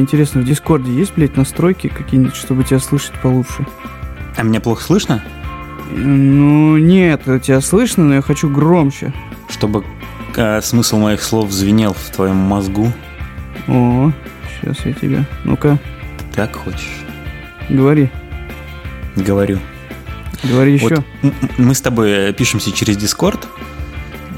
[0.00, 3.66] интересно, в Дискорде есть, блядь, настройки какие-нибудь, чтобы тебя слышать получше?
[4.36, 5.22] А меня плохо слышно?
[5.90, 9.12] Ну, нет, тебя слышно, но я хочу громче.
[9.48, 9.84] Чтобы
[10.36, 12.92] э, смысл моих слов звенел в твоем мозгу.
[13.66, 14.12] О,
[14.60, 15.24] сейчас я тебя.
[15.44, 15.78] Ну-ка.
[16.18, 17.04] Ты так хочешь?
[17.68, 18.10] Говори.
[19.16, 19.58] Говорю.
[20.44, 21.04] Говори еще.
[21.22, 23.46] Вот мы с тобой пишемся через Дискорд.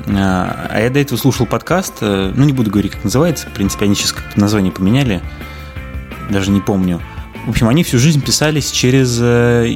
[0.07, 3.85] А я до этого слушал подкаст, э, ну не буду говорить, как называется, в принципе,
[3.85, 5.21] они сейчас название поменяли,
[6.33, 7.01] даже не помню.
[7.47, 9.69] В общем, они всю жизнь писались через, э,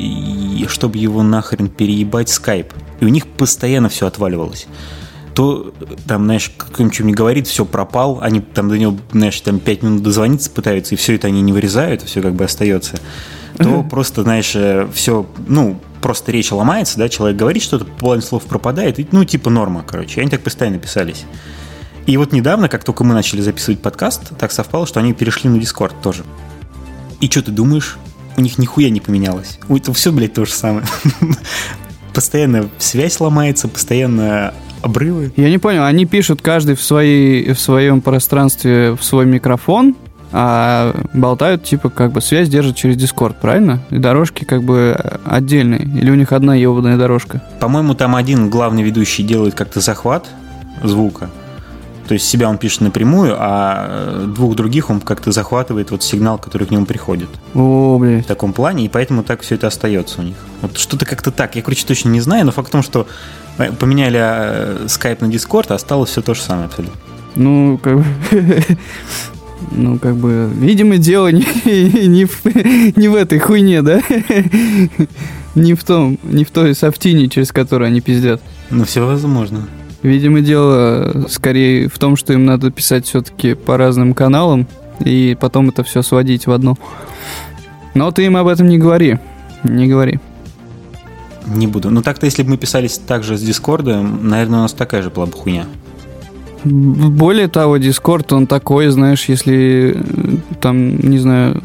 [0.68, 2.72] чтобы его нахрен переебать, скайп.
[3.00, 4.66] И у них постоянно все отваливалось.
[5.34, 5.74] То,
[6.06, 10.02] там, знаешь, кто-нибудь не говорит, все пропал, они там до него, знаешь, там 5 минут
[10.02, 12.98] дозвониться пытаются, и все это они не вырезают, все как бы остается.
[13.58, 18.44] То просто, знаешь, э, все, ну, просто речь ломается, да, человек говорит что-то, половина слов
[18.44, 20.20] пропадает, и, ну, типа норма, короче.
[20.20, 21.24] Они так постоянно писались.
[22.06, 25.56] И вот недавно, как только мы начали записывать подкаст, так совпало, что они перешли на
[25.56, 26.24] Discord тоже.
[27.20, 27.98] И что ты думаешь?
[28.36, 29.58] У них нихуя не поменялось.
[29.68, 30.86] Это все, блядь, то же самое.
[32.14, 35.32] Постоянно связь ломается, постоянно обрывы.
[35.36, 39.96] Я не понял, они пишут каждый в, своей, в своем пространстве в свой микрофон,
[40.32, 43.80] а болтают, типа, как бы связь держат через Дискорд, правильно?
[43.90, 45.82] И дорожки как бы отдельные.
[45.82, 47.42] Или у них одна ебаная дорожка?
[47.60, 50.26] По-моему, там один главный ведущий делает как-то захват
[50.82, 51.30] звука.
[52.06, 56.66] То есть себя он пишет напрямую, а двух других он как-то захватывает вот сигнал, который
[56.66, 57.28] к нему приходит.
[57.54, 58.24] О, блядь.
[58.24, 60.36] В таком плане, и поэтому так все это остается у них.
[60.62, 61.56] Вот что-то как-то так.
[61.56, 63.06] Я, короче, точно не знаю, но факт в том, что
[63.56, 66.98] поменяли Skype на Discord, а осталось все то же самое абсолютно.
[67.34, 68.04] Ну, как бы...
[69.72, 71.44] Ну, как бы, видимо, дело не,
[72.06, 72.44] не, в,
[72.96, 74.02] не в этой хуйне, да?
[75.54, 78.42] Не в том, не в той софтине, через которую они пиздят.
[78.68, 79.66] Ну, все возможно.
[80.02, 84.66] Видимо, дело скорее в том, что им надо писать все-таки по разным каналам
[85.00, 86.76] и потом это все сводить в одну.
[87.94, 89.18] Но ты им об этом не говори.
[89.64, 90.20] Не говори.
[91.46, 91.90] Не буду.
[91.90, 95.26] Ну так-то, если бы мы писались также с Дискорда, наверное, у нас такая же была
[95.26, 95.66] бы хуйня.
[96.64, 101.62] Более того, Discord, он такой, знаешь, если э, там, не знаю,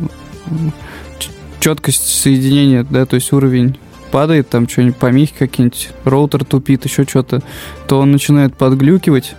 [1.60, 3.78] четкость соединения, да, то есть уровень
[4.12, 7.42] падает, там что-нибудь, помехи какие-нибудь, роутер тупит, еще что-то,
[7.88, 9.36] то он начинает подглюкивать,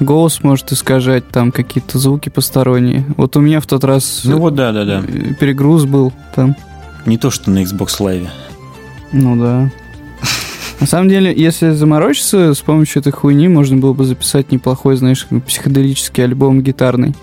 [0.00, 3.04] голос может искажать, там какие-то звуки посторонние.
[3.16, 5.02] Вот у меня в тот раз ну, вот, да, да, да.
[5.06, 6.56] Э, перегруз был там.
[7.06, 8.28] Не то, что на Xbox Live.
[9.12, 9.70] Ну да.
[10.80, 15.26] На самом деле, если заморочиться, с помощью этой хуйни можно было бы записать неплохой, знаешь,
[15.46, 17.14] психоделический альбом гитарный.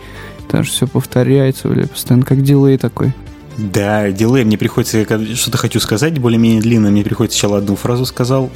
[0.50, 3.14] Там же все повторяется, бля, постоянно как дилей такой.
[3.58, 4.44] Да, дилей.
[4.44, 5.04] Мне приходится,
[5.36, 8.50] что-то хочу сказать, более-менее длинно, мне приходится сначала одну фразу сказал,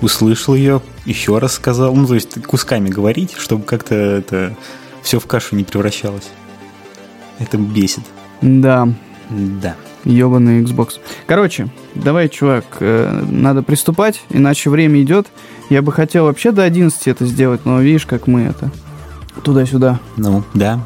[0.00, 1.94] услышал ее, еще раз сказал.
[1.94, 4.56] Ну, то есть кусками говорить, чтобы как-то это
[5.02, 6.28] все в кашу не превращалось.
[7.38, 8.04] Это бесит.
[8.42, 8.88] Да.
[9.30, 9.76] Да.
[10.04, 10.94] Ебаный Xbox.
[11.26, 15.28] Короче, давай, чувак, э, надо приступать, иначе время идет.
[15.68, 18.70] Я бы хотел вообще до 11 это сделать, но видишь, как мы это
[19.44, 20.00] туда-сюда.
[20.16, 20.80] Ну, да,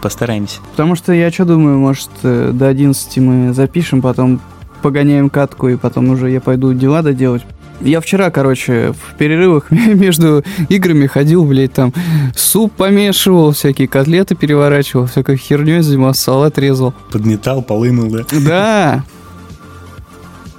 [0.00, 0.60] постараемся.
[0.72, 4.40] Потому что я что думаю, может, э, до 11 мы запишем, потом
[4.82, 7.42] погоняем катку, и потом уже я пойду дела доделать.
[7.80, 11.92] Я вчера, короче, в перерывах между играми ходил, блядь, там
[12.34, 16.92] суп помешивал, всякие котлеты переворачивал, всякой херней занимался, салат резал.
[17.12, 18.24] Подметал, полы мыл, да?
[18.32, 19.04] Да.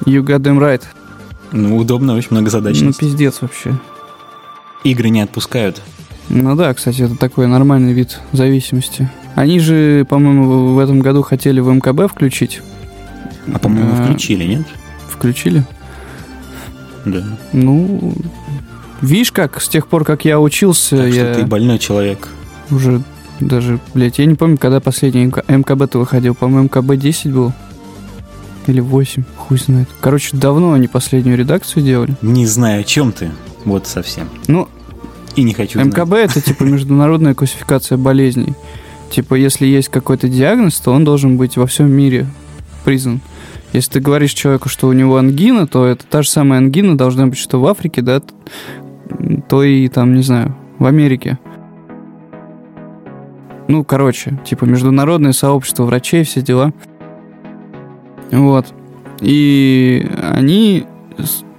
[0.05, 0.81] You got them right.
[1.51, 2.88] Ну, удобно, очень многозадачно.
[2.88, 3.78] Ну, пиздец вообще.
[4.83, 5.81] Игры не отпускают.
[6.29, 9.09] Ну да, кстати, это такой нормальный вид зависимости.
[9.39, 12.61] Они же, по-моему, в этом году хотели в МКБ включить.
[13.53, 14.63] А, по-моему, а, включили, нет?
[15.07, 15.63] Включили?
[17.05, 17.23] Да.
[17.53, 18.13] Ну,
[18.99, 20.97] видишь как, с тех пор, как я учился...
[20.97, 22.28] Так я что ты больной человек.
[22.69, 23.01] Уже
[23.39, 26.35] даже, блядь, я не помню, когда последний МКБ-то выходил.
[26.35, 27.53] По-моему, МКБ-10 был.
[28.67, 29.87] Или 8, хуй знает.
[30.02, 32.14] Короче, давно они последнюю редакцию делали.
[32.22, 33.31] Не знаю, о чем ты.
[33.64, 34.28] Вот совсем.
[34.47, 34.67] Ну,
[35.37, 36.31] и не хочу МКБ знать.
[36.31, 38.53] это типа международная классификация болезней.
[39.09, 42.28] Типа, если есть какой-то диагноз, то он должен быть во всем мире
[42.85, 43.22] признан.
[43.73, 47.28] Если ты говоришь человеку, что у него ангина, то это та же самая ангина должна
[47.28, 48.22] быть, что в Африке, да,
[49.47, 51.38] то и там, не знаю, в Америке.
[53.67, 56.73] Ну, короче, типа международное сообщество врачей, все дела.
[58.32, 58.67] Вот.
[59.22, 60.85] И они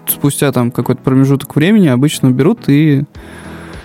[0.07, 3.05] спустя там какой-то промежуток времени обычно берут и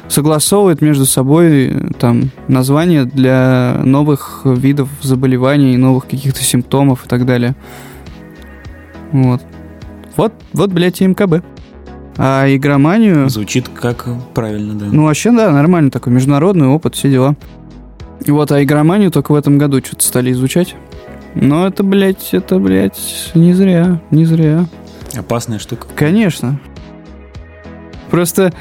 [0.08, 7.56] согласовывают между собой там названия для новых видов заболеваний, новых каких-то симптомов и так далее.
[9.12, 9.42] Вот.
[10.16, 11.44] Вот, вот, блядь, и МКБ.
[12.18, 13.30] А игроманию...
[13.30, 14.86] Звучит как правильно, да.
[14.86, 17.36] Ну, вообще, да, нормально такой международный опыт, все дела.
[18.26, 20.76] Вот, а игроманию только в этом году что-то стали изучать.
[21.34, 24.68] Но это, блядь, это, блядь, не зря, не зря.
[25.18, 25.88] Опасная штука.
[25.96, 26.60] Конечно.
[28.10, 28.54] Просто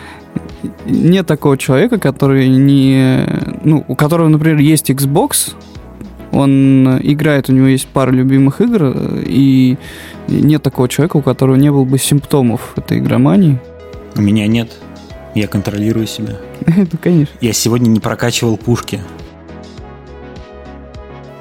[0.86, 3.26] нет такого человека, который не...
[3.64, 5.54] Ну, у которого, например, есть Xbox,
[6.32, 8.92] он играет, у него есть пара любимых игр,
[9.24, 9.76] и
[10.28, 13.60] нет такого человека, у которого не было бы симптомов этой игромании.
[14.16, 14.72] У меня нет.
[15.34, 16.36] Я контролирую себя.
[16.66, 17.34] Ну, конечно.
[17.40, 19.00] Я сегодня не прокачивал пушки.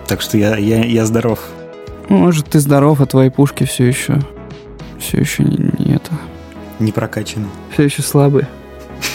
[0.08, 1.40] Так что я, я, я здоров.
[2.10, 4.20] Ну, Может, ты здоров, а твои пушки все еще...
[5.00, 6.12] Все еще не, не это...
[6.80, 7.48] Не прокачаны.
[7.72, 8.48] Все еще слабые.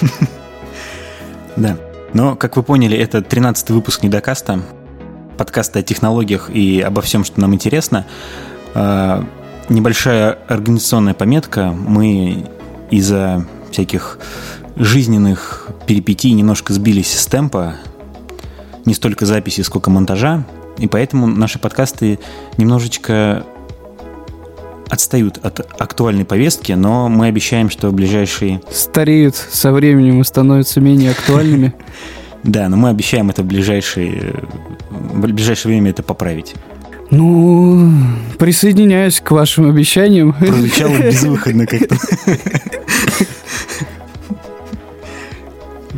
[1.56, 1.76] Да.
[2.14, 4.60] Но, как вы поняли, это 13 выпуск Недокаста.
[5.36, 8.06] Подкаста о технологиях и обо всем, что нам интересно.
[8.74, 9.26] А,
[9.68, 11.72] Небольшая организационная пометка.
[11.72, 12.46] Мы
[12.90, 14.18] из-за всяких
[14.76, 17.74] жизненных перипетий немножко сбились с темпа.
[18.86, 20.44] Не столько записи, сколько монтажа.
[20.78, 22.18] И поэтому наши подкасты
[22.56, 23.44] немножечко
[24.88, 28.60] отстают от актуальной повестки, но мы обещаем, что в ближайшие...
[28.70, 31.74] Стареют со временем и становятся менее актуальными.
[32.44, 34.32] Да, но мы обещаем это в ближайшие...
[34.90, 36.54] в ближайшее время это поправить.
[37.10, 37.90] Ну,
[38.38, 40.34] присоединяюсь к вашим обещаниям.
[40.34, 41.96] Прозвучало безвыходно как-то.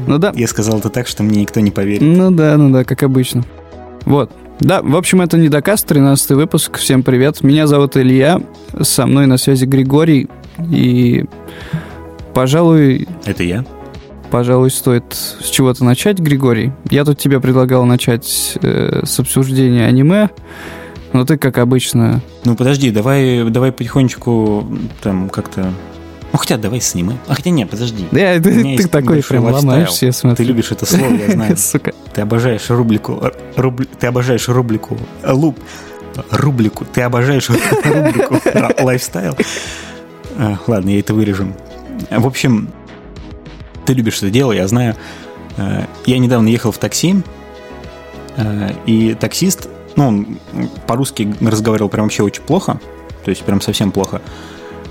[0.06, 0.32] Ну да.
[0.34, 2.00] Я сказал это так, что мне никто не поверит.
[2.00, 3.44] Ну да, ну да, как обычно.
[4.06, 4.32] Вот.
[4.60, 6.76] Да, в общем, это Недокаст, 13 выпуск.
[6.76, 7.42] Всем привет.
[7.42, 8.42] Меня зовут Илья.
[8.82, 10.28] Со мной на связи Григорий.
[10.70, 11.24] И,
[12.34, 13.64] пожалуй, Это я?
[14.30, 16.72] пожалуй, стоит с чего-то начать, Григорий.
[16.90, 20.28] Я тут тебе предлагал начать э, с обсуждения аниме.
[21.14, 22.20] Но ты, как обычно...
[22.44, 24.66] Ну подожди, давай, давай потихонечку
[25.02, 25.72] там как-то...
[26.32, 27.16] Ну хотя давай снимай.
[27.26, 28.06] А хотя нет, подожди.
[28.12, 29.68] Да, ты, ты такой прям лайфстайл.
[29.70, 30.36] ломаешься, я смотрю.
[30.36, 31.56] Ты любишь это слово, я знаю.
[31.58, 31.92] Сука.
[32.12, 33.32] Ты обожаешь рубрику...
[33.56, 34.96] рубли- ты обожаешь рубрику...
[35.22, 35.58] э, Луп...
[36.30, 36.84] Рубрику.
[36.84, 37.48] Ты обожаешь
[37.84, 38.40] рубрику
[38.82, 39.36] лайфстайл.
[40.38, 41.48] А, Ладно, я это вырежу.
[42.10, 42.68] В общем,
[43.86, 44.94] ты любишь это дело, я знаю.
[45.56, 47.16] Э, Я недавно ехал в такси,
[48.36, 50.38] э, и таксист, ну, он
[50.86, 52.80] по-русски разговаривал прям вообще очень плохо,
[53.24, 54.22] то есть прям совсем плохо.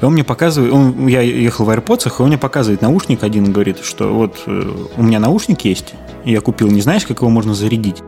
[0.01, 3.45] И он мне показывает, он, я ехал в AirPods, и он мне показывает наушник один,
[3.45, 5.93] и говорит, что вот э, у меня наушник есть,
[6.25, 8.01] я купил, не знаешь, как его можно зарядить?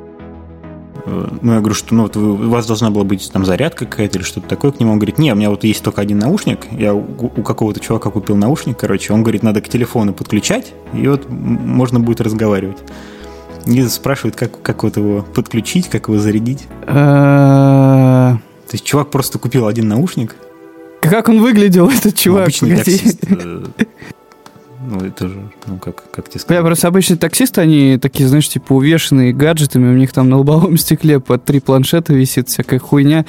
[1.05, 3.85] Э, Ну, я говорю, что ну, вот вы- у вас должна была быть там зарядка
[3.85, 4.93] какая-то или что-то такое к нему.
[4.93, 6.67] Он говорит, не, у меня вот есть только один наушник.
[6.71, 9.11] Я у, у какого-то чувака купил наушник, короче.
[9.11, 12.77] Он говорит, надо к телефону подключать, и вот можно будет разговаривать.
[13.65, 16.67] И спрашивает, как, как вот его подключить, как его зарядить.
[16.85, 18.39] То
[18.71, 20.35] есть чувак просто купил один наушник.
[21.01, 22.43] Как он выглядел, этот Ну, чувак?
[22.43, 22.91] обычный Погоди.
[22.97, 23.19] таксист.
[23.29, 23.63] э,
[24.89, 26.65] Ну, это же, ну, как, как тебе Бля, сказать?
[26.65, 31.19] просто обычные таксисты, они такие, знаешь, типа увешанные гаджетами, у них там на лобовом стекле
[31.19, 33.25] по три планшета висит, всякая хуйня.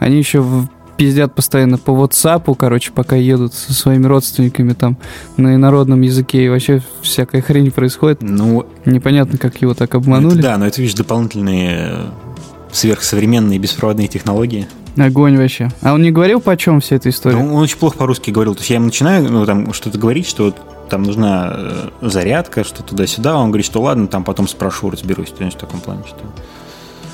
[0.00, 4.96] Они еще в- пиздят постоянно по WhatsApp, короче, пока едут со своими родственниками там
[5.36, 8.22] на инородном языке, и вообще всякая хрень происходит.
[8.22, 10.40] Ну, Непонятно, как его так это обманули.
[10.40, 12.06] да, но это, видишь, дополнительные э,
[12.74, 14.66] сверхсовременные беспроводные технологии.
[14.96, 15.70] Огонь вообще.
[15.80, 17.36] А он не говорил, почем вся эта история?
[17.36, 18.54] Ну, он очень плохо по-русски говорил.
[18.54, 20.56] То есть я ему начинаю ну, там, что-то говорить, что вот
[20.88, 23.36] там нужна э, зарядка, что туда-сюда.
[23.36, 25.30] Он говорит, что ладно, там потом спрошу, разберусь.
[25.30, 26.18] То есть в таком плане, что...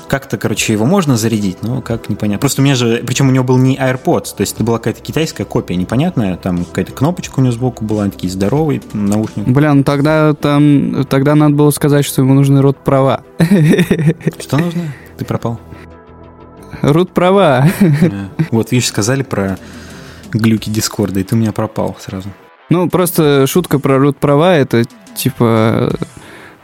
[0.07, 2.41] Как-то, короче, его можно зарядить, но как непонятно.
[2.41, 4.99] Просто у меня же, причем у него был не AirPods, то есть это была какая-то
[4.99, 9.49] китайская копия непонятная, там какая-то кнопочка у него сбоку была, такие здоровые наушники.
[9.49, 13.23] Бля, ну тогда там, тогда надо было сказать, что ему нужны род права.
[14.37, 14.81] Что нужно?
[15.21, 15.59] Ты пропал.
[16.81, 17.67] Род права.
[18.49, 19.59] Вот, видишь, сказали про
[20.31, 22.29] глюки Дискорда, и ты у меня пропал сразу.
[22.71, 24.83] Ну, просто шутка про род права это
[25.15, 25.93] типа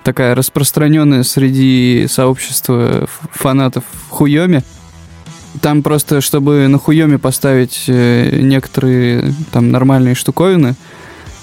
[0.01, 4.63] такая распространенная среди сообщества фанатов Хуйоми.
[5.61, 10.73] Там просто, чтобы на Хуйоме поставить э, некоторые там нормальные штуковины,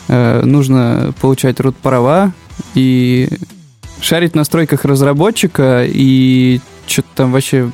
[0.08, 2.32] э, нужно получать род права
[2.74, 3.28] и
[4.00, 7.70] шарить в настройках разработчика и что-то там вообще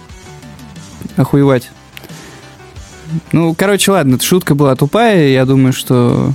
[1.16, 1.70] охуевать.
[3.32, 6.32] Ну, короче, ладно, шутка была тупая, я думаю, что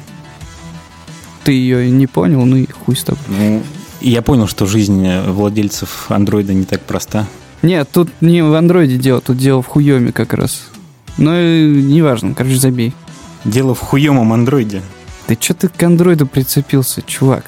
[1.44, 3.24] ты ее не понял, ну и хуй с тобой.
[3.28, 3.64] Ну,
[4.02, 7.28] я понял, что жизнь владельцев андроида не так проста.
[7.62, 10.68] Нет, тут не в андроиде дело, тут дело в хуеме как раз.
[11.18, 12.94] Ну, неважно, короче, забей.
[13.46, 14.82] Дело в хуемом андроиде.
[15.28, 17.46] Ты что ты к андроиду прицепился, чувак?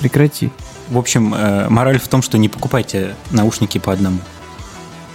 [0.00, 0.50] Прекрати.
[0.90, 4.18] В общем, э, мораль в том, что не покупайте наушники по одному.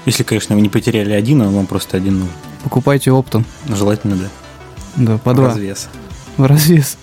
[0.06, 2.34] Если, конечно, вы не потеряли один, а вам просто один нужен.
[2.64, 3.46] Покупайте оптом.
[3.68, 4.26] Ну, Желательно, да.
[4.98, 5.48] Да, по В два.
[5.50, 5.90] развес.
[6.38, 6.98] В развес.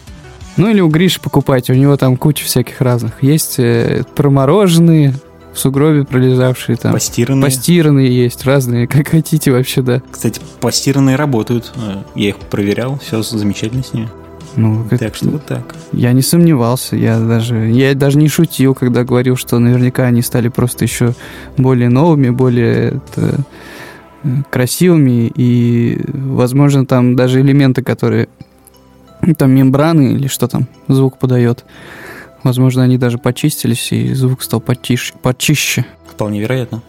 [0.57, 3.23] Ну или у Гриши покупайте, у него там куча всяких разных.
[3.23, 5.15] Есть э, промороженные,
[5.55, 6.93] в сугробе пролезавшие там.
[6.93, 7.45] Постиранные.
[7.45, 10.03] Постиранные есть, разные, как хотите вообще, да.
[10.11, 11.73] Кстати, постиранные работают.
[11.77, 14.09] Э, Я их проверял, все замечательно с ними.
[14.57, 15.75] Ну, как- Так что вот так.
[15.93, 20.49] я не сомневался, я даже, я даже не шутил, когда говорил, что наверняка они стали
[20.49, 21.14] просто еще
[21.57, 23.45] более новыми, более это,
[24.25, 28.28] э, красивыми, и, возможно, там даже элементы, которые,
[29.23, 31.64] ну, там мембраны или что там, звук подает,
[32.43, 35.85] возможно, они даже почистились, и звук стал потише, почище.
[36.11, 36.83] Вполне вероятно.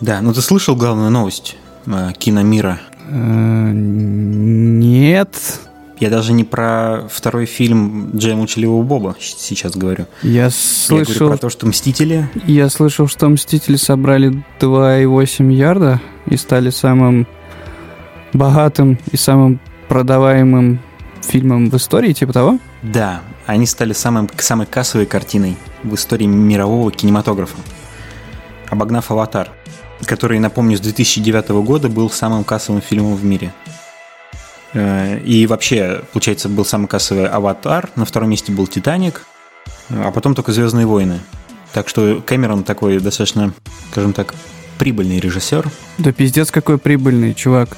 [0.00, 1.56] Да, ну ты слышал главную новость
[1.86, 2.80] э, киномира?
[3.08, 5.60] Э, Нет,
[6.00, 10.06] Я даже не про второй фильм Джея Молчаливого Боба сейчас говорю.
[10.22, 16.00] я Я говорю слышал, про то, что «Мстители» я слышал, что Мстители собрали 2,8 ярда
[16.24, 17.26] и стали самым
[18.32, 20.80] богатым и самым продаваемым
[21.20, 22.58] фильмом в истории, типа того?
[22.82, 27.56] Да, они стали самым, самой кассовой картиной в истории мирового кинематографа,
[28.70, 29.50] обогнав «Аватар»,
[30.06, 33.52] который, напомню, с 2009 года был самым кассовым фильмом в мире.
[34.74, 39.22] Э, И вообще, получается, был самый кассовый «Аватар», на втором месте был «Титаник»,
[39.88, 41.20] а потом только «Звездные войны».
[41.72, 43.52] Так что Кэмерон такой достаточно,
[43.92, 44.34] скажем так,
[44.78, 45.68] прибыльный режиссер.
[45.98, 47.76] Да пиздец какой прибыльный, чувак.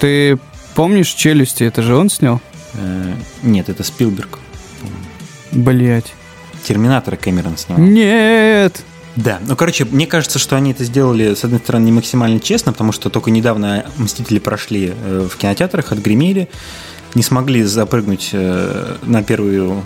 [0.00, 0.38] Ты
[0.74, 1.64] помнишь «Челюсти»?
[1.64, 2.40] Это же он снял?
[2.74, 4.38] Э, Нет, это Спилберг.
[5.52, 6.12] Блять.
[6.64, 7.78] Терминатора Кэмерон снял.
[7.78, 8.82] Нет!
[9.16, 12.72] Да, ну, короче, мне кажется, что они это сделали, с одной стороны, не максимально честно,
[12.72, 16.48] потому что только недавно «Мстители» прошли э, в кинотеатрах, отгремели,
[17.14, 19.84] не смогли запрыгнуть э, на первую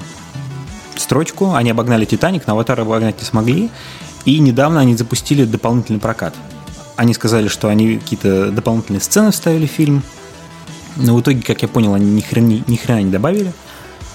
[0.97, 3.71] строчку, они обогнали «Титаник», но «Аватар» обогнать не смогли,
[4.25, 6.35] и недавно они запустили дополнительный прокат.
[6.97, 10.03] Они сказали, что они какие-то дополнительные сцены вставили в фильм,
[10.97, 13.53] но в итоге, как я понял, они ни хрена, ни хрена не добавили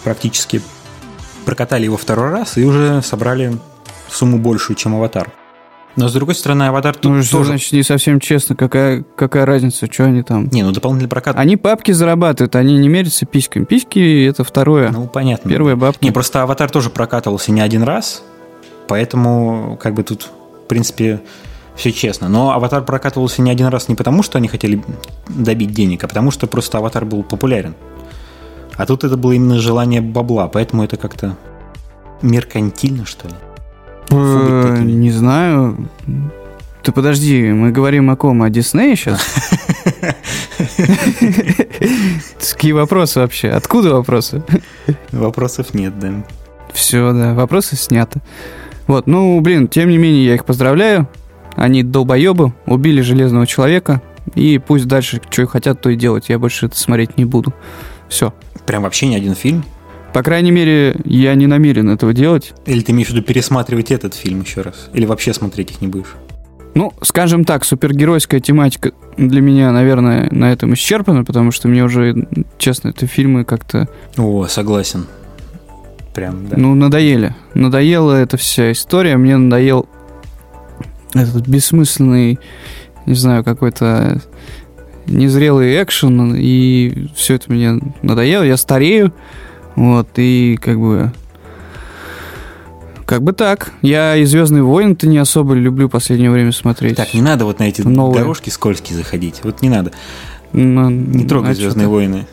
[0.04, 0.62] практически.
[1.46, 3.58] Прокатали его второй раз и уже собрали
[4.16, 5.32] сумму большую, чем «Аватар».
[5.96, 7.50] Но, с другой стороны, «Аватар» тут Ну, что тоже...
[7.52, 8.56] значит не совсем честно?
[8.56, 9.92] Какая, какая разница?
[9.92, 10.48] Что они там?
[10.48, 11.38] Не, ну дополнительный прокат...
[11.38, 13.66] Они бабки зарабатывают, они не мерятся письками.
[13.66, 14.90] Письки— это второе.
[14.90, 15.50] Ну, понятно.
[15.50, 16.04] Первые бабки.
[16.04, 18.24] Не, просто «Аватар» тоже прокатывался не один раз,
[18.88, 20.32] поэтому как бы тут,
[20.64, 21.22] в принципе,
[21.76, 22.28] все честно.
[22.28, 24.84] Но «Аватар» прокатывался не один раз не потому, что они хотели
[25.28, 27.76] добить денег, а потому что просто «Аватар» был популярен.
[28.76, 31.38] А тут это было именно желание бабла, поэтому это как-то
[32.24, 33.36] меркантильно, что ли.
[34.12, 35.90] Не знаю.
[36.84, 38.44] Ты подожди, мы говорим о ком?
[38.44, 39.22] О Диснее сейчас?
[42.54, 43.50] Какие вопросы вообще?
[43.50, 44.44] Откуда вопросы?
[45.12, 46.26] Вопросов нет, да.
[46.74, 48.22] Все, да, вопросы сняты.
[48.88, 51.08] Вот, ну, блин, тем не менее, я их поздравляю.
[51.56, 54.02] Они долбоебы, убили Железного Человека.
[54.36, 56.30] И пусть дальше, что хотят, то и делать.
[56.30, 57.54] Я больше это смотреть не буду.
[58.10, 58.34] Все.
[58.66, 59.64] Прям вообще ни один фильм?
[60.14, 62.54] По крайней мере, я не намерен этого делать.
[62.66, 64.90] Или ты имеешь в виду пересматривать этот фильм еще раз?
[64.94, 66.16] Или вообще смотреть их не будешь?
[66.76, 72.28] Ну, скажем так, супергеройская тематика для меня, наверное, на этом исчерпана, потому что мне уже,
[72.58, 75.06] честно, это фильмы как-то, О, согласен.
[76.16, 76.58] Прям, да.
[76.58, 77.36] ну, надоели.
[77.54, 79.88] Надоела эта вся история, мне надоел
[81.14, 82.40] этот бессмысленный,
[83.06, 84.22] не знаю, какой-то
[85.06, 89.14] незрелый экшен, и все это мне надоело, я старею,
[89.76, 91.12] вот, и как бы...
[93.06, 93.74] Как бы так.
[93.82, 96.96] Я и Звездные войны-то не особо люблю в последнее время смотреть.
[96.96, 98.20] Так, не надо вот на эти Новые.
[98.20, 99.42] дорожки скользкие заходить.
[99.44, 99.92] Вот не надо.
[100.54, 102.26] Ну, Не трогай а Звездные войны.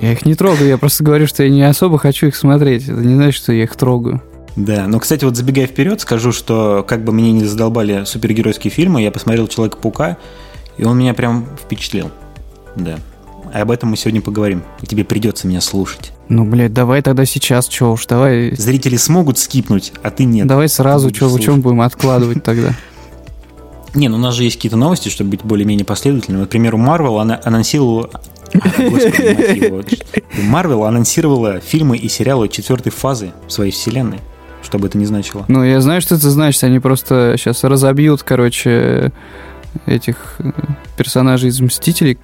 [0.00, 2.84] Я их не трогаю, я просто говорю, что я не особо хочу их смотреть.
[2.84, 4.22] Это не значит, что я их трогаю.
[4.56, 9.02] Да, но, кстати, вот забегая вперед, скажу, что как бы мне не задолбали супергеройские фильмы,
[9.02, 10.16] я посмотрел Человека-паука,
[10.76, 12.10] и он меня прям впечатлил.
[12.76, 12.98] Да.
[13.52, 14.62] А об этом мы сегодня поговорим.
[14.82, 16.12] И тебе придется меня слушать.
[16.28, 18.54] Ну, блядь, давай тогда сейчас, чё уж, давай...
[18.54, 20.46] Зрители смогут скипнуть, а ты нет.
[20.46, 22.74] давай сразу, чё, в чем будем откладывать тогда?
[23.94, 26.42] Не, ну у нас же есть какие-то новости, чтобы быть более-менее последовательным.
[26.42, 28.10] Например, у Marvel она анонсировала...
[28.12, 28.18] А.
[30.50, 34.20] Marvel анонсировала фильмы и сериалы четвертой фазы своей вселенной.
[34.62, 35.44] Что бы это ни значило.
[35.48, 36.62] Ну, я знаю, что это значит.
[36.64, 39.12] Они просто сейчас разобьют, короче,
[39.86, 40.50] этих э,
[40.96, 42.18] персонажей из «Мстителей».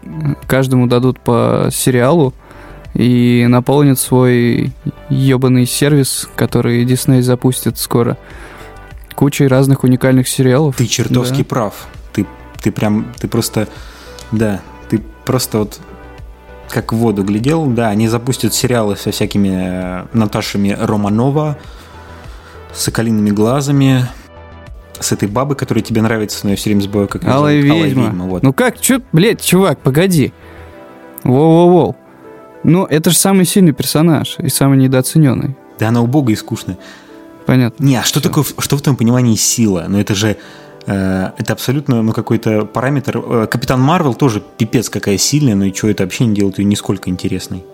[0.47, 2.35] Каждому дадут по сериалу
[2.95, 4.73] и наполнят свой
[5.11, 8.17] ебаный сервис, который Дисней запустит скоро.
[9.15, 10.77] Кучей разных уникальных сериалов.
[10.77, 11.45] Ты чертовски Да.
[11.45, 11.87] прав.
[12.13, 12.27] Ты,
[12.63, 13.69] ты прям, ты просто,
[14.33, 15.81] да, ты просто вот
[16.71, 17.67] как в воду глядел.
[17.67, 21.57] Да, они запустят сериалы со всякими э, Наташами Романова,
[22.75, 24.07] соколиными глазами,
[25.01, 27.85] с этой бабой, которая тебе нравится, но я все время забываю, как Алая зовут.
[27.85, 28.25] ведьма.
[28.27, 28.43] вот.
[28.43, 30.33] Ну как, чё, блядь, чувак, погоди.
[31.25, 31.95] Воу-воу-воу.
[32.65, 35.57] Ну, это же самый сильный персонаж и самый недооцененный.
[35.79, 36.79] Да она убогая и скучная.
[37.47, 37.85] понятно.
[37.85, 39.87] Не, а что такое, что в твоем понимании сила?
[39.89, 40.37] Ну это же,
[40.87, 43.19] э, это абсолютно, ну какой-то параметр.
[43.19, 46.65] Э, Капитан Марвел тоже пипец какая сильная, но и что это вообще не делает ее
[46.65, 47.65] нисколько интересной.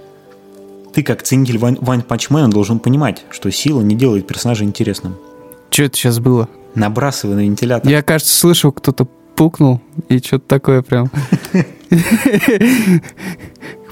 [0.92, 5.16] Ты как ценитель Вань, Вань Панчмена должен понимать, что сила не делает персонажа интересным.
[5.70, 6.50] Что это сейчас было?
[6.74, 7.90] Набрасывай на вентилятор.
[7.90, 11.10] Я, кажется, слышал, кто-то пукнул, и что-то такое прям.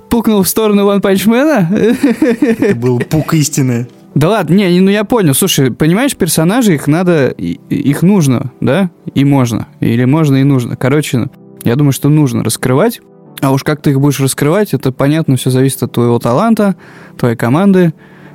[0.08, 1.70] Пукнул в сторону Ван Панчмена?
[1.72, 3.86] Это был пук истины.
[4.14, 5.34] Да ладно, не, ну я понял.
[5.34, 8.90] Слушай, понимаешь, персонажи, их надо, их нужно, да?
[9.14, 9.68] И можно.
[9.78, 10.76] Или можно и нужно.
[10.76, 11.28] Короче,
[11.62, 13.00] я думаю, что нужно раскрывать.
[13.40, 16.74] А уж как ты их будешь раскрывать, это понятно, все зависит от твоего таланта,
[17.16, 17.94] твоей команды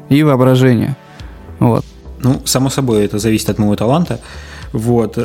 [0.10, 0.96] и воображения.
[1.60, 1.86] Вот.
[2.26, 4.20] Ну, само собой, это зависит от моего таланта.
[4.72, 5.16] Вот.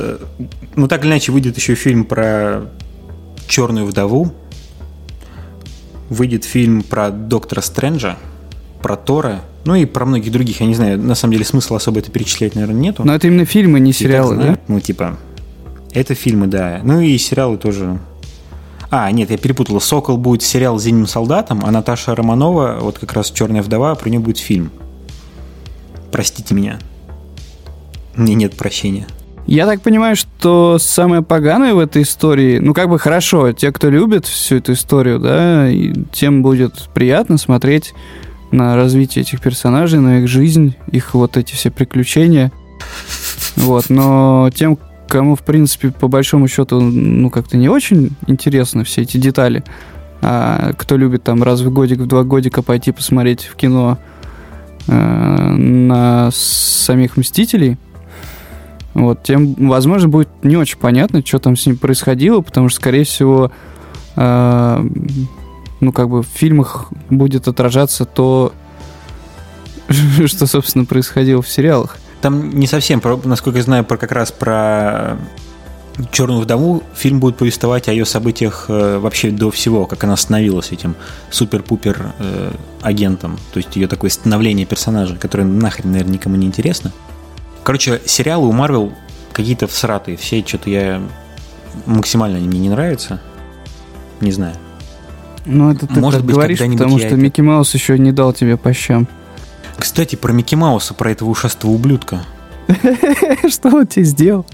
[0.76, 2.66] Ну, так или иначе, выйдет еще фильм про
[3.48, 4.34] черную вдову.
[6.10, 8.18] Выйдет фильм про доктора Стрэнджа,
[8.82, 10.60] про Тора, ну и про многих других.
[10.60, 13.02] Я не знаю, на самом деле смысла особо это перечислять, наверное, нету.
[13.02, 14.58] Но это именно фильмы, не сериалы, да?
[14.68, 15.16] Ну, типа,
[15.92, 16.80] это фильмы, да.
[16.84, 17.98] Ну и сериалы тоже.
[18.90, 19.80] А, нет, я перепутал.
[19.80, 24.10] «Сокол» будет сериал с «Зимним солдатом», а Наташа Романова, вот как раз «Черная вдова», про
[24.10, 24.70] нее будет фильм.
[26.12, 26.78] Простите меня.
[28.14, 29.06] Мне нет прощения.
[29.46, 33.90] Я так понимаю, что самое поганое в этой истории, ну как бы хорошо, те, кто
[33.90, 35.68] любит всю эту историю, да,
[36.12, 37.92] тем будет приятно смотреть
[38.52, 42.52] на развитие этих персонажей, на их жизнь, их вот эти все приключения.
[43.56, 49.02] Вот, но тем, кому, в принципе, по большому счету, ну, как-то не очень интересны все
[49.02, 49.64] эти детали,
[50.22, 53.98] а кто любит там раз в годик, в два годика пойти посмотреть в кино
[54.86, 57.78] э, на самих Мстителей,
[58.94, 63.04] вот, тем, возможно, будет не очень понятно, что там с ним происходило, потому что, скорее
[63.04, 63.52] всего,
[64.16, 64.88] э,
[65.80, 68.52] ну, как бы в фильмах будет отражаться то,
[70.26, 71.98] что, собственно, происходило в сериалах.
[72.20, 75.18] Там не совсем, насколько я знаю, про как раз про
[76.12, 80.72] Черную вдову фильм будет повествовать о ее событиях э, вообще до всего, как она становилась
[80.72, 80.94] этим
[81.30, 83.38] супер-пупер э, агентом.
[83.52, 86.92] То есть ее такое становление персонажа, которое нахрен, наверное, никому не интересно.
[87.62, 88.92] Короче, сериалы у Марвел
[89.32, 90.16] какие-то всратые.
[90.16, 91.02] Все что-то я
[91.86, 93.20] максимально мне не нравятся.
[94.20, 94.56] Не знаю.
[95.46, 97.16] Ну, это ты Может так быть, говоришь, потому что это...
[97.16, 99.08] Микки Маус еще не дал тебе по щам.
[99.78, 102.22] Кстати, про Микки Мауса, про этого ушастого ублюдка.
[103.48, 104.46] Что он тебе сделал?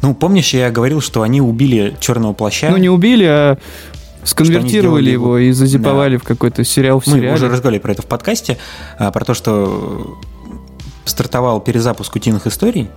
[0.00, 2.70] Ну, помнишь, я говорил, что они убили черного плаща?
[2.70, 3.58] Ну, не убили, а
[4.22, 6.22] сконвертировали его, его и зазиповали да.
[6.22, 7.28] в какой-то сериал в сериале.
[7.28, 8.58] Мы уже разговаривали про это в подкасте,
[8.96, 10.18] а, про то, что
[11.08, 12.88] стартовал перезапуск утиных историй,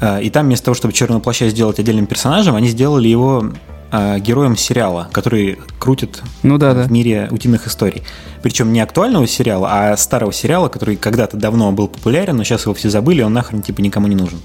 [0.00, 3.52] а, и там вместо того, чтобы черного плаща сделать отдельным персонажем, они сделали его
[3.90, 6.86] а, героем сериала, который крутит ну, да, в да.
[6.88, 8.02] мире утиных историй.
[8.42, 12.74] Причем не актуального сериала, а старого сериала, который когда-то давно был популярен, но сейчас его
[12.74, 14.38] все забыли, он нахрен типа никому не нужен.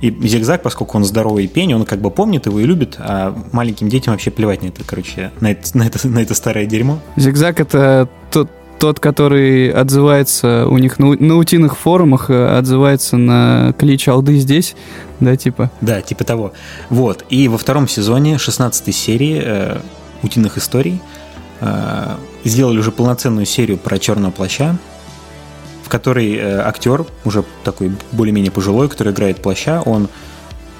[0.00, 3.88] И Зигзаг, поскольку он здоровый пень, он как бы помнит его и любит, а маленьким
[3.88, 6.98] детям вообще плевать на это, короче, на это, на это, на это старое дерьмо.
[7.14, 8.50] Зигзаг это тот,
[8.82, 14.74] тот, который отзывается у них на, на утиных форумах, э, отзывается на клич алды здесь,
[15.20, 15.70] да, типа?
[15.80, 16.52] Да, типа того.
[16.90, 17.24] Вот.
[17.28, 19.80] И во втором сезоне, 16 серии э,
[20.24, 21.00] утиных историй,
[21.60, 24.76] э, сделали уже полноценную серию про черного плаща,
[25.84, 30.08] в которой э, актер, уже такой более-менее пожилой, который играет плаща, он,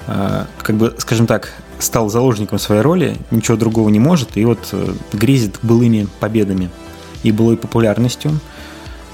[0.07, 4.59] э, как бы, скажем так, стал заложником своей роли, ничего другого не может, и вот
[4.73, 6.69] э, грезит былыми победами
[7.23, 8.39] и былой популярностью.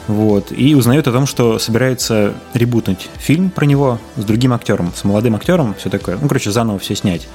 [0.07, 0.51] Вот.
[0.51, 5.35] И узнает о том, что собирается ребутнуть фильм про него с другим актером, с молодым
[5.35, 6.17] актером, все такое.
[6.19, 7.27] Ну, короче, заново все снять.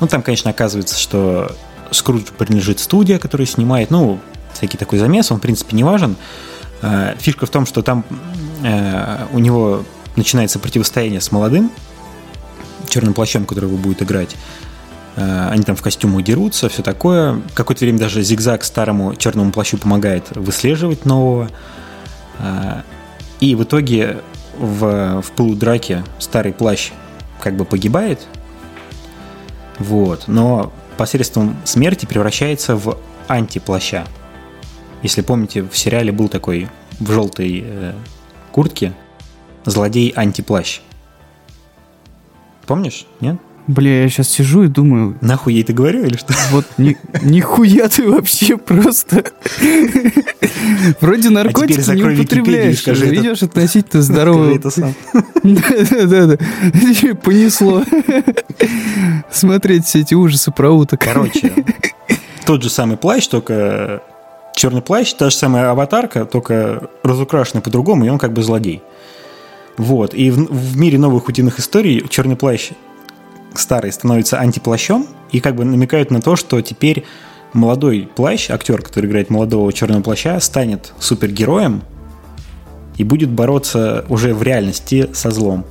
[0.00, 1.50] Ну, там, конечно, оказывается, что
[1.90, 4.20] Скрудж принадлежит студия, которая снимает, ну,
[4.52, 6.16] всякий такой замес, он, в принципе, не важен.
[6.82, 8.04] А, фишка в том, что там
[8.62, 9.84] э, у него
[10.16, 11.70] начинается противостояние с молодым
[12.88, 14.36] черным плащом, который его будет играть.
[15.16, 17.40] Э, они там в костюмах дерутся, все такое.
[17.54, 21.48] Какое-то время даже зигзаг старому черному плащу помогает выслеживать нового.
[22.38, 22.82] Э,
[23.40, 24.22] и в итоге
[24.58, 25.58] в, в пылу
[26.18, 26.90] старый плащ
[27.40, 28.20] как бы погибает.
[29.78, 30.24] Вот.
[30.28, 32.98] Но посредством смерти превращается в
[33.28, 34.06] антиплаща.
[35.02, 37.92] Если помните, в сериале был такой в желтой э,
[38.52, 38.94] куртке
[39.64, 40.80] злодей антиплащ.
[42.66, 43.06] Помнишь?
[43.20, 43.36] Нет?
[43.66, 45.16] Бля, я сейчас сижу и думаю...
[45.22, 46.34] Нахуй я это говорю или что?
[46.50, 49.24] Вот ни, нихуя ты вообще просто...
[51.00, 52.86] Вроде наркотики а не употребляешь.
[52.86, 54.58] Ведешь относительно здорового...
[55.42, 56.36] Да-да-да.
[57.22, 57.82] Понесло.
[59.30, 61.00] Смотреть все эти ужасы про уток.
[61.00, 61.52] Короче,
[62.44, 64.02] тот же самый плащ, только
[64.54, 68.82] черный плащ, та же самая аватарка, только разукрашенный по-другому, и он как бы злодей.
[69.78, 70.14] Вот.
[70.14, 72.72] И в, в мире новых утиных историй черный плащ
[73.58, 77.04] старый становится антиплащом и как бы намекают на то, что теперь
[77.52, 81.82] молодой плащ, актер, который играет молодого черного плаща, станет супергероем
[82.96, 85.64] и будет бороться уже в реальности со злом.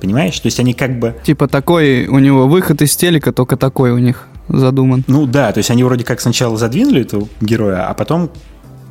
[0.00, 0.38] Понимаешь?
[0.38, 1.14] То есть они как бы...
[1.24, 5.04] Типа такой у него выход из телека, только такой у них задуман.
[5.06, 8.30] Ну да, то есть они вроде как сначала задвинули этого героя, а потом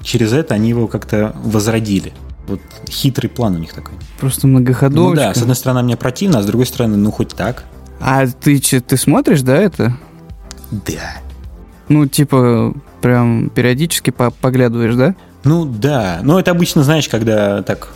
[0.01, 2.13] через это они его как-то возродили.
[2.47, 3.93] Вот хитрый план у них такой.
[4.19, 5.21] Просто многоходовочка.
[5.21, 7.63] Ну да, с одной стороны мне противно, а с другой стороны, ну хоть так.
[8.05, 9.97] А ты, че, ты смотришь, да, это?
[10.71, 11.21] Да.
[11.87, 15.15] Ну, типа, прям периодически по поглядываешь, да?
[15.45, 17.93] Ну да, но это обычно, знаешь, когда так,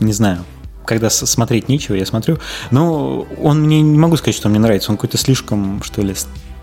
[0.00, 0.38] не знаю,
[0.84, 2.38] когда смотреть нечего, я смотрю.
[2.72, 4.90] Но он мне не могу сказать, что он мне нравится.
[4.90, 6.14] Он какой-то слишком, что ли,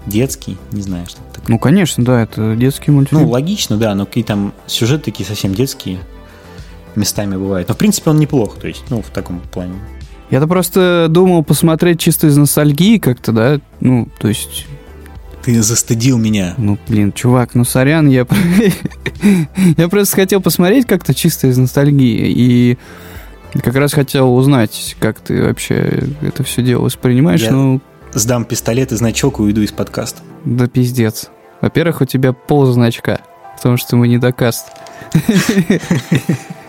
[0.06, 1.46] детский, не знаю, что такое.
[1.48, 3.22] Ну, конечно, да, это детский мультфильм.
[3.22, 6.00] Ну, логично, да, но какие там сюжеты такие совсем детские
[6.96, 7.70] местами бывают.
[7.70, 9.76] Но, в принципе, он неплох, то есть, ну, в таком плане.
[10.30, 14.66] Я-то просто думал посмотреть чисто из ностальгии как-то, да, ну, то есть
[15.44, 16.56] ты застыдил меня.
[16.58, 18.26] Ну, блин, чувак, ну сорян, я...
[19.78, 22.32] я просто хотел посмотреть как-то чисто из ностальгии.
[22.32, 22.78] И
[23.62, 27.42] как раз хотел узнать, как ты вообще это все дело воспринимаешь.
[27.42, 27.82] Я ну...
[28.14, 30.22] сдам пистолет и значок и уйду из подкаста.
[30.46, 31.30] Да пиздец.
[31.60, 33.20] Во-первых, у тебя пол значка,
[33.58, 34.68] потому что мы не докаст.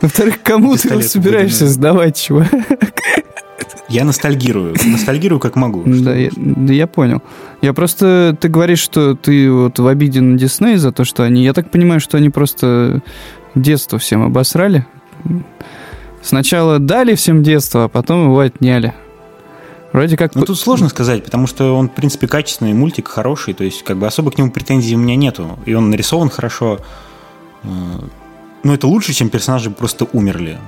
[0.00, 2.48] Во-вторых, кому ты собираешься сдавать, чувак?
[3.88, 4.76] Я ностальгирую.
[4.84, 5.82] Ностальгирую как могу.
[5.84, 7.22] Да я, да, я понял.
[7.60, 8.36] Я просто...
[8.40, 11.42] Ты говоришь, что ты вот в обиде на Дисней за то, что они...
[11.42, 13.02] Я так понимаю, что они просто
[13.56, 14.86] детство всем обосрали.
[16.22, 18.94] Сначала дали всем детство, а потом его отняли.
[19.92, 20.36] Вроде как...
[20.36, 23.96] Ну, тут сложно сказать, потому что он, в принципе, качественный, мультик хороший, то есть, как
[23.96, 25.58] бы, особо к нему претензий у меня нету.
[25.66, 26.78] И он нарисован хорошо.
[28.62, 30.58] Ну, это лучше, чем персонажи просто умерли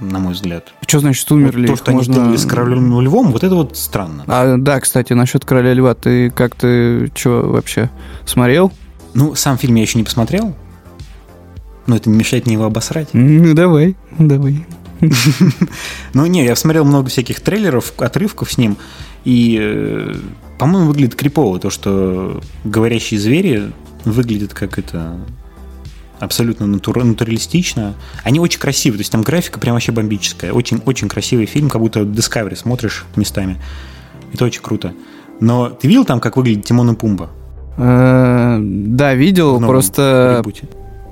[0.00, 0.72] на мой взгляд.
[0.86, 1.66] Что значит умерли?
[1.66, 2.14] Вот то, что можно...
[2.14, 4.24] они сделали с королем львом, вот это вот странно.
[4.26, 7.90] А, да, кстати, насчет короля льва, ты как ты что вообще
[8.24, 8.72] смотрел?
[9.14, 10.54] Ну, сам фильм я еще не посмотрел.
[11.86, 13.08] Но это не мешает мне его обосрать.
[13.12, 14.64] Ну, давай, давай.
[16.12, 18.76] Ну, не, я смотрел много всяких трейлеров, отрывков с ним,
[19.24, 20.14] и, э,
[20.58, 23.72] по-моему, выглядит крипово, то, что говорящие звери
[24.04, 25.16] выглядят как это
[26.20, 27.94] абсолютно натур, натуралистично.
[28.22, 30.52] Они очень красивые, то есть там графика прям вообще бомбическая.
[30.52, 33.60] Очень, очень красивый фильм, как будто Discovery смотришь местами.
[34.32, 34.92] Это очень круто.
[35.40, 37.30] Но ты видел там, как выглядит Тимон и Пумба?
[37.76, 40.44] Э, да, видел, просто...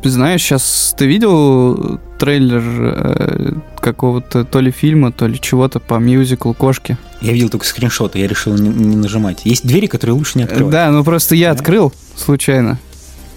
[0.04, 6.54] Знаешь, сейчас ты видел трейлер э, какого-то то ли фильма, то ли чего-то по мюзиклу
[6.54, 6.96] «Кошки»?
[7.20, 9.40] Я видел только скриншоты, я решил не, не нажимать.
[9.44, 10.70] Есть двери, которые лучше не открывать.
[10.70, 11.58] Да, ну просто я да?
[11.58, 12.78] открыл случайно.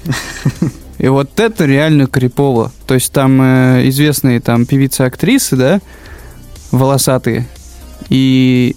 [1.01, 2.71] И вот это реально крипово.
[2.85, 5.81] То есть там э, известные там певицы-актрисы, да,
[6.69, 7.47] волосатые,
[8.09, 8.75] и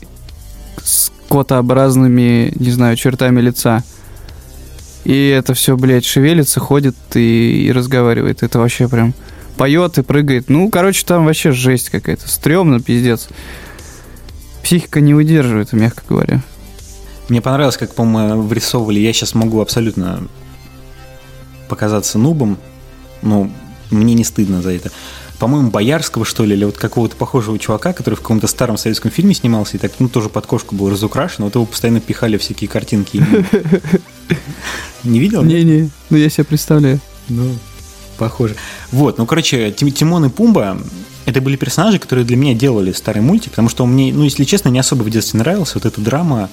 [0.82, 3.84] с котообразными, не знаю, чертами лица.
[5.04, 8.42] И это все, блядь, шевелится, ходит и, и разговаривает.
[8.42, 9.12] Это вообще прям
[9.58, 10.48] поет и прыгает.
[10.48, 12.26] Ну, короче, там вообще жесть какая-то.
[12.26, 13.28] Стрёмно, пиздец.
[14.62, 16.40] Психика не выдерживает, мягко говоря.
[17.28, 19.00] Мне понравилось, как, по-моему, врисовывали.
[19.00, 20.26] Я сейчас могу абсолютно
[21.68, 22.58] показаться нубом,
[23.22, 23.50] ну,
[23.90, 24.90] мне не стыдно за это.
[25.38, 29.34] По-моему, Боярского, что ли, или вот какого-то похожего чувака, который в каком-то старом советском фильме
[29.34, 33.24] снимался, и так, ну, тоже под кошку был разукрашен, вот его постоянно пихали всякие картинки.
[35.04, 35.42] Не видел?
[35.42, 37.00] Не-не, ну я себе представляю.
[37.28, 37.50] Ну,
[38.16, 38.54] похоже.
[38.90, 40.78] Вот, ну, короче, Тимон и Пумба
[41.26, 44.44] это были персонажи, которые для меня делали старый мультик, потому что он мне, ну, если
[44.44, 45.72] честно, не особо в детстве нравился.
[45.74, 46.50] Вот эта драма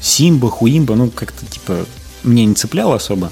[0.00, 1.86] Симба, Хуимба, ну, как-то, типа,
[2.22, 3.30] мне не цепляло особо.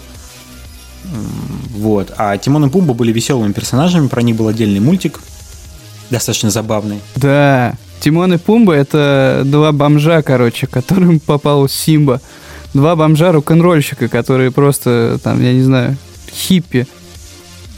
[1.74, 2.12] Вот.
[2.16, 5.20] А Тимон и Пумба были веселыми персонажами, про них был отдельный мультик,
[6.10, 7.00] достаточно забавный.
[7.16, 12.20] Да, Тимон и Пумба это два бомжа, короче, которым попал Симба.
[12.72, 15.96] Два бомжа рок-н-ролльщика, которые просто, там, я не знаю,
[16.32, 16.86] хиппи,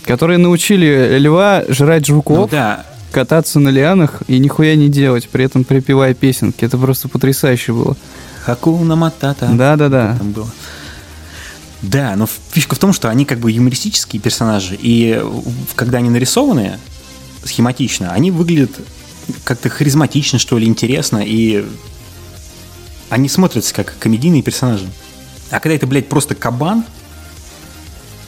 [0.05, 2.85] которые научили льва жрать жуков, ну, да.
[3.11, 6.65] кататься на лианах и нихуя не делать, при этом припевая песенки.
[6.65, 7.97] Это просто потрясающе было.
[8.45, 9.49] Хакуна Матата.
[9.53, 10.17] Да-да-да.
[10.19, 10.51] Там было.
[11.83, 15.21] Да, но фишка в том, что они как бы юмористические персонажи, и
[15.75, 16.79] когда они нарисованы
[17.45, 18.71] схематично, они выглядят
[19.45, 21.65] как-то харизматично, что ли, интересно, и
[23.11, 24.89] они смотрятся как комедийные персонажи.
[25.51, 26.85] А когда это, блядь, просто кабан,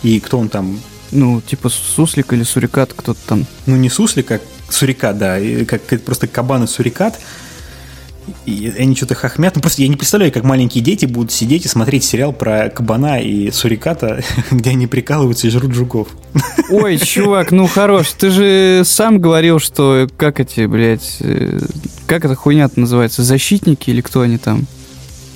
[0.03, 0.81] и кто он там?
[1.12, 3.47] Ну, типа суслик или сурикат, кто-то там.
[3.67, 7.21] Ну, не суслик, а сурикат, да, как просто кабан и сурикат,
[8.46, 9.56] И они что-то хохмят.
[9.56, 13.20] Ну, просто я не представляю, как маленькие дети будут сидеть и смотреть сериал про кабана
[13.20, 16.08] и суриката, где они прикалываются и жрут жуков.
[16.70, 18.12] Ой, чувак, ну хорош.
[18.12, 21.60] Ты же сам говорил, что как эти, блядь, э,
[22.06, 23.22] как эта хуйня называется?
[23.22, 24.66] Защитники или кто они там?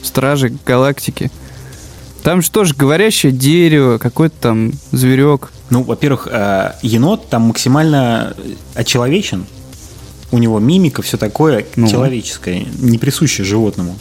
[0.03, 1.31] Стражи галактики.
[2.22, 5.53] Там что ж, говорящее дерево, какой-то там зверек.
[5.70, 8.35] Ну, во-первых, э, енот там максимально
[8.74, 9.46] очеловечен
[10.31, 11.88] у него мимика, все такое ну.
[11.88, 13.97] человеческое, не присущее животному.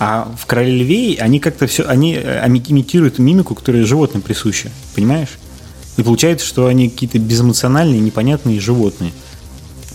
[0.00, 5.38] А в короле львей они как-то все, они э, имитируют мимику, которая животным присуща, понимаешь?
[5.96, 9.10] И получается, что они какие-то безэмоциональные, непонятные животные.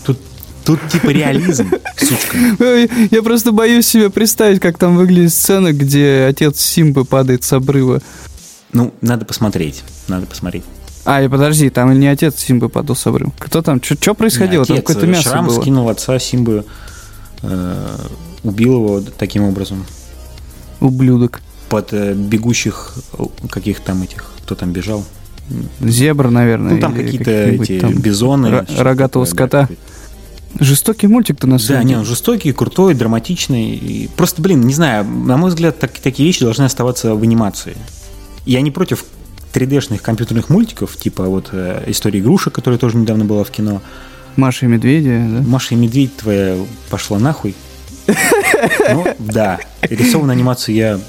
[0.06, 0.20] Тут,
[0.66, 2.38] тут типа реализм, сучка.
[3.10, 8.02] Я просто боюсь себе представить, как там выглядит сцена, где отец Симбы падает с обрыва.
[8.74, 10.64] Ну, надо посмотреть, надо посмотреть.
[11.06, 13.32] А, и подожди, там не отец Симбы падал с обрыва.
[13.38, 13.82] Кто там?
[13.84, 14.62] Что происходило?
[14.62, 15.62] Не, там какое-то мясо Шрам было.
[15.62, 16.66] скинул отца Симбы,
[17.42, 17.98] э,
[18.44, 19.86] убил его таким образом.
[20.80, 21.42] Ублюдок.
[21.70, 22.94] Под э, бегущих
[23.50, 25.04] каких там этих, кто там бежал?
[25.82, 26.76] Зебр, наверное.
[26.76, 28.66] Ну, там какие-то эти там бизоны.
[28.78, 29.68] Рогатого скота.
[29.70, 29.76] Да.
[30.64, 33.72] Жестокий мультик-то на самом Да, не, он жестокий, крутой, драматичный.
[33.72, 37.76] И просто, блин, не знаю, на мой взгляд, так, такие вещи должны оставаться в анимации.
[38.46, 39.04] Я не против
[39.54, 43.82] 3D-шных компьютерных мультиков, типа вот э, «История игрушек», которая тоже недавно была в кино.
[44.36, 45.42] «Маша и медведи», да?
[45.48, 46.58] «Маша и медведь» твоя
[46.90, 47.56] пошла нахуй.
[48.90, 49.60] Ну, да.
[49.82, 51.00] Рисованную анимацию я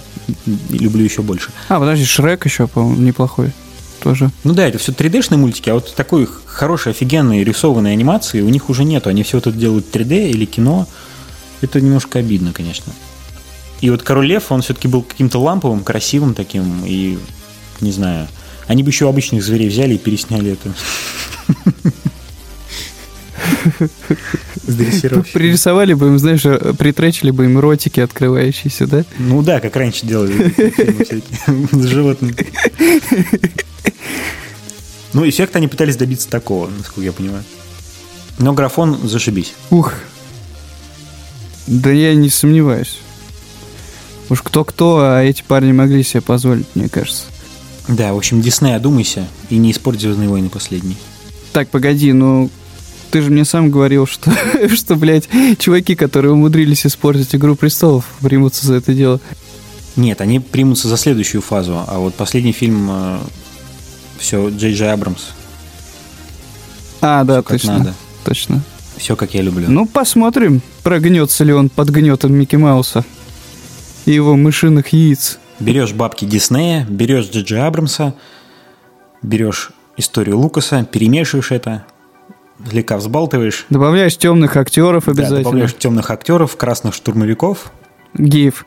[0.71, 1.51] люблю еще больше.
[1.69, 3.53] А, подожди, Шрек еще, по-моему, неплохой
[4.01, 4.31] тоже.
[4.45, 8.69] Ну да, это все 3D-шные мультики, а вот такой хорошей, офигенной рисованной анимации у них
[8.69, 9.09] уже нету.
[9.09, 10.87] Они все это делают 3D или кино.
[11.63, 12.93] Это немножко обидно, конечно.
[13.81, 17.19] И вот Король Лев, он все-таки был каким-то ламповым, красивым таким, и
[17.81, 18.29] не знаю.
[18.67, 20.73] Они бы еще обычных зверей взяли и пересняли это.
[25.33, 26.43] Пририсовали бы им, знаешь,
[26.79, 29.05] притречили бы им ротики открывающиеся, да?
[29.19, 30.55] Ну да, как раньше делали
[31.73, 32.35] с животными.
[35.13, 37.45] Ну, эффект они пытались добиться такого, насколько я понимаю.
[38.39, 39.55] Но графон зашибись.
[39.71, 39.95] Ух.
[41.67, 42.99] Да я не сомневаюсь.
[44.29, 47.25] Уж кто-кто, а эти парни могли себе позволить, мне кажется.
[47.89, 50.97] Да, в общем, Дисней, одумайся и не испорть «Звездные войны» последний.
[51.53, 52.51] Так, погоди, ну
[53.11, 54.33] ты же мне сам говорил, что,
[54.75, 59.21] что, блядь, чуваки, которые умудрились испортить «Игру престолов», примутся за это дело.
[59.95, 63.19] Нет, они примутся за следующую фазу, а вот последний фильм э,
[64.19, 65.27] все Джей Джей Абрамс.
[67.01, 67.79] А, да, все точно.
[67.79, 67.95] надо.
[68.25, 68.63] Точно.
[68.97, 69.67] Все, как я люблю.
[69.69, 73.05] Ну, посмотрим, прогнется ли он под гнетом Микки Мауса
[74.07, 75.39] и его мышиных яиц.
[75.61, 78.15] Берешь бабки Диснея, берешь Джиджи Абрамса,
[79.23, 81.85] берешь историю Лукаса, перемешиваешь это,
[82.69, 83.67] слегка взбалтываешь.
[83.71, 85.39] Добавляешь темных актеров обязательно.
[85.39, 87.73] Да, добавляешь темных актеров, красных штурмовиков.
[88.15, 88.65] Геев.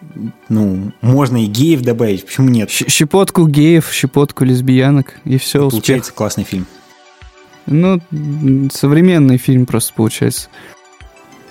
[0.49, 2.69] Ну, можно и геев добавить, почему нет?
[2.69, 5.81] Щепотку геев, щепотку лесбиянок, и все, и успех.
[5.81, 6.67] Получается классный фильм.
[7.65, 8.01] Ну,
[8.73, 10.49] современный фильм просто получается.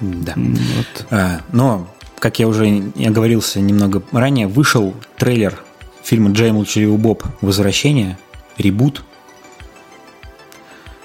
[0.01, 0.35] Да.
[0.37, 1.07] Вот.
[1.11, 1.88] А, но
[2.26, 5.62] как я уже оговорился немного ранее, вышел трейлер
[6.02, 7.22] фильма «Джей Молчаливый Боб.
[7.40, 8.18] Возвращение»,
[8.58, 9.04] ребут,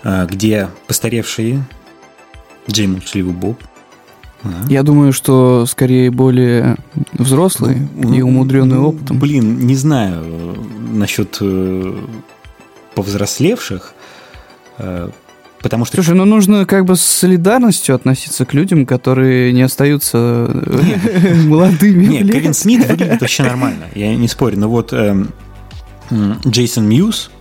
[0.03, 1.60] а, где постаревший
[2.67, 3.62] Джей Молчаливый Боб
[4.67, 6.77] я думаю, что скорее более
[7.13, 9.19] взрослый ну, и умудренный ну, опытом.
[9.19, 10.55] Блин, не знаю э,
[10.93, 11.95] насчет э,
[12.95, 13.93] повзрослевших,
[14.79, 15.10] э,
[15.62, 15.97] Потому что...
[15.97, 20.17] Слушай, ну нужно как бы с солидарностью относиться к людям, которые не остаются
[20.50, 22.06] э, молодыми.
[22.06, 24.58] Нет, Кевин Смит выглядит вообще нормально, я не спорю.
[24.58, 25.30] Но вот эм,
[26.45, 27.32] Джейсон Мьюз,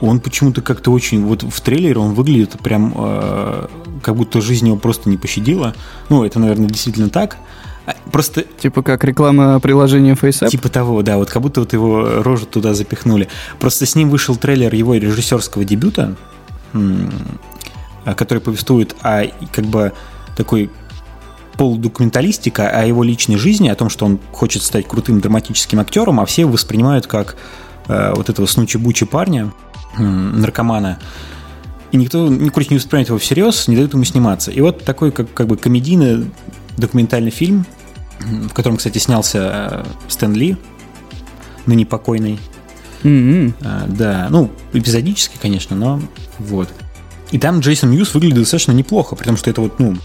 [0.00, 1.24] он почему-то как-то очень...
[1.24, 3.66] Вот в трейлере он выглядит прям э,
[4.02, 5.74] как будто жизнь его просто не пощадила.
[6.08, 7.36] Ну, это, наверное, действительно так.
[7.86, 8.42] А, просто...
[8.42, 10.48] Типа как реклама приложения FaceApp?
[10.48, 11.18] Типа того, да.
[11.18, 13.28] Вот как будто вот его рожу туда запихнули.
[13.58, 16.16] Просто с ним вышел трейлер его режиссерского дебюта,
[18.04, 19.92] который повествует о как бы
[20.36, 20.70] такой
[21.60, 26.24] полудокументалистика о его личной жизни, о том, что он хочет стать крутым драматическим актером, а
[26.24, 27.36] все его воспринимают как
[27.86, 29.52] э, вот этого снучи-бучи парня,
[29.98, 30.98] э, наркомана.
[31.92, 34.50] И никто, не короче, не воспринимает его всерьез, не дает ему сниматься.
[34.50, 36.30] И вот такой как, как бы комедийный
[36.78, 37.66] документальный фильм,
[38.20, 40.56] в котором, кстати, снялся э, Стэн Ли,
[41.66, 42.38] ныне покойный,
[43.02, 43.54] Mm-hmm.
[43.62, 46.00] А, да, ну, эпизодически, конечно, но
[46.38, 46.68] вот.
[47.30, 49.96] И там Джейсон Мьюз выглядит достаточно неплохо, при том, что это вот, ну,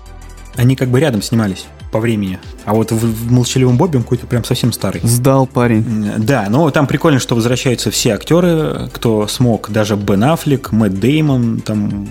[0.56, 2.40] они как бы рядом снимались по времени.
[2.66, 5.02] А вот в, в «Молчаливом Бобе» он какой-то прям совсем старый.
[5.04, 6.14] Сдал парень.
[6.18, 9.72] Да, но там прикольно, что возвращаются все актеры, кто смог.
[9.72, 12.08] Даже Бен Аффлек, Мэтт Деймон, там...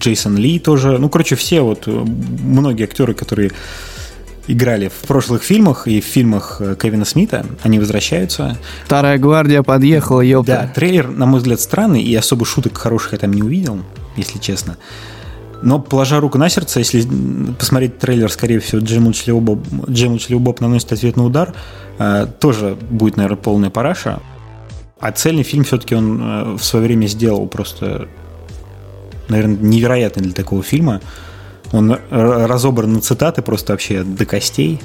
[0.00, 0.98] Джейсон Ли тоже.
[0.98, 3.52] Ну, короче, все вот, многие актеры, которые
[4.46, 8.56] играли в прошлых фильмах и в фильмах э, Кевина Смита, они возвращаются.
[8.86, 10.62] Старая гвардия подъехала, ёпта.
[10.62, 13.80] Да, трейлер, на мой взгляд, странный, и особо шуток хороших я там не увидел,
[14.16, 14.76] если честно.
[15.62, 17.06] Но, положа руку на сердце, если
[17.58, 21.54] посмотреть трейлер, скорее всего, Джим Молчаливый Боб, Джим Молчаливый Боб наносит ответный удар,
[21.98, 24.20] э, тоже будет, наверное, полная параша.
[25.00, 28.08] А цельный фильм все-таки он э, в свое время сделал просто,
[29.28, 31.00] наверное, невероятный для такого фильма.
[31.72, 34.80] Он разобран на цитаты просто вообще до костей.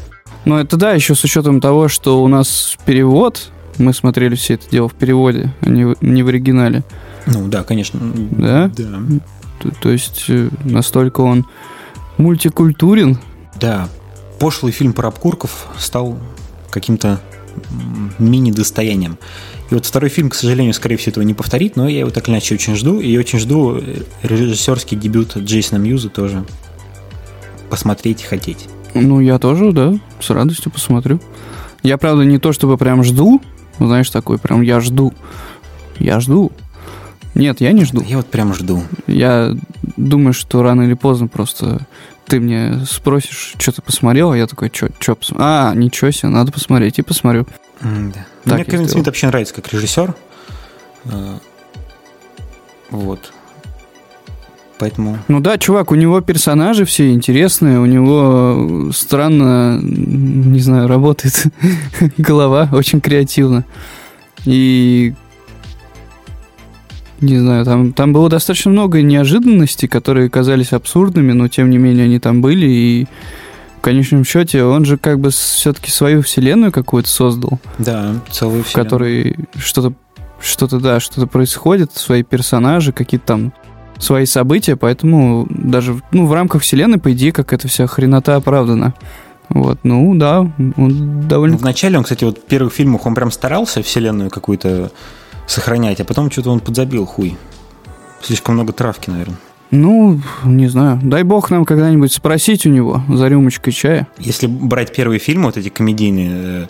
[0.46, 4.70] Ну, это да, еще с учетом того, что у нас перевод, мы смотрели все это
[4.70, 6.84] дело в переводе, а не в, не в оригинале.
[7.28, 8.00] Ну, да, конечно.
[8.04, 8.72] Да?
[8.76, 9.00] Да.
[9.60, 11.46] То, то есть э, настолько он
[12.17, 13.20] мультикультурен.
[13.60, 13.88] Да.
[14.39, 16.17] Пошлый фильм про обкурков стал
[16.72, 17.20] каким-то
[18.17, 19.20] мини-достоянием.
[19.70, 22.28] И вот второй фильм, к сожалению, скорее всего, этого не повторит, но я его так
[22.28, 23.00] или иначе очень жду.
[23.00, 26.44] И очень жду э, режиссерский дебют Джейсона Мьюза тоже
[27.72, 28.68] посмотреть и хотеть.
[28.94, 31.20] Ну, я тоже, да, с радостью посмотрю.
[31.82, 33.42] Я, правда, не то чтобы прям жду,
[33.80, 35.14] знаешь, такой прям я жду.
[35.98, 36.52] Я жду.
[37.34, 38.04] Нет, я не жду.
[38.04, 38.84] Я вот прям жду.
[39.08, 39.56] Я
[39.96, 41.88] думаю, что рано или поздно просто
[42.28, 45.48] ты мне спросишь, что ты посмотрел, а я такой, что, что посмотрел?
[45.48, 47.48] А, ничего себе, надо посмотреть, и посмотрю.
[47.82, 48.26] Mm, да.
[48.44, 50.14] Так Мне Кевин Смит вообще нравится как режиссер.
[51.06, 51.38] Э,
[52.90, 53.34] вот.
[54.82, 55.20] Поэтому...
[55.28, 61.44] Ну да, чувак, у него персонажи все интересные, у него странно, не знаю, работает
[62.17, 63.63] голова, очень креативно.
[64.44, 65.13] И
[67.20, 72.06] не знаю, там, там было достаточно много неожиданностей, которые казались абсурдными, но тем не менее
[72.06, 73.08] они там были, и
[73.78, 77.60] в конечном счете он же как бы все-таки свою вселенную какую-то создал.
[77.78, 78.88] Да, целую вселенную.
[78.88, 79.94] В которой что-то,
[80.39, 83.54] что-то, да, что-то происходит, свои персонажи, какие-то там
[84.02, 88.94] свои события, поэтому даже ну, в рамках вселенной, по идее, как эта вся хренота оправдана.
[89.50, 91.58] Вот, ну да, он довольно...
[91.58, 94.92] Вначале он, кстати, вот в первых фильмах он прям старался вселенную какую-то
[95.46, 97.38] сохранять, а потом что-то он подзабил хуй.
[98.22, 99.38] Слишком много травки, наверное.
[99.72, 101.00] Ну, не знаю.
[101.02, 104.08] Дай бог нам когда-нибудь спросить у него за рюмочкой чая.
[104.20, 106.68] Если брать первые фильмы, вот эти комедийные,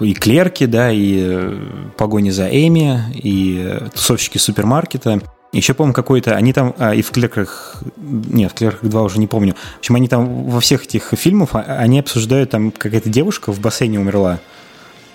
[0.00, 1.58] э, и «Клерки», да, и э,
[1.96, 5.20] «Погони за Эми», и э, «Тусовщики супермаркета»,
[5.58, 9.26] еще, помню, какой-то, они там, а, и в «Клерках», нет, в «Клерках 2» уже не
[9.26, 9.54] помню.
[9.76, 13.60] В общем, они там во всех этих фильмах, а, они обсуждают, там какая-то девушка в
[13.60, 14.40] бассейне умерла.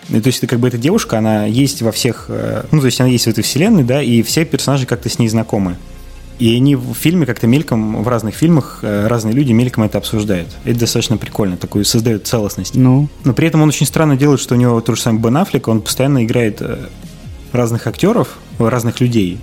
[0.10, 2.30] И, то есть, это как бы эта девушка, она есть во всех,
[2.72, 5.28] ну, то есть, она есть в этой вселенной, да, и все персонажи как-то с ней
[5.28, 5.76] знакомы.
[6.40, 10.48] И они в фильме как-то мельком, в разных фильмах разные люди мельком это обсуждают.
[10.64, 12.76] Это достаточно прикольно, такую создает целостность.
[12.76, 13.10] Ну.
[13.26, 15.68] Но при этом он очень странно делает, что у него тот же самый Бен Аффлек,
[15.68, 16.62] он постоянно играет
[17.52, 19.38] разных актеров, разных людей.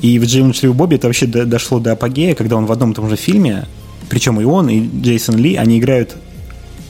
[0.00, 2.94] И в Джеймс Ли Бобби это вообще дошло до апогея, когда он в одном и
[2.94, 3.66] том же фильме,
[4.08, 6.16] причем и он, и Джейсон Ли, они играют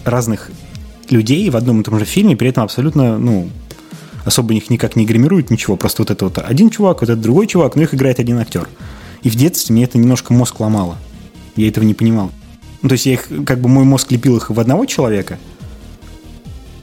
[0.05, 0.51] разных
[1.11, 3.49] людей в одном и том же фильме, при этом абсолютно, ну,
[4.25, 5.77] особо их никак не гримируют, ничего.
[5.77, 8.69] Просто вот это вот один чувак, вот этот другой чувак, но их играет один актер.
[9.23, 10.99] И в детстве мне это немножко мозг ломало.
[11.57, 12.31] Я этого не понимал.
[12.83, 15.38] Ну, то есть я их, как бы мой мозг лепил их в одного человека,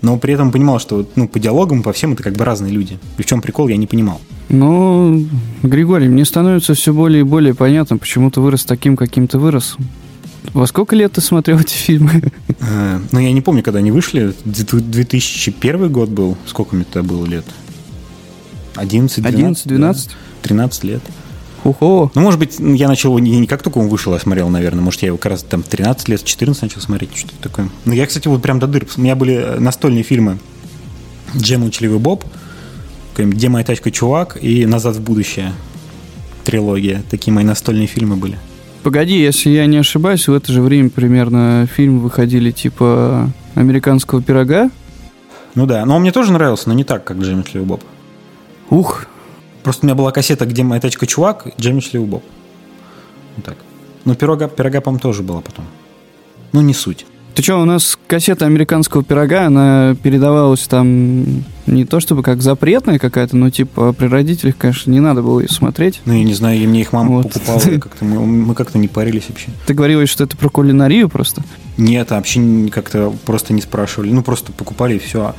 [0.02, 3.00] но при этом понимал, что ну, по диалогам, по всем это как бы разные люди.
[3.18, 4.20] И в чем прикол, я не понимал.
[4.50, 5.26] Ну,
[5.64, 9.78] Григорий, мне становится все более и более понятно, почему ты вырос таким, каким ты вырос.
[10.54, 12.24] Во сколько лет ты смотрел эти фильмы?
[12.64, 14.36] Э, ну, я не помню, когда они вышли.
[14.46, 16.38] 2001 год был.
[16.46, 17.44] Сколько мне тогда было лет?
[18.76, 19.66] 11, 12?
[19.66, 20.12] 11, 12?
[20.44, 21.02] 13 лет.
[21.64, 22.12] Хо-хо.
[22.16, 24.84] Ну, может быть, я начал не, не как только он вышел, я смотрел, наверное.
[24.84, 27.70] Может, я его как раз там 13 лет, 14 начал смотреть, что-то такое.
[27.86, 28.88] Ну, я, кстати, вот прям до дыр.
[28.98, 30.40] У меня были настольные фильмы
[31.36, 32.26] «Джем Учливый Боб»,
[33.16, 35.54] «Где моя тачка, чувак» и «Назад в будущее»
[36.44, 37.04] трилогия.
[37.12, 38.40] Такие мои настольные фильмы были.
[38.82, 44.72] Погоди, если я не ошибаюсь, в это же время примерно фильмы выходили типа «Американского пирога».
[45.54, 47.84] Ну да, но он мне тоже нравился, но не так, как Джеймс Ли Боб.
[48.72, 49.06] Ух,
[49.64, 52.24] Просто у меня была кассета, где моя тачка чувак, Джеймс Ли Боб.
[53.36, 53.58] Вот так.
[54.06, 55.66] Но пирога, пирога, по-моему, тоже была потом.
[56.52, 57.06] Ну, не суть.
[57.36, 63.00] Ты что, у нас кассета американского пирога, она передавалась там не то чтобы как запретная
[63.00, 66.02] какая-то, но типа при родителях, конечно, не надо было ее смотреть.
[66.06, 67.32] Ну, я не знаю, и мне их мама вот.
[67.32, 69.48] покупала, как-то мы, мы как-то не парились вообще.
[69.66, 71.42] Ты говорил, что это про кулинарию просто?
[71.78, 74.12] Нет, вообще как-то просто не спрашивали.
[74.12, 75.34] Ну, просто покупали и все.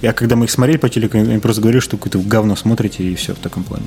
[0.00, 3.14] Я когда мы их смотрели по телеку, я просто говорил, что какое-то говно смотрите, и
[3.14, 3.84] все в таком плане.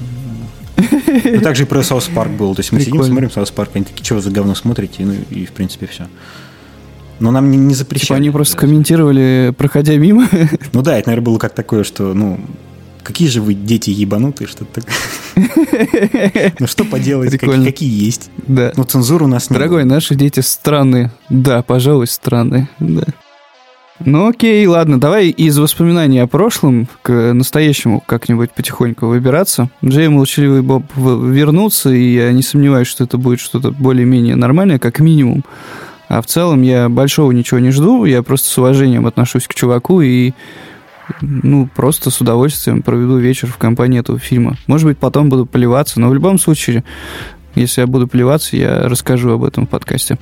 [0.78, 2.56] Ну, так же и про South Park был.
[2.56, 3.04] То есть мы Прикольно.
[3.04, 5.04] сидим, смотрим South Park, они такие, что вы за говно смотрите?
[5.04, 6.08] Ну, и в принципе все.
[7.20, 8.08] Но нам не, не запрещали.
[8.08, 10.28] Типа они просто комментировали, проходя мимо?
[10.74, 12.40] Ну да, это, наверное, было как такое, что, ну,
[13.04, 16.54] какие же вы дети ебанутые, что-то такое.
[16.60, 18.32] Ну что поделать, какие, есть.
[18.48, 18.74] Да.
[18.76, 19.60] Ну цензуру у нас нет.
[19.60, 21.12] Дорогой, наши дети странные.
[21.30, 22.70] Да, пожалуй, странные.
[22.80, 23.04] Да.
[24.06, 29.70] Ну окей, ладно, давай из воспоминаний о прошлом к настоящему как-нибудь потихоньку выбираться.
[29.86, 35.00] Джей Молчаливый Боб вернутся, и я не сомневаюсь, что это будет что-то более-менее нормальное, как
[35.00, 35.44] минимум.
[36.08, 40.02] А в целом я большого ничего не жду, я просто с уважением отношусь к чуваку
[40.02, 40.34] и
[41.22, 44.58] ну, просто с удовольствием проведу вечер в компании этого фильма.
[44.68, 46.84] Может быть, потом буду плеваться, но в любом случае,
[47.56, 50.18] если я буду плеваться, я расскажу об этом в подкасте.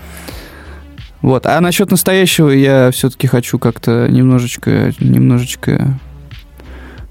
[1.22, 1.46] Вот.
[1.46, 6.00] А насчет настоящего я все-таки хочу как-то немножечко, немножечко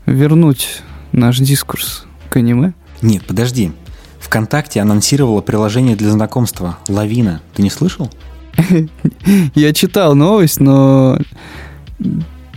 [0.06, 0.82] вернуть
[1.12, 2.72] наш дискурс к аниме.
[3.02, 3.72] Нет, подожди.
[4.20, 7.40] ВКонтакте анонсировало приложение для знакомства «Лавина».
[7.54, 8.10] Ты не слышал?
[9.54, 11.18] Я читал новость, но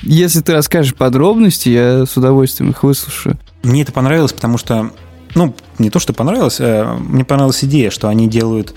[0.01, 3.37] если ты расскажешь подробности, я с удовольствием их выслушаю.
[3.63, 4.91] Мне это понравилось, потому что,
[5.35, 8.73] ну, не то, что понравилось, а мне понравилась идея, что они делают,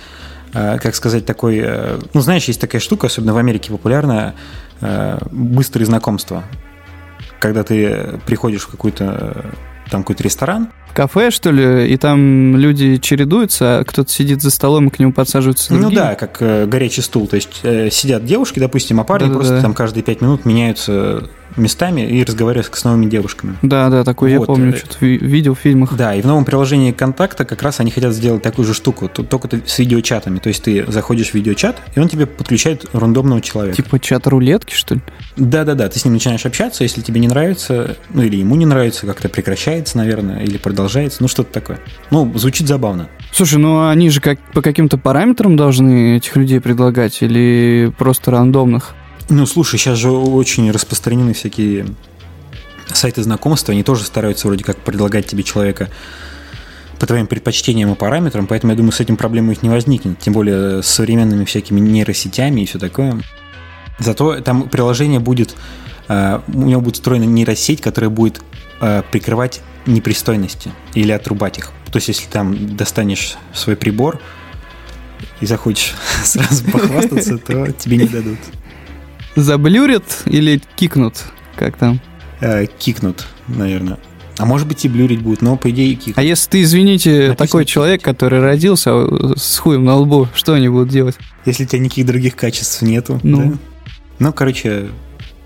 [0.55, 4.35] как сказать, такой, э, ну, знаешь, есть такая штука, особенно в Америке популярная,
[4.81, 6.45] э, быстрые знакомства.
[7.41, 9.45] Когда ты приходишь в какой-то
[9.91, 14.89] там какой-то ресторан, кафе, что ли, и там люди чередуются, а кто-то сидит за столом
[14.89, 15.91] и к нему подсаживаются другие.
[15.91, 17.27] Ну да, как э, горячий стул.
[17.27, 19.41] То есть э, сидят девушки, допустим, а парни Да-да-да.
[19.41, 23.57] просто там каждые пять минут меняются местами и разговаривать с новыми девушками.
[23.63, 24.43] Да, да, такое вот.
[24.43, 25.97] я помню, что-то видел в фильмах.
[25.97, 29.49] Да, и в новом приложении контакта как раз они хотят сделать такую же штуку, только
[29.65, 30.39] с видеочатами.
[30.39, 33.77] То есть ты заходишь в видеочат, и он тебе подключает рандомного человека.
[33.77, 35.01] Типа чат рулетки, что ли?
[35.37, 35.89] Да, да, да.
[35.89, 39.29] Ты с ним начинаешь общаться, если тебе не нравится, ну или ему не нравится, как-то
[39.29, 40.84] прекращается, наверное, или продолжается,
[41.21, 41.81] ну что-то такое.
[42.11, 43.09] Ну, звучит забавно.
[43.33, 48.95] Слушай, ну они же как по каким-то параметрам должны этих людей предлагать или просто рандомных?
[49.29, 51.87] Ну, слушай, сейчас же очень распространены всякие
[52.93, 55.89] сайты знакомства, они тоже стараются вроде как предлагать тебе человека
[56.99, 60.33] по твоим предпочтениям и параметрам, поэтому я думаю, с этим проблем их не возникнет, тем
[60.33, 63.21] более с современными всякими нейросетями и все такое.
[63.99, 65.55] Зато там приложение будет,
[66.09, 68.43] э, у него будет встроена нейросеть, которая будет
[68.85, 71.73] э, прикрывать непристойности или отрубать их.
[71.91, 74.21] То есть, если там достанешь свой прибор
[75.41, 78.39] и захочешь сразу похвастаться, то тебе не дадут.
[79.37, 81.25] Заблюрят или кикнут?
[81.57, 82.01] Как там?
[82.41, 83.99] Э, кикнут, наверное.
[84.37, 86.19] А может быть и блюрить будут, но по идее кикнут.
[86.19, 90.69] А если ты, извините, Написано такой человек, который родился с хуем на лбу, что они
[90.69, 91.17] будут делать?
[91.45, 93.21] Если у тебя никаких других качеств нету.
[93.23, 93.59] Ну, да?
[94.19, 94.89] ну короче,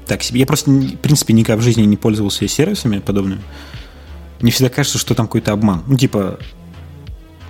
[0.09, 0.41] так себе.
[0.41, 3.41] Я просто, в принципе, никогда в жизни не пользовался сервисами подобными.
[4.41, 5.83] Мне всегда кажется, что там какой-то обман.
[5.87, 6.39] Ну, типа,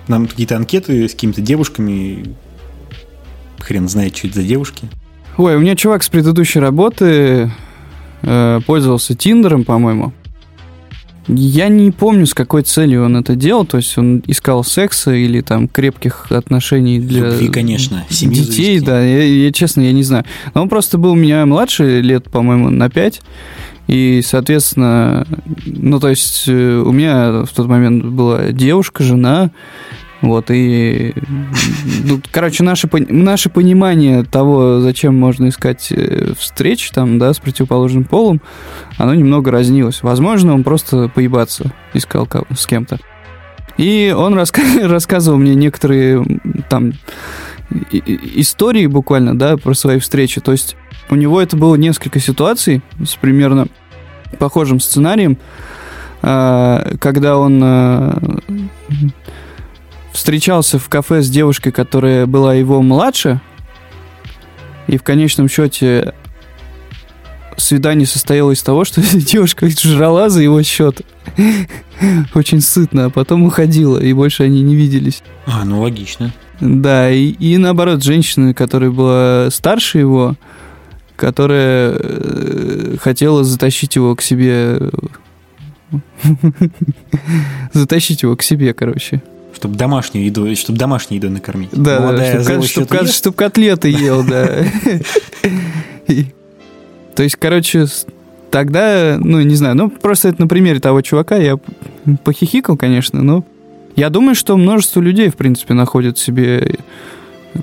[0.07, 2.35] нам какие-то анкеты с какими-то девушками,
[3.59, 4.87] хрен знает, что это за девушки.
[5.37, 7.51] Ой, у меня чувак с предыдущей работы
[8.23, 10.13] э, пользовался Тиндером, по-моему.
[11.29, 13.65] Я не помню, с какой целью он это делал.
[13.65, 18.05] То есть он искал секса или там крепких отношений для Любви, конечно.
[18.09, 18.79] Семью детей.
[18.79, 18.79] Завести.
[18.79, 20.25] Да, я, я честно, я не знаю.
[20.53, 23.21] Но он просто был у меня младше, лет, по-моему, на пять.
[23.87, 25.25] И, соответственно,
[25.65, 29.51] ну, то есть э, у меня в тот момент была девушка, жена,
[30.21, 31.13] вот, и,
[32.03, 38.03] ну, короче, наше, наше понимание того, зачем можно искать э, встреч там, да, с противоположным
[38.03, 38.41] полом,
[38.97, 40.03] оно немного разнилось.
[40.03, 42.99] Возможно, он просто поебаться искал с кем-то.
[43.77, 46.25] И он раска- рассказывал мне некоторые
[46.69, 46.93] там
[47.91, 50.41] истории буквально, да, про свои встречи.
[50.41, 50.75] То есть
[51.09, 53.67] у него это было несколько ситуаций с примерно
[54.37, 55.37] похожим сценарием,
[56.21, 58.21] а, когда он а,
[60.19, 63.39] встречался в кафе с девушкой, которая была его младше,
[64.87, 66.13] и в конечном счете
[67.55, 71.03] свидание состоялось из того, что девушка жрала за его счет.
[72.33, 75.23] Очень сытно, а потом уходила, и больше они не виделись.
[75.45, 76.33] А, ну логично.
[76.59, 80.35] Да, и, и наоборот, женщина, которая была старше его,
[81.15, 84.81] которая э, хотела затащить его к себе...
[87.71, 89.21] затащить его к себе, короче.
[89.53, 91.69] Чтобы домашнюю еду, чтобы домашнюю еду накормить.
[91.71, 94.65] Да, Молодая, да чтобы, чтоб, котлеты ел, да.
[97.15, 97.85] То есть, короче,
[98.51, 101.57] тогда, ну, не знаю, ну, просто это на примере того чувака я
[102.23, 103.43] похихикал, конечно, но
[103.95, 106.77] я думаю, что множество людей, в принципе, находят себе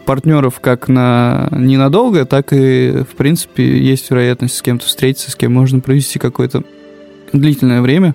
[0.04, 5.54] партнеров как на ненадолго, так и, в принципе, есть вероятность с кем-то встретиться, с кем
[5.54, 6.62] можно провести какое-то
[7.32, 8.14] длительное время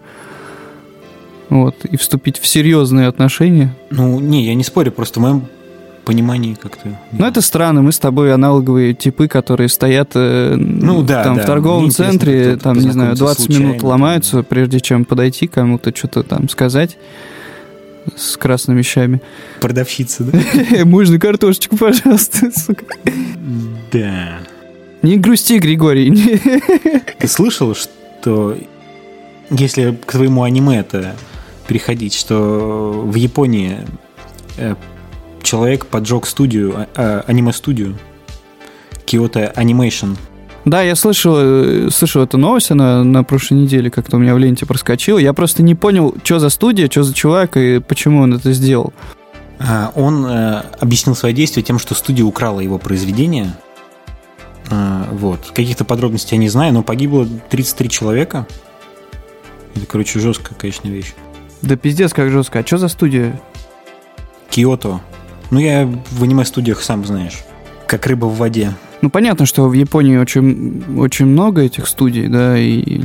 [1.52, 3.76] вот, и вступить в серьезные отношения.
[3.89, 5.45] Ну, не, я не спорю, просто в моем
[6.06, 6.97] понимании как-то.
[7.12, 7.82] Ну, это странно.
[7.82, 11.43] Мы с тобой аналоговые типы, которые стоят э, ну, да, там да.
[11.43, 15.93] в торговом Мне центре, там, не знаю, 20 случайно, минут ломаются, прежде чем подойти кому-то
[15.93, 16.97] что-то там сказать.
[18.16, 19.22] с красными щами.
[19.60, 20.39] Продавщица, да?
[20.86, 22.86] Можно картошечку, пожалуйста, сука.
[23.91, 24.39] Да.
[25.02, 26.39] Не грусти, Григорий.
[27.20, 28.58] Ты слышал, что
[29.49, 31.14] если к твоему аниме это
[31.72, 33.78] переходить, что в Японии
[34.57, 34.76] э,
[35.41, 37.97] человек поджег студию, а, а, аниме-студию,
[39.05, 40.17] Kyoto Animation.
[40.65, 44.38] Да, я слышал, э, слышал эту новость, она на прошлой неделе как-то у меня в
[44.38, 45.17] ленте проскочила.
[45.17, 48.91] Я просто не понял, что за студия, что за чувак и почему он это сделал.
[49.59, 53.53] А, он э, объяснил свои действия тем, что студия украла его произведение.
[54.69, 55.51] Вот.
[55.53, 58.45] Каких-то подробностей я не знаю, но погибло 33 человека.
[59.76, 61.13] Это, короче, жесткая, конечно, вещь.
[61.62, 62.59] Да пиздец, как жестко.
[62.59, 63.39] А что за студия?
[64.49, 65.01] Киото.
[65.51, 67.43] Ну, я в аниме-студиях, сам знаешь,
[67.88, 68.74] как рыба в воде.
[69.01, 72.99] Ну, понятно, что в Японии очень, очень много этих студий, да, и...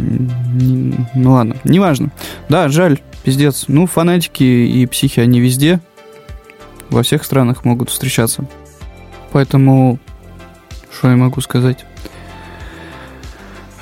[1.14, 2.11] Ну, ладно, неважно.
[2.48, 3.64] Да, жаль, пиздец.
[3.68, 5.80] Ну, фанатики и психи, они везде,
[6.90, 8.46] во всех странах могут встречаться.
[9.32, 9.98] Поэтому,
[10.92, 11.84] что я могу сказать?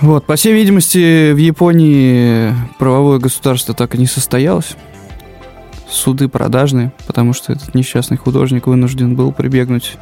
[0.05, 4.77] Вот, по всей видимости, в Японии правовое государство так и не состоялось.
[5.89, 9.97] Суды продажные, потому что этот несчастный художник вынужден был прибегнуть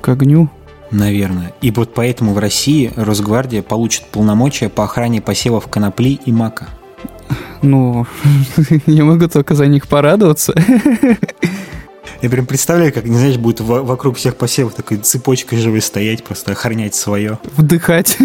[0.00, 0.50] к огню.
[0.90, 1.52] Наверное.
[1.60, 6.66] И вот поэтому в России Росгвардия получит полномочия по охране посевов конопли и мака.
[7.62, 8.04] Ну,
[8.86, 10.54] я могу только за них порадоваться.
[12.20, 16.52] Я прям представляю, как, не знаешь, будет вокруг всех посевов такой цепочкой живой стоять, просто
[16.52, 17.38] охранять свое.
[17.56, 18.18] Вдыхать.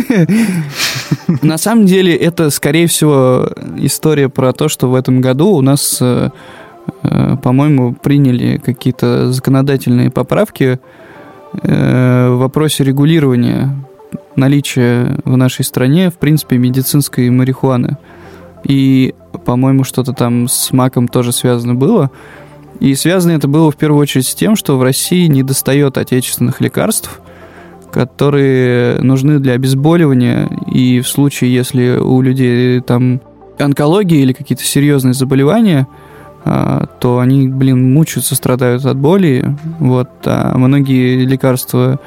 [1.43, 5.99] На самом деле, это, скорее всего, история про то, что в этом году у нас,
[6.01, 6.29] э,
[7.03, 10.79] э, по-моему, приняли какие-то законодательные поправки
[11.61, 13.75] э, в вопросе регулирования
[14.35, 17.97] наличия в нашей стране, в принципе, медицинской марихуаны.
[18.63, 19.13] И,
[19.45, 22.09] по-моему, что-то там с маком тоже связано было.
[22.79, 26.61] И связано это было в первую очередь с тем, что в России не достает отечественных
[26.61, 27.21] лекарств,
[27.91, 30.49] которые нужны для обезболивания.
[30.71, 33.21] И в случае, если у людей там
[33.59, 35.87] онкология или какие-то серьезные заболевания,
[36.45, 39.55] а, то они, блин, мучаются, страдают от боли.
[39.79, 41.99] Вот, а многие лекарства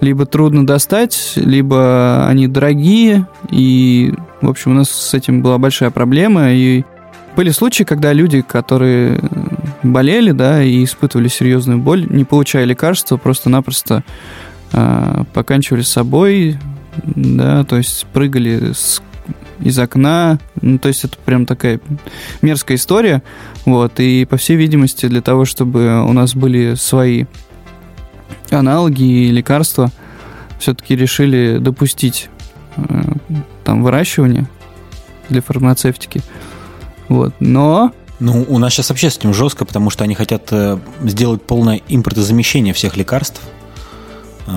[0.00, 3.26] либо трудно достать, либо они дорогие.
[3.50, 6.52] И, в общем, у нас с этим была большая проблема.
[6.52, 6.84] И
[7.38, 9.20] были случаи, когда люди, которые
[9.84, 14.02] болели, да, и испытывали серьезную боль, не получая лекарства, просто-напросто
[14.72, 16.58] э, поканчивали с собой,
[17.04, 19.00] да, то есть прыгали с,
[19.60, 21.78] из окна, ну, то есть это прям такая
[22.42, 23.22] мерзкая история,
[23.64, 27.26] вот, и по всей видимости для того, чтобы у нас были свои
[28.50, 29.92] аналоги и лекарства,
[30.58, 32.30] все-таки решили допустить
[32.74, 32.82] э,
[33.62, 34.48] там выращивание
[35.28, 36.20] для фармацевтики,
[37.08, 40.78] вот, но ну, у нас сейчас вообще с этим жестко, потому что они хотят э,
[41.04, 43.40] сделать полное импортозамещение всех лекарств
[44.46, 44.50] э,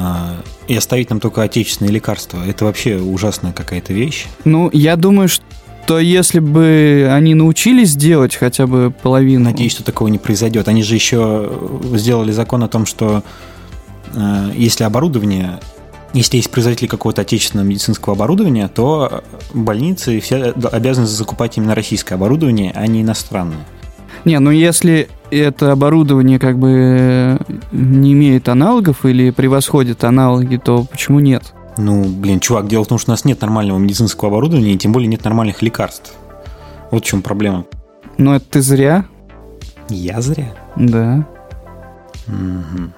[0.67, 2.43] и оставить нам только отечественные лекарства.
[2.45, 4.25] Это вообще ужасная какая-то вещь.
[4.45, 9.45] Ну, я думаю, что если бы они научились делать хотя бы половину...
[9.45, 10.67] Надеюсь, что такого не произойдет.
[10.67, 11.51] Они же еще
[11.93, 13.23] сделали закон о том, что
[14.15, 15.59] э, если оборудование
[16.13, 22.71] если есть производители какого-то отечественного медицинского оборудования, то больницы все обязаны закупать именно российское оборудование,
[22.75, 23.65] а не иностранное.
[24.25, 27.39] Не, ну если это оборудование как бы
[27.71, 31.53] не имеет аналогов или превосходит аналоги, то почему нет?
[31.77, 34.91] Ну, блин, чувак, дело в том, что у нас нет нормального медицинского оборудования, и тем
[34.91, 36.13] более нет нормальных лекарств.
[36.91, 37.65] Вот в чем проблема.
[38.17, 39.05] Ну, это ты зря.
[39.89, 40.53] Я зря?
[40.75, 41.25] Да.
[42.27, 42.91] Угу.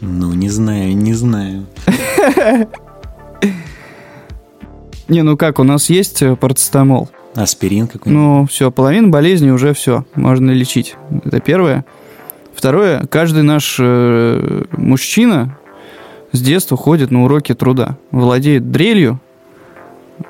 [0.00, 1.66] Ну, не знаю, не знаю.
[5.08, 7.08] Не, ну как, у нас есть э, парацетамол.
[7.34, 8.12] Аспирин какой-нибудь?
[8.12, 10.96] Ну, все, половина болезни уже все, можно лечить.
[11.24, 11.84] Это первое.
[12.54, 15.56] Второе, каждый наш э, мужчина
[16.32, 19.20] с детства ходит на уроки труда, владеет дрелью,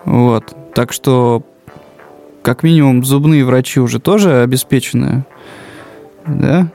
[0.05, 0.55] вот.
[0.75, 1.43] Так что,
[2.43, 5.25] как минимум, зубные врачи уже тоже обеспечены,
[6.27, 6.69] да?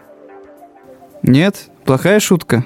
[1.22, 1.70] Нет?
[1.86, 2.66] Плохая шутка?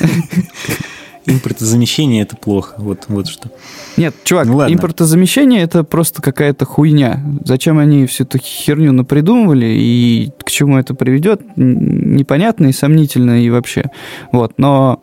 [1.30, 2.74] Импортозамещение это плохо.
[2.78, 3.50] Вот, вот что.
[3.96, 7.20] Нет, чувак, ну, импортозамещение это просто какая-то хуйня.
[7.44, 13.50] Зачем они всю эту херню напридумывали и к чему это приведет, непонятно и сомнительно и
[13.50, 13.90] вообще.
[14.32, 15.02] Вот, но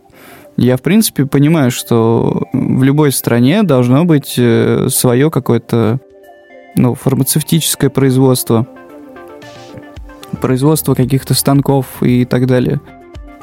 [0.58, 6.00] я, в принципе, понимаю, что в любой стране должно быть э, свое какое-то
[6.76, 8.68] ну, фармацевтическое производство,
[10.42, 12.82] производство каких-то станков и так далее.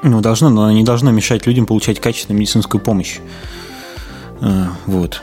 [0.05, 3.21] Ну, должно, но оно не должно мешать людям получать качественную медицинскую помощь.
[4.43, 5.23] А, вот.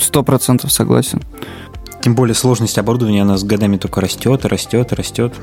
[0.00, 1.22] Сто процентов согласен.
[2.02, 5.34] Тем более сложность оборудования, она с годами только растет, растет, растет.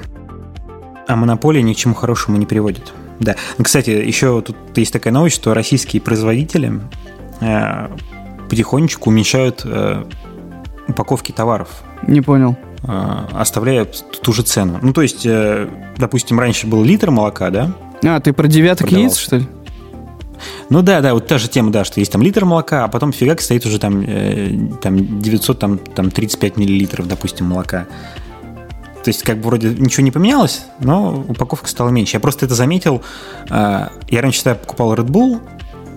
[1.08, 2.92] А монополия ни к чему хорошему не приводит.
[3.22, 3.38] Да.
[3.62, 6.82] Кстати, еще тут есть такая новость, что российские производители
[7.40, 7.88] э,
[8.50, 10.04] потихонечку уменьшают э,
[10.90, 11.70] упаковки товаров.
[12.06, 12.58] Не понял.
[12.84, 14.80] Э, оставляя ту же цену.
[14.82, 17.72] Ну, то есть, э, допустим, раньше был литр молока, да?
[18.04, 19.48] А, ты про девяток яиц, что ли?
[20.70, 23.12] Ну да, да, вот та же тема, да, что есть там литр молока, а потом
[23.12, 27.88] фигак стоит уже там, э, там 900, там, там 35 миллилитров, допустим, молока.
[29.04, 32.18] То есть, как бы вроде ничего не поменялось, но упаковка стала меньше.
[32.18, 33.02] Я просто это заметил.
[33.50, 35.42] Э, я раньше тогда покупал Red Bull,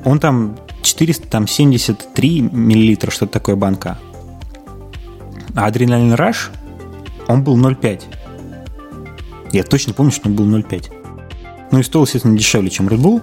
[0.04, 3.98] он там 473 миллилитра, что-то такое банка.
[5.56, 6.50] А Адреналин Rush,
[7.26, 8.02] он был 0,5.
[9.52, 10.99] Я точно помню, что он был 0,5.
[11.70, 13.22] Ну и стоил, естественно, дешевле, чем Red Bull.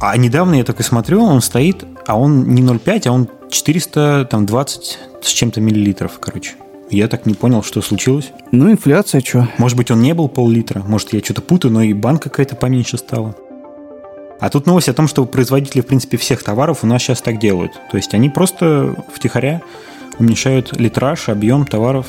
[0.00, 4.98] А недавно я так и смотрю, он стоит, а он не 0,5, а он 420
[5.20, 6.52] с чем-то миллилитров, короче.
[6.90, 8.32] Я так не понял, что случилось.
[8.50, 9.48] Ну, инфляция, что?
[9.58, 12.98] Может быть, он не был пол-литра, может, я что-то путаю, но и банка какая-то поменьше
[12.98, 13.36] стала.
[14.40, 17.38] А тут новость о том, что производители, в принципе, всех товаров у нас сейчас так
[17.38, 17.72] делают.
[17.90, 19.60] То есть они просто втихаря
[20.18, 22.06] уменьшают литраж, объем товаров,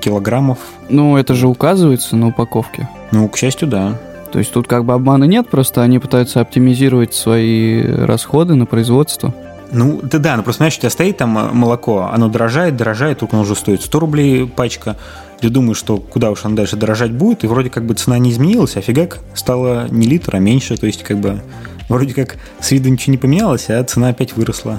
[0.00, 0.58] килограммов.
[0.88, 2.88] Ну, это же указывается на упаковке.
[3.10, 3.98] Ну, к счастью, да.
[4.32, 9.34] То есть тут как бы обмана нет, просто они пытаются оптимизировать свои расходы на производство.
[9.72, 13.20] Ну, да, да, ну просто, знаешь, у тебя стоит там э, молоко, оно дорожает, дорожает,
[13.20, 14.96] только оно уже стоит 100 рублей пачка.
[15.40, 18.30] Ты думаешь, что куда уж оно дальше дорожать будет, и вроде как бы цена не
[18.30, 20.76] изменилась, а фигак стала не литр, а меньше.
[20.76, 21.40] То есть, как бы,
[21.88, 24.78] вроде как с виду ничего не поменялось, а цена опять выросла.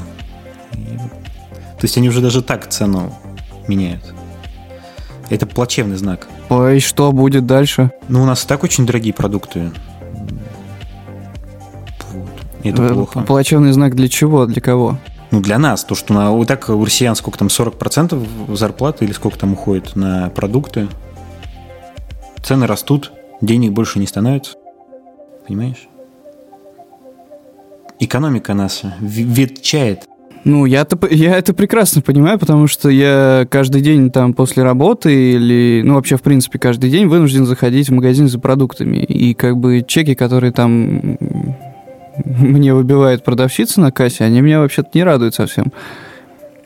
[0.71, 3.13] То есть они уже даже так цену
[3.67, 4.03] меняют.
[5.31, 6.27] Это плачевный знак.
[6.49, 7.91] И что будет дальше?
[8.09, 9.71] Ну, у нас так очень дорогие продукты.
[12.63, 13.21] И это э, плохо.
[13.21, 14.45] Плачевный знак для чего?
[14.45, 14.97] Для кого?
[15.31, 15.85] Ну, для нас.
[15.85, 19.95] То, что на, вот так у россиян сколько там, 40% зарплаты или сколько там уходит
[19.95, 20.89] на продукты.
[22.43, 24.57] Цены растут, денег больше не становится.
[25.47, 25.87] Понимаешь?
[28.01, 30.09] Экономика наша ветчает.
[30.43, 35.33] Ну, я это, я это прекрасно понимаю, потому что я каждый день там после работы
[35.33, 38.97] или, ну, вообще, в принципе, каждый день вынужден заходить в магазин за продуктами.
[38.97, 41.17] И как бы чеки, которые там
[42.25, 45.71] мне выбивает продавщица на кассе, они меня вообще-то не радуют совсем.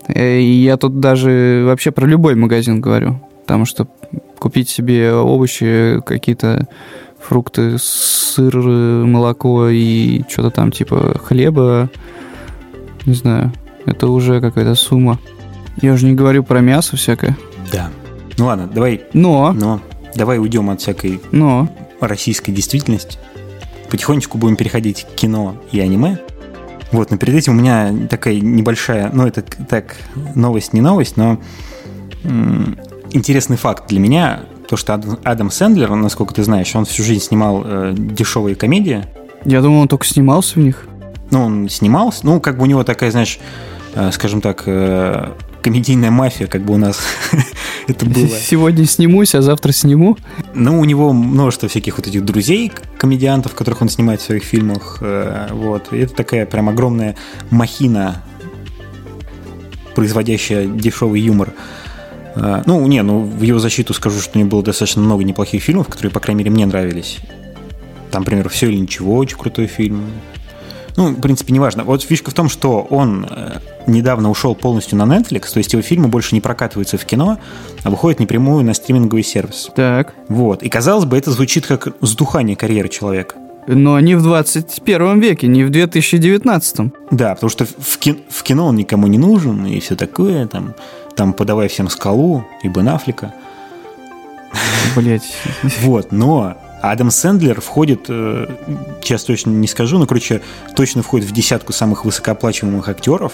[0.07, 3.19] Э, и я тут даже вообще про любой магазин говорю.
[3.41, 3.88] Потому что
[4.39, 6.67] купить себе овощи, какие-то
[7.19, 11.89] фрукты, сыр, молоко и что-то там типа хлеба,
[13.05, 13.51] не знаю,
[13.86, 15.19] это уже какая-то сумма.
[15.81, 17.38] Я уже не говорю про мясо всякое.
[17.71, 17.89] Да.
[18.38, 19.03] Ну ладно, давай.
[19.13, 19.51] Но.
[19.53, 19.81] Но.
[20.15, 21.69] Давай уйдем от всякой Но.
[21.99, 23.17] российской действительности.
[23.89, 26.19] Потихонечку будем переходить к кино и аниме.
[26.91, 29.95] Вот, но перед этим у меня такая небольшая, ну это так,
[30.36, 31.39] новость не новость, но
[32.23, 32.77] м-
[33.11, 37.63] интересный факт для меня, то, что Адам Сэндлер, насколько ты знаешь, он всю жизнь снимал
[37.65, 39.03] э, дешевые комедии.
[39.43, 40.88] Я думал, он только снимался в них.
[41.31, 43.39] Ну, он снимался, ну, как бы у него такая, знаешь,
[44.11, 45.31] скажем так, э,
[45.61, 46.99] комедийная мафия, как бы у нас
[47.87, 48.27] это было.
[48.27, 50.17] Сегодня снимусь, а завтра сниму.
[50.53, 54.97] Ну, у него множество всяких вот этих друзей, комедиантов, которых он снимает в своих фильмах.
[55.01, 55.93] Э, вот.
[55.93, 57.15] И это такая прям огромная
[57.49, 58.21] махина,
[59.95, 61.53] производящая дешевый юмор.
[62.35, 65.87] Ну, не, ну, в его защиту скажу, что у него было достаточно много неплохих фильмов,
[65.87, 67.19] которые, по крайней мере, мне нравились.
[68.11, 70.03] Там, например, «Все или ничего» очень крутой фильм.
[70.97, 71.83] Ну, в принципе, неважно.
[71.83, 75.81] Вот фишка в том, что он э, недавно ушел полностью на Netflix, то есть его
[75.81, 77.37] фильмы больше не прокатываются в кино,
[77.83, 79.69] а выходят напрямую на стриминговый сервис.
[79.75, 80.13] Так.
[80.29, 80.63] Вот.
[80.63, 83.35] И казалось бы, это звучит как сдухание карьеры человека.
[83.67, 86.93] Но не в 21 веке, не в 2019.
[87.11, 90.75] Да, потому что в, кино, в кино он никому не нужен и все такое, там,
[91.15, 93.33] там подавай всем скалу и Бен Аффлека.
[94.95, 95.23] Блять.
[95.81, 98.47] Вот, но Адам Сэндлер входит, э,
[99.01, 100.41] сейчас точно не скажу, но, короче,
[100.76, 103.34] точно входит в десятку самых высокооплачиваемых актеров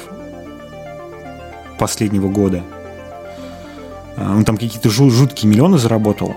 [1.78, 2.64] последнего года.
[4.16, 6.36] А, он там какие-то жуткие миллионы заработал.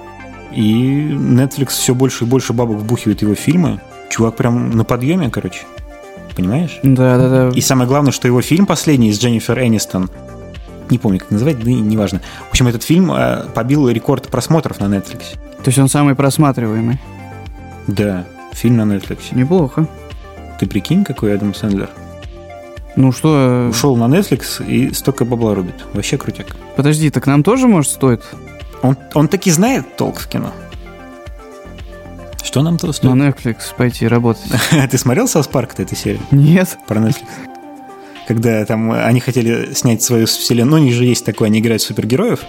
[0.53, 3.81] И Netflix все больше и больше бабок вбухивает его фильмы.
[4.11, 5.63] Чувак прям на подъеме, короче.
[6.37, 6.79] Понимаешь?
[6.83, 7.49] Да, да, да.
[7.55, 10.11] И самое главное, что его фильм последний с Дженнифер Энистон,
[10.91, 12.21] не помню, как называть, да неважно.
[12.47, 15.37] В общем, этот фильм э, побил рекорд просмотров на Netflix.
[15.65, 16.99] То есть он самый просматриваемый?
[17.87, 19.21] Да, фильм на Netflix.
[19.33, 19.89] Неплохо.
[20.61, 21.89] Ты прикинь, какой Адам Сэндлер?
[22.97, 23.35] Ну что...
[23.35, 25.85] Э, Ушел на Netflix и столько бабла рубит.
[25.95, 26.55] Вообще крутяк.
[26.77, 28.23] Подожди, так нам тоже, может, стоит?
[28.83, 30.53] Он, он таки знает толк в кино.
[32.43, 33.15] Что нам то стоит?
[33.15, 34.45] На Netflix пойти работать.
[34.91, 36.21] Ты смотрел South Park этой серии?
[36.31, 36.77] Нет.
[36.87, 37.25] Про Netflix?
[38.29, 41.83] Когда там они хотели снять свою вселенную, ну, у них же есть такое, они играют
[41.83, 42.41] супергероев,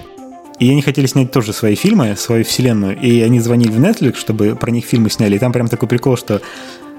[0.60, 2.98] И они хотели снять тоже свои фильмы, свою вселенную.
[3.00, 5.36] И они звонили в Netflix, чтобы про них фильмы сняли.
[5.36, 6.42] И там прям такой прикол, что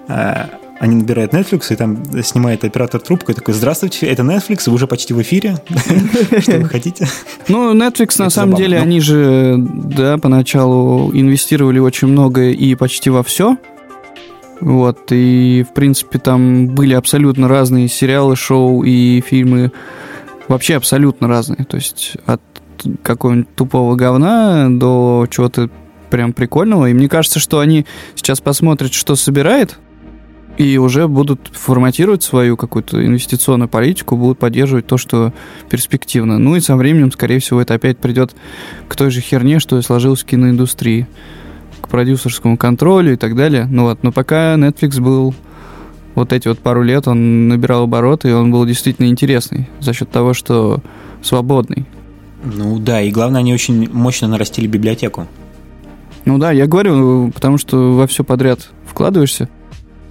[0.09, 0.47] э,
[0.79, 4.87] они набирают Netflix, и там снимает оператор трубку, и такой, здравствуйте, это Netflix, вы уже
[4.87, 5.57] почти в эфире.
[6.39, 7.09] Что вы хотите?
[7.49, 13.23] Ну, Netflix, на самом деле, они же, да, поначалу инвестировали очень много и почти во
[13.23, 13.57] все.
[14.61, 19.71] Вот, и, в принципе, там были абсолютно разные сериалы, шоу и фильмы,
[20.49, 21.65] вообще абсолютно разные.
[21.65, 22.41] То есть от
[23.03, 25.71] какого-нибудь тупого говна до чего-то
[26.11, 26.87] прям прикольного.
[26.87, 29.79] И мне кажется, что они сейчас посмотрят, что собирает,
[30.57, 35.33] и уже будут форматировать свою какую-то инвестиционную политику, будут поддерживать то, что
[35.69, 36.39] перспективно.
[36.39, 38.35] Ну и со временем, скорее всего, это опять придет
[38.89, 41.07] к той же херне, что и сложилось в киноиндустрии
[41.83, 43.67] к продюсерскому контролю и так далее.
[43.71, 45.35] Ну вот, но пока Netflix был
[46.15, 50.11] вот эти вот пару лет, он набирал обороты, и он был действительно интересный за счет
[50.11, 50.83] того, что
[51.23, 51.85] свободный.
[52.55, 55.27] Ну да, и главное, они очень мощно нарастили библиотеку.
[56.25, 59.49] Ну да, я говорю, потому что во все подряд вкладываешься.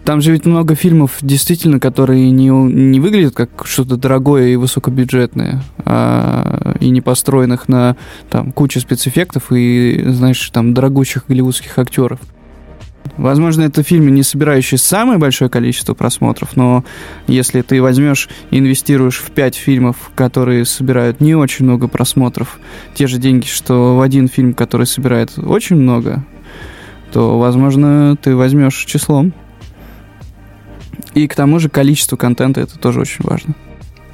[0.06, 5.64] Там же ведь много фильмов, действительно, которые не, не выглядят как что-то дорогое и высокобюджетное,
[5.80, 7.98] а, и не построенных на
[8.30, 12.20] там, кучу спецэффектов и, знаешь, там, дорогущих голливудских актеров.
[13.18, 16.84] Возможно, это фильмы, не собирающие самое большое количество просмотров, но
[17.28, 22.60] если ты возьмешь и инвестируешь в пять фильмов, которые собирают не очень много просмотров,
[22.94, 26.26] те же деньги, что в один фильм, который собирает очень много,
[27.14, 29.34] то, возможно, ты возьмешь числом.
[31.14, 33.56] И к тому же количество контента это тоже очень важно.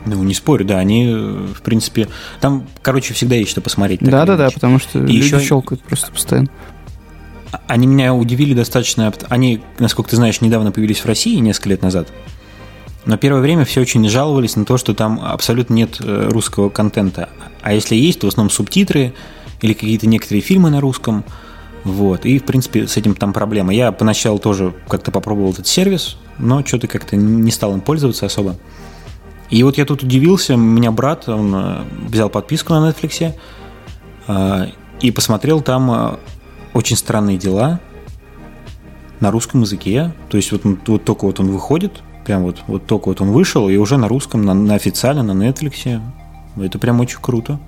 [0.06, 2.08] Ну, не спорю, да, они, в принципе,
[2.39, 4.02] там, короче, всегда есть что посмотреть.
[4.02, 5.39] Да-да-да, потому что и люди еще...
[5.39, 6.49] щелкают просто постоянно.
[7.68, 9.14] Они меня удивили достаточно.
[9.30, 12.08] Они, насколько ты знаешь, недавно появились в России, несколько лет назад.
[13.06, 17.30] Но первое время все очень жаловались на то, что там абсолютно нет э, русского контента.
[17.62, 19.14] А если есть, то в основном субтитры
[19.62, 21.24] или какие-то некоторые фильмы на русском.
[21.84, 22.26] Вот.
[22.26, 23.74] И, в принципе, с этим там проблема.
[23.74, 28.58] Я поначалу тоже как-то попробовал этот сервис, но что-то как-то не стал им пользоваться особо.
[29.49, 33.34] И вот я тут удивился, у меня брат, он э, взял подписку на Netflix
[34.28, 34.66] э,
[35.02, 36.20] и посмотрел там
[36.74, 37.80] «Очень странные дела»
[39.20, 40.12] на русском языке.
[40.30, 43.70] То есть вот, вот только вот он выходит, прям вот, вот только вот он вышел,
[43.70, 46.02] и уже на русском, на, на официально, на Netflix.
[46.58, 47.60] Это прям очень круто.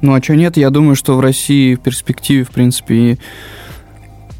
[0.00, 3.18] Ну а что нет, я думаю, что в России в перспективе, в принципе,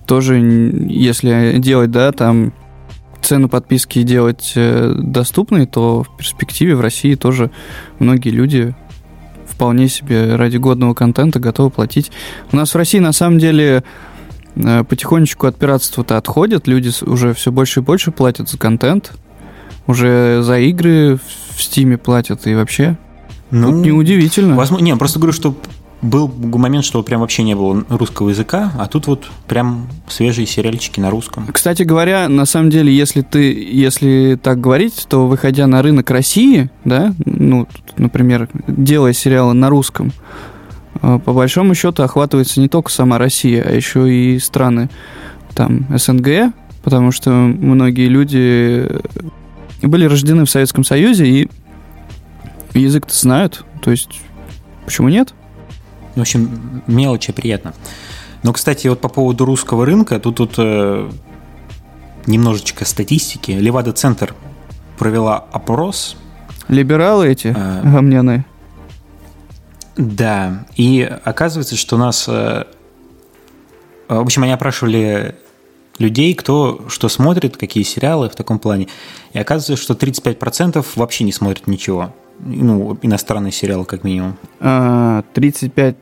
[0.07, 2.53] тоже, если делать, да, там
[3.23, 7.51] цену подписки делать э, доступной, то в перспективе в России тоже
[7.99, 8.75] многие люди
[9.55, 12.11] вполне себе ради годного контента готовы платить.
[12.53, 13.85] У нас в России на самом деле
[14.57, 19.13] э, потихонечку от пиратства-то отходят, люди уже все больше и больше платят за контент,
[19.87, 21.19] уже за игры
[21.55, 22.99] в Стиме платят и вообще.
[23.51, 24.57] Ну, Тут неудивительно.
[24.57, 25.55] Возможно, не, просто говорю, что
[26.05, 31.01] был момент, что прям вообще не было русского языка, а тут вот прям свежие сериальчики
[31.01, 31.47] на русском.
[31.47, 36.71] Кстати говоря, на самом деле, если ты, если так говорить, то выходя на рынок России,
[36.85, 40.13] да, ну, например, делая сериалы на русском,
[41.01, 44.91] э, по большому счету охватывается не только сама Россия, а еще и страны
[45.55, 46.53] там СНГ,
[46.83, 48.87] потому что многие люди
[49.81, 51.49] были рождены в Советском Союзе и
[52.75, 54.21] язык-то знают, то есть
[54.85, 55.33] почему нет?
[56.15, 57.75] В общем, мелочи приятно.
[58.43, 61.11] Но, кстати, вот по поводу русского рынка, тут вот э,
[62.27, 63.53] немножечко статистики.
[63.53, 64.35] Левада-центр
[64.99, 66.17] провела опрос.
[66.69, 68.45] Либералы эти, э, гомняные?
[69.97, 72.27] Да, и оказывается, что у нас...
[72.29, 72.65] Э,
[74.09, 75.35] в общем, они опрашивали
[75.99, 78.89] людей, кто что смотрит, какие сериалы в таком плане.
[79.33, 84.37] И оказывается, что 35% вообще не смотрят ничего ну, иностранный сериал, как минимум?
[84.61, 85.95] 35%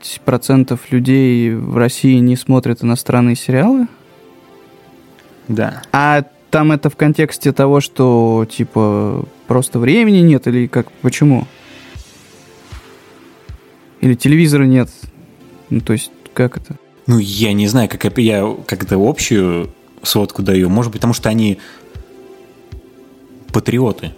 [0.73, 3.87] а, людей в России не смотрят иностранные сериалы?
[5.47, 5.81] Да.
[5.91, 11.47] А там это в контексте того, что, типа, просто времени нет, или как, почему?
[14.01, 14.89] Или телевизора нет?
[15.69, 16.75] Ну, то есть, как это?
[17.07, 19.69] Ну, я не знаю, как я как это общую
[20.03, 20.69] сводку даю.
[20.69, 21.59] Может быть, потому что они
[23.51, 24.13] патриоты.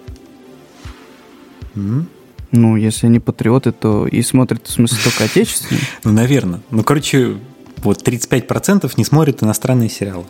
[2.52, 5.84] Ну, если они патриоты, то и смотрят, в смысле, только отечественные.
[6.04, 6.62] Ну, наверное.
[6.72, 7.38] Ну, короче,
[7.78, 10.26] вот 35% не смотрят иностранные сериалы.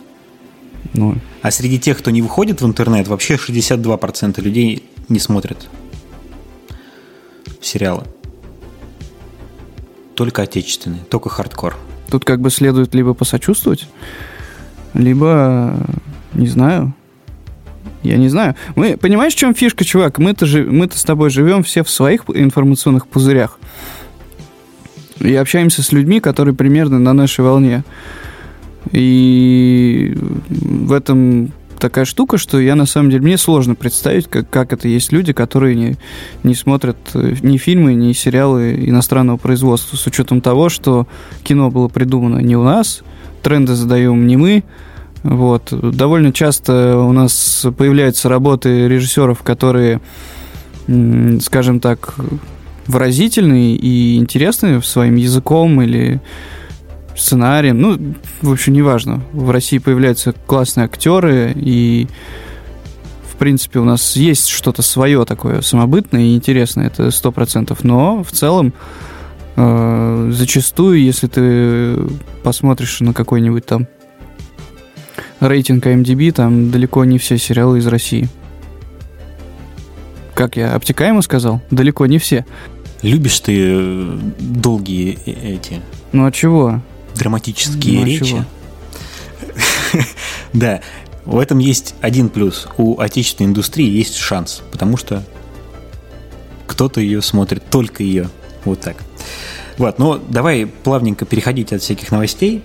[0.93, 1.15] Ну.
[1.41, 5.67] А среди тех, кто не выходит в интернет, вообще 62% людей не смотрят
[7.61, 8.03] сериалы.
[10.15, 11.75] Только отечественные, только хардкор.
[12.09, 13.87] Тут как бы следует либо посочувствовать,
[14.93, 15.75] либо,
[16.33, 16.93] не знаю,
[18.05, 18.55] я не знаю.
[18.75, 20.19] Мы, понимаешь, в чем фишка, чувак?
[20.19, 23.59] Мы-то, же, мы-то с тобой живем все в своих информационных пузырях.
[25.19, 27.83] и общаемся с людьми, которые примерно на нашей волне.
[28.91, 30.15] И
[30.49, 34.87] в этом такая штука, что я на самом деле, мне сложно представить, как, как это
[34.87, 35.97] есть люди, которые не,
[36.43, 41.07] не смотрят э, ни фильмы, ни сериалы иностранного производства, с учетом того, что
[41.43, 43.03] кино было придумано не у нас,
[43.41, 44.63] тренды задаем не мы,
[45.25, 45.69] вот.
[45.71, 49.99] Довольно часто у нас появляются работы режиссеров, которые,
[51.41, 52.13] скажем так,
[52.85, 56.21] выразительные и интересные своим языком или
[57.15, 57.81] сценарием.
[57.81, 59.23] Ну, в общем, неважно.
[59.33, 62.07] В России появляются классные актеры, и
[63.27, 67.83] в принципе у нас есть что-то свое такое самобытное и интересное, это сто процентов.
[67.83, 68.73] Но в целом
[69.55, 71.95] э, зачастую, если ты
[72.43, 73.87] посмотришь на какой-нибудь там
[75.39, 78.29] рейтинг IMDb, там далеко не все сериалы из России.
[80.33, 81.61] Как я обтекаемо сказал?
[81.71, 82.45] Далеко не все.
[83.01, 85.81] Любишь ты э, долгие э, эти...
[86.11, 86.81] Ну а чего?
[87.15, 88.25] Драматические ну, а речи.
[88.25, 88.45] Чего?
[90.53, 90.81] да,
[91.23, 92.67] в этом есть один плюс.
[92.77, 95.23] У отечественной индустрии есть шанс, потому что
[96.67, 98.29] кто-то ее смотрит, только ее.
[98.65, 98.97] Вот так.
[99.77, 102.63] Вот, но давай плавненько переходить от всяких новостей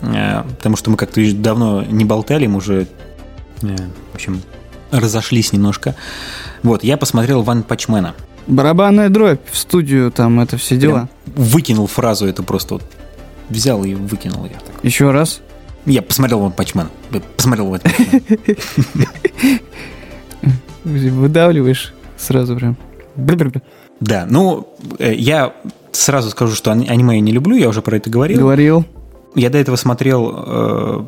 [0.00, 2.86] потому что мы как-то давно не болтали, мы уже,
[3.62, 3.76] э,
[4.12, 4.42] в общем,
[4.90, 5.94] разошлись немножко.
[6.62, 8.14] Вот, я посмотрел Ван Пачмена.
[8.46, 11.08] Барабанная дробь в студию, там это все дела.
[11.24, 12.82] Прям выкинул фразу, это просто вот
[13.48, 14.58] взял и выкинул я.
[14.58, 14.82] Так.
[14.82, 15.40] Еще раз?
[15.86, 16.88] Я посмотрел Ван Пачмен.
[17.36, 17.80] Посмотрел Ван
[20.84, 22.76] Выдавливаешь сразу прям.
[24.00, 25.54] Да, ну, э, я
[25.92, 28.40] сразу скажу, что аниме я не люблю, я уже про это говорил.
[28.40, 28.84] Говорил.
[29.34, 31.06] Я до этого смотрел, э,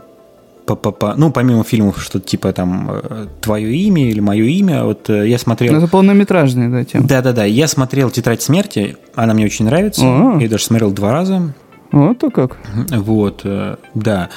[0.67, 4.85] по, по, по, ну, помимо фильмов, что-то типа там э, «Твое имя» или «Мое имя»,
[4.85, 5.73] вот э, я смотрел...
[5.73, 7.07] Ну, это полнометражные, да, тема.
[7.07, 10.41] Да-да-да, я смотрел «Тетрадь смерти», она мне очень нравится, О-о.
[10.41, 11.55] я даже смотрел два раза.
[11.93, 12.57] Вот то как.
[12.91, 13.47] Вот,
[13.95, 14.31] да.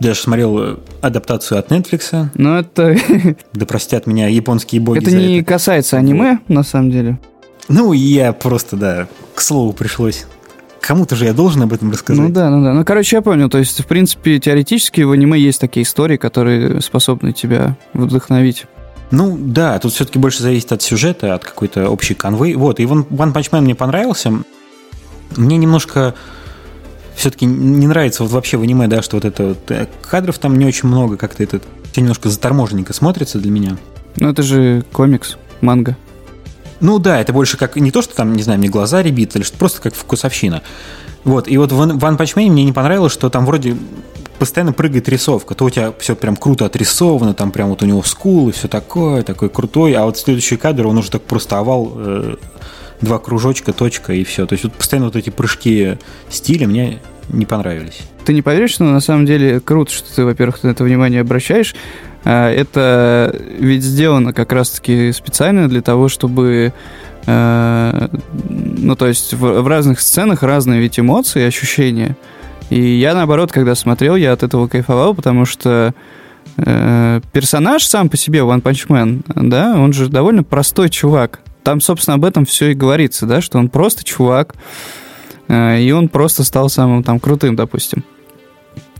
[0.00, 2.26] Даже смотрел адаптацию от Netflix.
[2.34, 2.96] Ну, это...
[3.52, 5.48] Да простят меня японские боги Это не это.
[5.48, 7.18] касается аниме, на самом деле.
[7.68, 10.26] Ну, я просто, да, к слову пришлось.
[10.80, 12.22] Кому-то же я должен об этом рассказать.
[12.22, 12.72] Ну да, ну да.
[12.72, 13.48] Ну, короче, я понял.
[13.48, 18.66] То есть, в принципе, теоретически в аниме есть такие истории, которые способны тебя вдохновить.
[19.10, 22.54] Ну да, тут все-таки больше зависит от сюжета, от какой-то общей конвы.
[22.56, 24.32] Вот, и One Punch Man мне понравился.
[25.36, 26.14] Мне немножко
[27.14, 30.56] все-таки не нравится вот вообще в аниме, да, что вот это вот э, кадров там
[30.56, 31.60] не очень много, как-то это
[31.90, 33.76] все немножко заторможенненько смотрится для меня.
[34.16, 35.96] Ну это же комикс, манга.
[36.80, 39.42] Ну да, это больше как не то, что там, не знаю, мне глаза ребит, или
[39.42, 40.62] что просто как вкусовщина.
[41.24, 43.76] Вот, и вот в One Punch Man мне не понравилось, что там вроде
[44.38, 45.54] постоянно прыгает рисовка.
[45.54, 48.68] То у тебя все прям круто отрисовано, там прям вот у него скул и все
[48.68, 52.36] такое, такой крутой, а вот следующий кадр, он уже так просто овал, э,
[53.00, 54.46] два кружочка, точка и все.
[54.46, 55.98] То есть вот постоянно вот эти прыжки
[56.30, 58.00] стиля мне не понравились.
[58.24, 61.74] Ты не поверишь, но на самом деле круто, что ты, во-первых, на это внимание обращаешь.
[62.30, 66.74] А, это ведь сделано как раз-таки специально для того, чтобы
[67.24, 68.08] э,
[68.50, 72.18] ну, то есть в, в разных сценах разные ведь эмоции, ощущения.
[72.68, 75.94] И я, наоборот, когда смотрел, я от этого кайфовал, потому что
[76.58, 81.40] э, персонаж сам по себе, One Punch Man, да, он же довольно простой чувак.
[81.62, 84.54] Там, собственно, об этом все и говорится, да, что он просто чувак,
[85.48, 88.04] э, и он просто стал самым там крутым, допустим.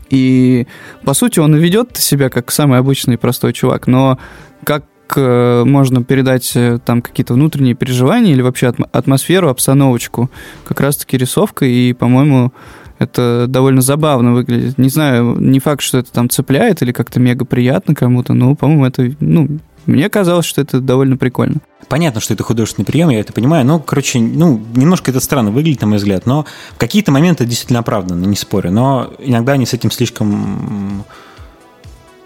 [0.09, 0.67] И,
[1.03, 4.17] по сути, он ведет себя как самый обычный простой чувак, но
[4.63, 4.85] как
[5.15, 10.29] э, можно передать э, там какие-то внутренние переживания или вообще атмосферу, обстановочку,
[10.65, 12.51] как раз-таки рисовка, и, по-моему,
[12.99, 14.77] это довольно забавно выглядит.
[14.77, 18.85] Не знаю, не факт, что это там цепляет или как-то мега приятно кому-то, но, по-моему,
[18.85, 21.61] это, ну, мне казалось, что это довольно прикольно.
[21.87, 25.81] Понятно, что это художественный прием, я это понимаю, но, короче, ну, немнко это странно выглядит,
[25.81, 26.45] на мой взгляд, но
[26.77, 31.05] какие-то моменты действительно оправданы, не спорю, но иногда они с этим слишком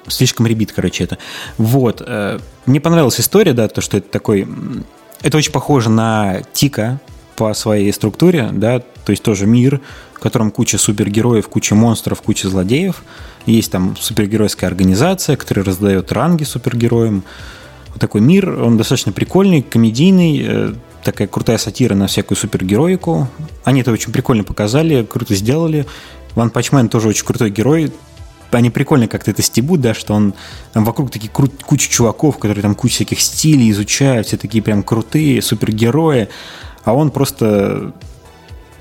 [0.08, 1.18] слишком ребит, короче, это.
[1.58, 2.01] Вот.
[2.06, 4.47] Э, мне понравилась история, да, то, что это такой...
[5.22, 6.99] Это очень похоже на Тика
[7.36, 9.80] по своей структуре, да, то есть тоже мир,
[10.24, 13.03] котором куча супергероев, куча монстров, куча злодеев.
[13.45, 17.26] Есть там супергеройская организация, которая раздает ранги супергероям,
[17.89, 23.28] вот такой мир, он достаточно прикольный, комедийный, э, такая крутая сатира на всякую супергероику.
[23.65, 25.86] Они это очень прикольно показали, круто сделали.
[26.36, 27.91] Ван Пачмен тоже очень крутой герой.
[28.51, 30.34] Они прикольно как-то это стебут, да, что он
[30.71, 34.84] там вокруг такие кру- куча чуваков, которые там кучу всяких стилей изучают, все такие прям
[34.84, 36.30] крутые супергерои,
[36.86, 37.93] а он просто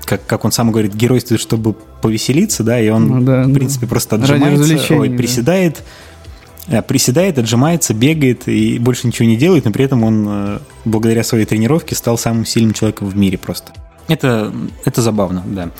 [0.05, 3.85] как, как он сам говорит, геройствует, чтобы повеселиться, да, и он, ну, да, в принципе,
[3.85, 3.89] да.
[3.89, 5.81] просто отжимается, ой, приседает, да
[6.67, 11.23] Э, приседает, отжимается, бегает и больше ничего не делает, но при этом он, э, благодаря
[11.23, 13.73] своей тренировке, стал самым сильным человеком в мире просто.
[14.07, 14.53] Это,
[14.85, 15.71] это забавно, да.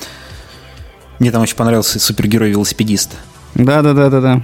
[1.18, 3.12] Мне там очень понравился супергерой-велосипедист.
[3.54, 4.42] Да-да-да-да-да.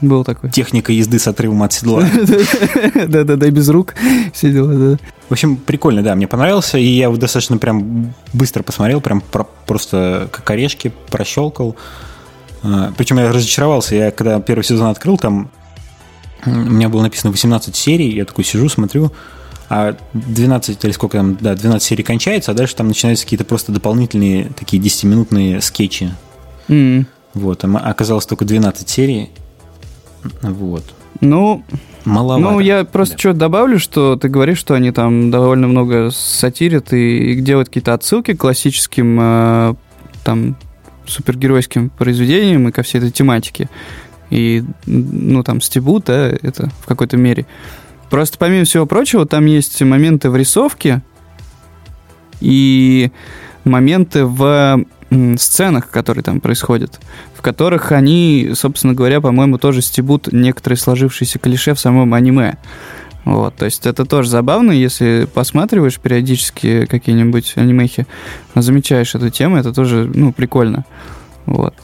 [0.00, 0.50] Был такой.
[0.50, 2.04] Техника езды с отрывом от седла.
[2.94, 3.94] Да-да-да, без рук
[4.32, 4.98] все дела, да.
[5.28, 9.22] В общем, прикольно, да, мне понравился, и я его достаточно прям быстро посмотрел, прям
[9.66, 11.76] просто как орешки прощелкал.
[12.62, 15.50] А, Причем я разочаровался, я когда первый сезон открыл, там
[16.46, 19.12] у меня было написано 18 серий, я такой сижу, смотрю,
[19.68, 23.72] а 12 или сколько там, да, 12 серий кончается, а дальше там начинаются какие-то просто
[23.72, 26.10] дополнительные такие 10-минутные скетчи.
[26.68, 27.06] М.
[27.34, 29.30] Вот, а оказалось только 12 серий.
[30.42, 30.84] Вот.
[31.20, 31.64] Ну,
[32.04, 32.40] Маловато.
[32.52, 33.18] ну, я просто Да.
[33.18, 37.94] что добавлю, что ты говоришь, что они там довольно много сатирят и, и делают какие-то
[37.94, 39.74] отсылки к классическим э,
[40.24, 40.56] там
[41.06, 43.68] супергеройским произведениям и ко всей этой тематике.
[44.30, 47.46] И, ну, там, стебут, да, это в какой-то мере.
[48.10, 51.02] Просто, помимо всего прочего, там есть моменты в рисовке
[52.40, 53.10] и
[53.64, 54.84] моменты в
[55.38, 57.00] сценах, которые там происходят,
[57.34, 62.56] в которых они, собственно говоря, по-моему, тоже стебут некоторые сложившиеся клише в самом аниме.
[63.24, 68.06] Вот, то есть это тоже забавно, если посматриваешь периодически какие-нибудь анимехи,
[68.54, 70.84] замечаешь эту тему, это тоже, ну, прикольно.
[71.44, 71.74] Вот.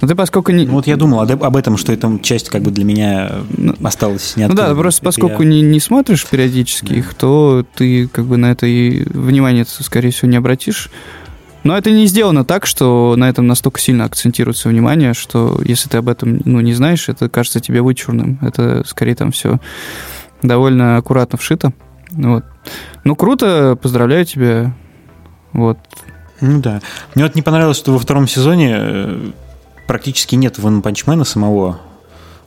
[0.00, 0.64] Но ты поскольку не...
[0.64, 4.34] Ну, вот я думал об этом, что эта часть как бы для меня Ну, осталась
[4.36, 6.94] не Ну да, просто поскольку я- не, не смотришь периодически Да.
[6.94, 10.90] их, то ты как бы на это и внимание, скорее всего, не обратишь.
[11.62, 15.98] Но это не сделано так, что на этом настолько сильно акцентируется внимание, что если ты
[15.98, 18.38] об этом ну, не знаешь, это кажется тебе вычурным.
[18.40, 19.60] Это скорее там все
[20.42, 21.72] довольно аккуратно вшито.
[22.10, 22.44] Вот.
[23.04, 24.74] Ну, круто, поздравляю тебя.
[25.52, 25.78] Вот.
[26.40, 26.80] Ну да.
[27.14, 29.30] Мне вот не понравилось, что во втором сезоне э,
[29.86, 31.80] практически нет Ван Панчмена самого.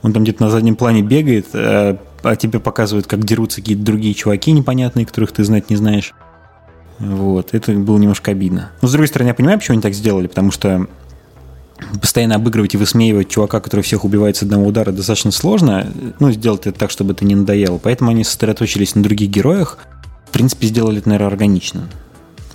[0.01, 4.13] Он там где-то на заднем плане бегает, а, а тебе показывают, как дерутся какие-то другие
[4.13, 6.13] чуваки непонятные, которых ты знать не знаешь.
[6.99, 8.71] Вот, это было немножко обидно.
[8.81, 10.87] Но, с другой стороны, я понимаю, почему они так сделали, потому что
[11.99, 15.87] постоянно обыгрывать и высмеивать чувака, который всех убивает с одного удара, достаточно сложно.
[16.19, 17.77] Ну, сделать это так, чтобы это не надоело.
[17.77, 19.79] Поэтому они сосредоточились на других героях.
[20.27, 21.89] В принципе, сделали это, наверное, органично.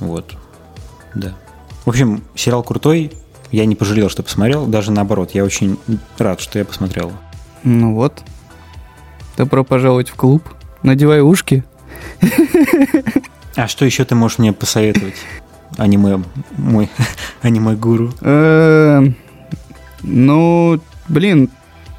[0.01, 0.33] Вот.
[1.15, 1.35] Да.
[1.85, 3.13] В общем, сериал крутой.
[3.51, 4.67] Я не пожалел, что посмотрел.
[4.67, 5.79] Даже наоборот, я очень
[6.19, 7.13] рад, что я посмотрел.
[7.65, 8.23] Ну вот.
[9.37, 10.43] Добро пожаловать в клуб.
[10.83, 11.65] Надевай ушки.
[13.59, 15.17] А что еще ты можешь мне посоветовать?
[15.79, 16.23] Аниме,
[16.57, 16.89] мой
[17.43, 18.15] аниме-гуру.
[18.21, 19.17] Эм,
[20.05, 21.51] Ну, блин,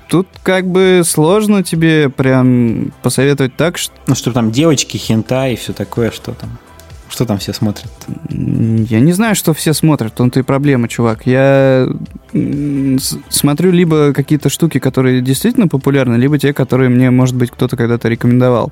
[0.08, 5.56] тут как бы сложно тебе прям посоветовать так, что Ну, что там девочки, хентай и
[5.58, 6.58] все такое, что там?
[7.10, 7.92] Что там все смотрят?
[8.30, 11.26] я не знаю, что все смотрят, том-то и проблема, чувак.
[11.26, 11.90] Я
[13.30, 18.08] смотрю либо какие-то штуки, которые действительно популярны, либо те, которые мне, может быть, кто-то когда-то
[18.08, 18.72] рекомендовал.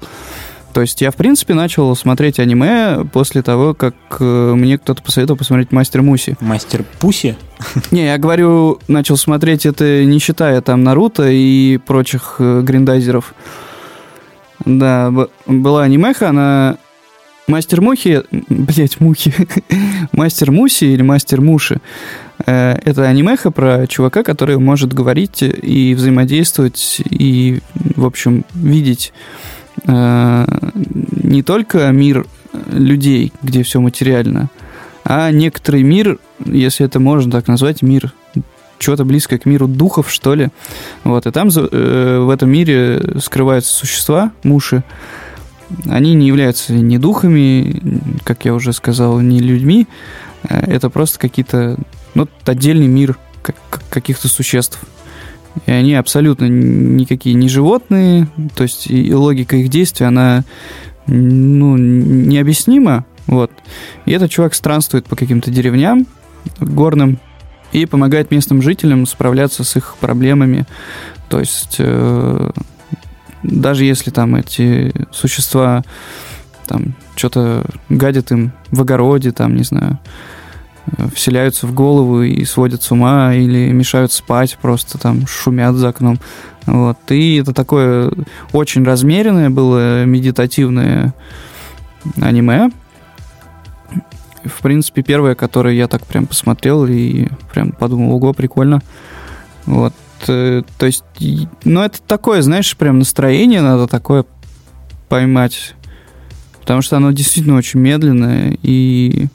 [0.78, 5.36] То есть я, в принципе, начал смотреть аниме после того, как э, мне кто-то посоветовал
[5.36, 6.38] посмотреть «Мастер Муси».
[6.39, 7.36] Мастер Пуси?
[7.89, 13.34] Не, я говорю, начал смотреть это не считая там Наруто и прочих э, гриндайзеров.
[14.65, 15.11] Да,
[15.47, 16.78] была анимеха, она...
[17.47, 18.21] Мастер Мухи...
[18.47, 19.34] Блять, Мухи.
[20.11, 21.82] Мастер Муси или Мастер Муши.
[22.45, 27.61] Э, Это анимеха про чувака, который может говорить и взаимодействовать, и,
[27.95, 29.11] в общем, видеть
[29.88, 32.25] не только мир
[32.71, 34.49] людей, где все материально,
[35.03, 38.13] а некоторый мир, если это можно так назвать, мир
[38.79, 40.49] чего-то близкое к миру духов, что ли.
[41.03, 44.83] Вот, и там э, в этом мире скрываются существа, муши.
[45.88, 47.81] Они не являются ни духами,
[48.23, 49.88] как я уже сказал, ни людьми.
[50.47, 51.77] Э, Это просто какие-то,
[52.13, 54.79] ну, отдельный мир как- как- каких-то существ.
[55.66, 60.43] И они абсолютно никакие не животные, то есть и логика их действий, она
[61.08, 63.05] ну, необъяснима.
[63.28, 63.51] Вот.
[64.05, 66.08] И этот чувак странствует по каким-то деревням
[66.60, 67.20] горным
[67.72, 70.66] и помогает местным жителям справляться с их проблемами.
[71.30, 72.51] То есть э,
[73.43, 75.84] даже если там эти существа
[76.66, 79.99] там что-то гадят им в огороде, там, не знаю,
[81.13, 86.19] вселяются в голову и сводят с ума или мешают спать, просто там шумят за окном.
[86.65, 86.97] Вот.
[87.09, 88.11] И это такое
[88.51, 91.13] очень размеренное было медитативное
[92.21, 92.69] аниме.
[94.43, 98.81] В принципе, первое, которое я так прям посмотрел и прям подумал, ого, прикольно.
[99.65, 99.93] Вот.
[100.27, 101.03] э, То есть,
[101.63, 104.25] ну, это такое, знаешь, прям настроение надо такое
[105.09, 105.73] поймать.
[106.61, 109.27] Потому что оно действительно очень медленное и...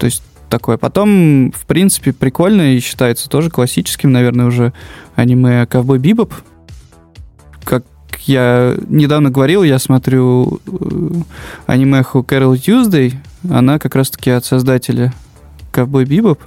[0.00, 0.78] То есть, такое.
[0.78, 4.72] Потом, в принципе, прикольно и считается тоже классическим, наверное, уже
[5.14, 6.32] аниме «Ковбой Бибоп».
[7.64, 7.84] Как
[8.22, 10.60] я недавно говорил, я смотрю
[11.66, 13.12] анимеху Carol Tuesday,
[13.48, 15.12] она как раз-таки от создателя
[15.70, 16.40] Ковбой Бибоп.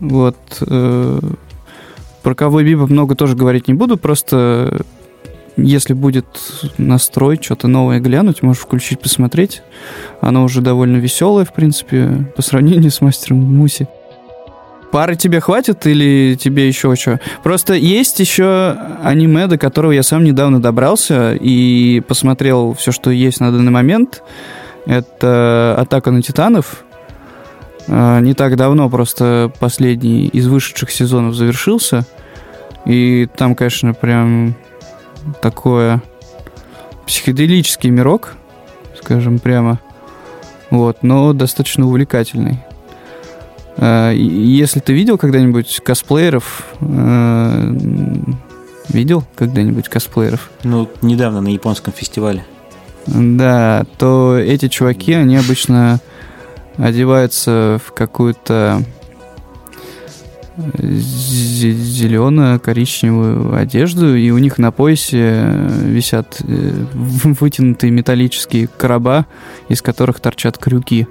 [0.00, 0.36] Вот.
[0.62, 1.20] Э,
[2.22, 4.86] про Ковбой Бибоп много тоже говорить не буду, просто
[5.56, 6.26] если будет
[6.78, 9.62] настрой, что-то новое глянуть, можешь включить, посмотреть.
[10.20, 13.88] Оно уже довольно веселое, в принципе, по сравнению с мастером Муси.
[14.92, 17.20] Пары тебе хватит или тебе еще что?
[17.42, 23.40] Просто есть еще аниме, до которого я сам недавно добрался и посмотрел все, что есть
[23.40, 24.22] на данный момент.
[24.86, 26.84] Это «Атака на титанов».
[27.88, 32.04] А, не так давно просто последний из вышедших сезонов завершился.
[32.84, 34.54] И там, конечно, прям
[35.40, 36.02] такое
[37.06, 38.34] психоделический мирок,
[38.98, 39.80] скажем прямо.
[40.70, 42.60] Вот, но достаточно увлекательный.
[43.76, 47.72] А, если ты видел когда-нибудь косплееров, а,
[48.88, 50.50] видел когда-нибудь косплееров?
[50.64, 52.44] Ну, недавно на японском фестивале.
[53.06, 56.00] Да, то эти чуваки, они обычно
[56.76, 58.82] одеваются в какую-то
[60.56, 69.26] зелено-коричневую одежду, и у них на поясе висят э, вытянутые металлические короба,
[69.68, 71.08] из которых торчат крюки,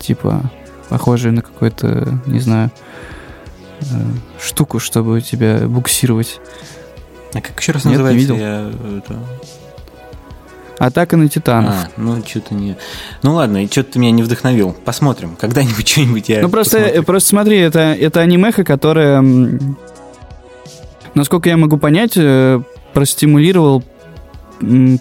[0.00, 0.52] типа
[0.88, 2.70] похожие на какую-то, не знаю,
[3.80, 3.84] э,
[4.40, 6.40] штуку, чтобы тебя буксировать.
[7.34, 8.18] А как еще раз Нет, называется?
[8.18, 8.36] Не видел?
[8.36, 9.18] Я, это...
[10.78, 11.74] Атака на Титанов.
[11.74, 12.76] А, ну, что-то не...
[13.22, 14.76] Ну, ладно, и что-то ты меня не вдохновил.
[14.84, 15.36] Посмотрим.
[15.40, 17.02] Когда-нибудь что-нибудь я Ну, просто, посмотрю.
[17.04, 19.24] просто смотри, это, это анимеха, которая,
[21.14, 22.60] насколько я могу понять, э,
[22.92, 23.82] простимулировал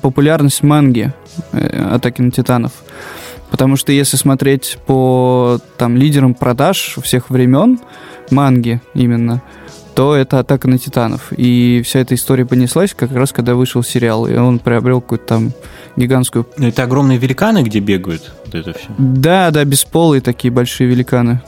[0.02, 1.14] популярность манги
[1.52, 2.72] э, Атаки на Титанов.
[3.52, 7.80] Потому что если смотреть по там, лидерам продаж всех времен,
[8.32, 9.42] манги именно,
[9.96, 11.32] то это «Атака на Титанов».
[11.36, 15.54] И вся эта история понеслась как раз, когда вышел сериал, и он приобрел какую-то там
[15.96, 16.46] гигантскую...
[16.58, 18.90] Ну, это огромные великаны, где бегают, вот это все?
[18.98, 21.42] Да, да, бесполые такие большие великаны.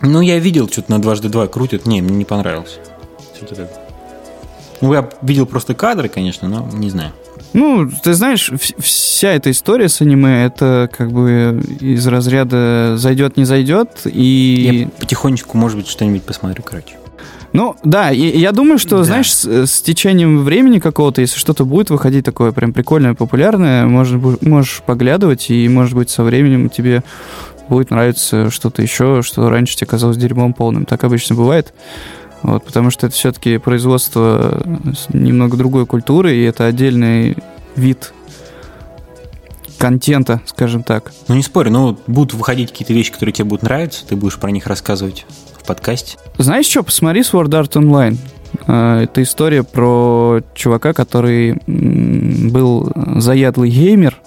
[0.00, 1.86] Ну, я видел, что-то на дважды два крутят.
[1.86, 2.78] Не, мне не понравилось.
[3.36, 3.70] Что-то так.
[4.80, 7.12] Ну, я видел просто кадры, конечно, но не знаю.
[7.52, 13.44] Ну, ты знаешь, вся эта история с аниме, это как бы из разряда зайдет, не
[13.44, 14.88] зайдет, и...
[14.88, 16.96] Я потихонечку, может быть, что-нибудь посмотрю, короче.
[17.52, 19.04] Ну, да, и, я думаю, что, да.
[19.04, 24.20] знаешь, с, с течением времени какого-то, если что-то будет выходить такое прям прикольное, популярное, можешь,
[24.40, 27.02] можешь поглядывать, и, может быть, со временем тебе
[27.68, 30.84] будет нравиться что-то еще, что раньше тебе казалось дерьмом полным.
[30.86, 31.72] Так обычно бывает.
[32.42, 34.62] Вот, потому что это все-таки производство
[35.12, 37.36] немного другой культуры, и это отдельный
[37.76, 38.12] вид
[39.78, 41.12] контента, скажем так.
[41.28, 44.50] Ну, не спорю, но будут выходить какие-то вещи, которые тебе будут нравиться, ты будешь про
[44.50, 45.26] них рассказывать
[45.60, 46.18] в подкасте.
[46.38, 48.16] Знаешь что, посмотри Sword Art Online.
[48.66, 54.18] А, это история про чувака, который был заядлый геймер,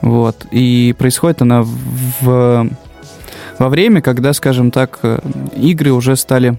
[0.00, 2.68] вот, и происходит она в,
[3.58, 4.98] во время, когда, скажем так,
[5.54, 6.58] игры уже стали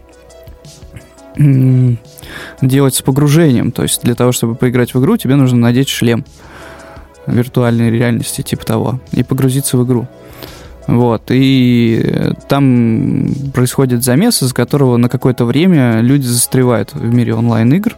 [2.62, 3.72] делать с погружением.
[3.72, 6.26] То есть для того, чтобы поиграть в игру, тебе нужно надеть шлем
[7.28, 10.08] виртуальной реальности, типа того, и погрузиться в игру.
[10.88, 17.96] Вот, и там происходит замес, из которого на какое-то время люди застревают в мире онлайн-игр.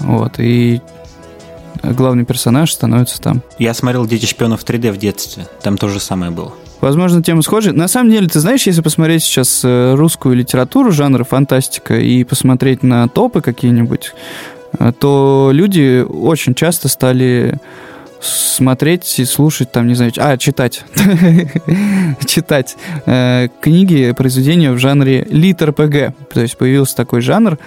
[0.00, 0.80] Вот, и
[1.82, 3.42] главный персонаж становится там.
[3.58, 6.52] Я смотрел «Дети шпионов 3D» в детстве, там то же самое было.
[6.80, 7.72] Возможно, тема схожа.
[7.72, 12.84] На самом деле, ты знаешь, если посмотреть сейчас э, русскую литературу жанра фантастика и посмотреть
[12.84, 14.12] на топы какие-нибудь,
[14.78, 17.58] э, то люди очень часто стали
[18.20, 20.84] смотреть и слушать, там, не знаю, а, читать,
[22.26, 22.76] читать
[23.06, 26.14] э, книги, произведения в жанре литр-ПГ.
[26.32, 27.58] То есть появился такой жанр,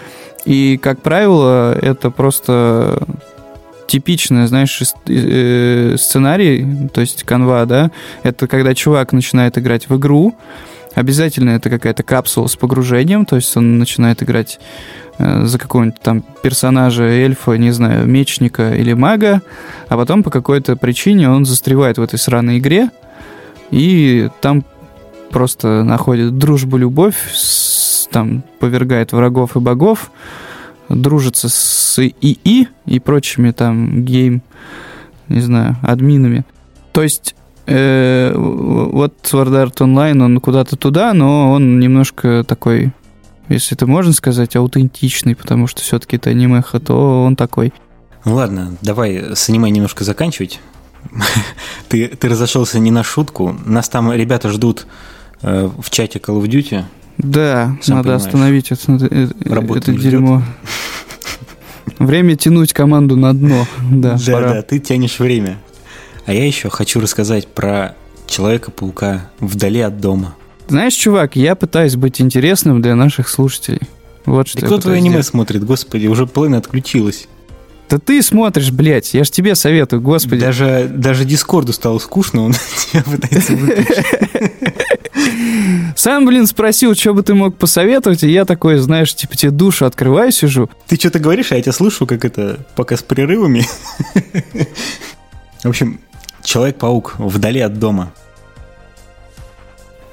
[0.45, 2.99] и, как правило, это просто
[3.87, 7.91] типичный, знаешь, э, сценарий, то есть канва, да,
[8.23, 10.35] это когда чувак начинает играть в игру,
[10.93, 14.59] обязательно это какая-то капсула с погружением, то есть он начинает играть
[15.17, 19.41] э, за какого-нибудь там персонажа, эльфа, не знаю, мечника или мага,
[19.87, 22.89] а потом по какой-то причине он застревает в этой сраной игре,
[23.71, 24.65] и там
[25.31, 27.17] просто находит дружбу, любовь,
[28.11, 30.11] там повергает врагов и богов,
[30.89, 34.41] дружится с ИИ и прочими там гейм,
[35.29, 36.43] не знаю, админами.
[36.91, 37.35] То есть
[37.65, 42.91] э, вот Sword Art Online, он куда-то туда, но он немножко такой,
[43.49, 47.73] если это можно сказать, аутентичный, потому что все-таки это анимеха, то он такой.
[48.25, 50.59] Ну ладно, давай с аниме немножко заканчивать.
[51.89, 53.55] ты, ты разошелся не на шутку.
[53.65, 54.85] Нас там ребята ждут
[55.41, 56.83] э, в чате Call of Duty.
[57.17, 58.25] Да, Сам надо понимаешь.
[58.25, 60.43] остановить это, это, это дерьмо.
[61.99, 63.67] Время тянуть команду на дно.
[63.91, 65.57] Да, да, да, ты тянешь время.
[66.31, 70.33] А я еще хочу рассказать про Человека-паука вдали от дома.
[70.69, 73.81] Знаешь, чувак, я пытаюсь быть интересным для наших слушателей.
[74.25, 77.27] Вот что Да кто твое аниме смотрит, господи, уже половина отключилась.
[77.89, 80.39] Да ты смотришь, блядь, я ж тебе советую, господи.
[80.39, 82.53] Даже, даже Дискорду стало скучно, он
[82.93, 84.05] тебя пытается выключить.
[85.97, 89.85] Сам, блин, спросил, что бы ты мог посоветовать, и я такой, знаешь, типа тебе душу
[89.85, 90.69] открываю, сижу.
[90.87, 93.65] Ты что-то говоришь, а я тебя слышу, как это, пока с перерывами.
[95.63, 95.99] В общем,
[96.43, 98.11] Человек-паук вдали от дома.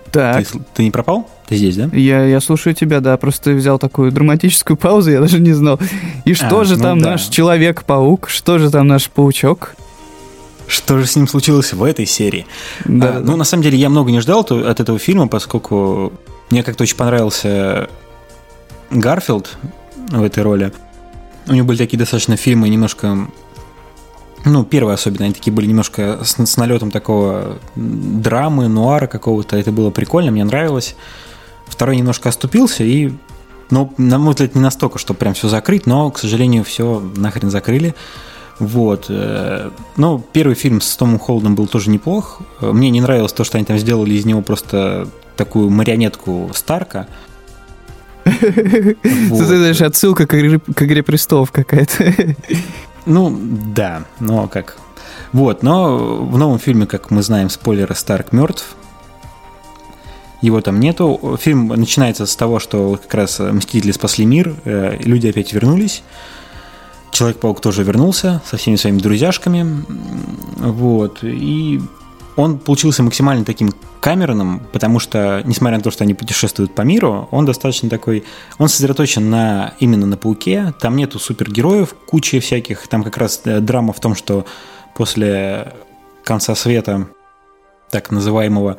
[0.07, 1.29] Ты, Так, сл- ты не пропал?
[1.47, 1.85] Ты здесь, да?
[1.97, 5.79] я, я слушаю тебя, да, просто ты взял такую драматическую паузу, я даже не знал.
[6.25, 7.11] И что А, же ну там да.
[7.11, 9.75] наш Человек-паук, что же там наш паучок?
[10.67, 12.47] Что же с ним случилось в этой серии?
[12.85, 16.13] Да, А, ну, на самом деле, я много не ждал от этого фильма, поскольку
[16.51, 17.89] мне как-то очень понравился
[18.91, 19.57] Гарфилд
[20.11, 20.73] в этой роли.
[21.47, 23.29] У него были такие достаточно фильмы немножко...
[24.51, 29.57] Ну, первые особенно, они такие были немножко с, с налетом такого драмы, нуара какого-то.
[29.57, 30.97] Это было прикольно, мне нравилось.
[31.67, 33.13] Второй немножко оступился и...
[33.71, 37.51] Ну, на мой взгляд, не настолько, чтобы прям все закрыть, но, к сожалению, все нахрен
[37.51, 37.95] закрыли.
[38.59, 39.07] Вот.
[39.11, 42.41] э, Ну, первый фильм с Томом Холдом был тоже неплох.
[42.63, 47.07] Мне не нравилось то, что они там сделали из него просто такую марионетку Старка.
[48.25, 48.97] Ты
[49.29, 49.45] Вот.
[49.47, 52.15] знаешь, отсылка к игре, к «Игре престолов» какая-то.
[53.09, 54.77] Ну, да, но как.
[55.33, 58.77] Вот, но в новом фильме, как мы знаем, спойлеры, Старк мертв.
[60.43, 61.39] Его там нету.
[61.41, 66.03] Фильм начинается с того, что как раз Мстители спасли мир, э, люди опять вернулись.
[67.11, 69.85] Человек-паук тоже вернулся со всеми своими друзьяшками.
[70.59, 71.25] Вот.
[71.25, 71.81] И
[72.39, 77.27] он получился максимально таким камерным, потому что, несмотря на то, что они путешествуют по миру,
[77.33, 78.23] он достаточно такой...
[78.59, 80.73] Он сосредоточен на, именно на пауке.
[80.79, 82.87] Там нету супергероев, кучи всяких.
[82.87, 84.47] Там как раз э, драма в том, что
[84.95, 85.75] после
[86.23, 87.09] конца света,
[87.91, 88.77] так называемого,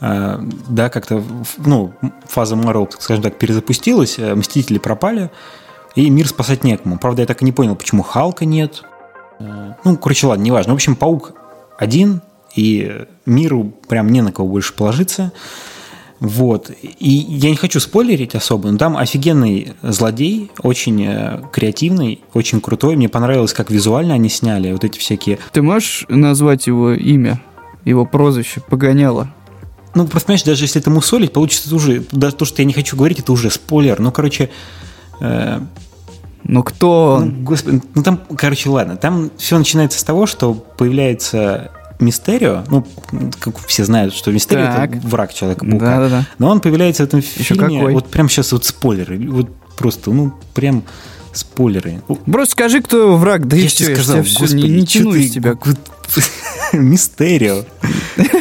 [0.00, 0.38] э,
[0.68, 1.22] да, как-то,
[1.58, 1.94] ну,
[2.26, 5.30] фаза Марвел, скажем так, перезапустилась, э, Мстители пропали,
[5.94, 6.98] и мир спасать некому.
[6.98, 8.82] Правда, я так и не понял, почему Халка нет.
[9.38, 10.72] Ну, короче, ладно, неважно.
[10.72, 11.34] В общем, Паук
[11.78, 12.20] один,
[12.56, 15.32] и миру прям не на кого больше положиться.
[16.18, 16.70] Вот.
[16.82, 22.96] И я не хочу спойлерить особо, но там офигенный злодей, очень э, креативный, очень крутой.
[22.96, 25.38] Мне понравилось, как визуально они сняли вот эти всякие...
[25.52, 27.42] Ты можешь назвать его имя,
[27.84, 29.30] его прозвище, погоняло?
[29.94, 32.04] Ну, просто, понимаешь, даже если это мусолить, получится уже...
[32.12, 34.00] Даже то, что я не хочу говорить, это уже спойлер.
[34.00, 34.48] Ну, короче...
[35.20, 35.60] э,
[36.44, 41.72] Ну кто Ну, господи, ну там, короче, ладно, там все начинается с того, что появляется
[41.98, 42.84] Мистерио, ну,
[43.40, 44.96] как все знают, что Мистерио Так.
[44.96, 46.26] это враг Человека-паука, Да-да-да.
[46.38, 47.92] но он появляется в этом Еще фильме, какой?
[47.94, 50.84] вот прям сейчас вот спойлеры, вот просто, ну, прям
[51.32, 52.02] спойлеры.
[52.26, 54.68] Просто скажи, кто враг, да и я все, тебе я сказал, тебя всё господи, не,
[54.80, 55.54] не тяну из тебя.
[56.72, 57.64] Мистерио.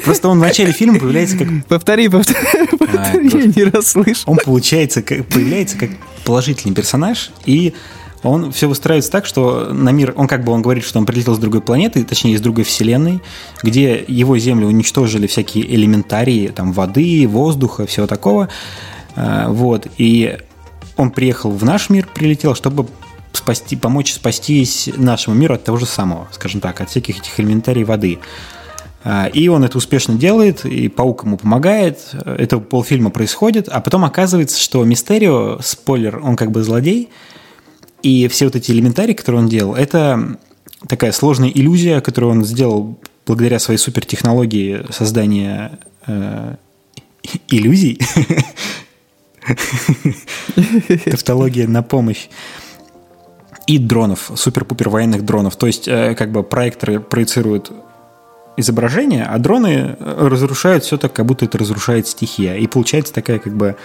[0.03, 4.23] Просто он в начале фильма появляется как Повтори, повтори, повтори, я не расслышал.
[4.31, 5.89] он получается, появляется как
[6.23, 7.73] положительный персонаж, и
[8.29, 11.35] он все выстраивается так, что на мир, он как бы он говорит, что он прилетел
[11.35, 13.21] с другой планеты, точнее, из другой вселенной,
[13.63, 18.49] где его Землю уничтожили всякие элементарии, там, воды, воздуха, всего такого.
[19.15, 20.37] А, Вот, и
[20.97, 22.87] он приехал в наш мир, прилетел, чтобы
[23.33, 27.83] спасти, помочь спастись нашему миру от того же самого, скажем так, от всяких этих элементарий
[27.83, 28.19] воды.
[29.03, 31.99] А, И он это успешно делает, и паук ему помогает.
[32.25, 37.09] Это полфильма происходит, а потом оказывается, что Мистерио, спойлер, он как бы злодей,
[38.05, 40.37] и все вот эти элементарии, которые он делал, это
[40.87, 46.55] такая сложная иллюзия, которую он сделал благодаря своей супертехнологии создания э,
[47.47, 47.99] иллюзий.
[51.05, 52.27] Тавтология на помощь.
[53.65, 55.55] И дронов, супер-пупер военных дронов.
[55.55, 57.71] То есть, э, как бы проекторы проецируют
[58.55, 62.57] изображение, а дроны разрушают все так, как будто это разрушает стихия.
[62.57, 63.75] И получается такая, как бы,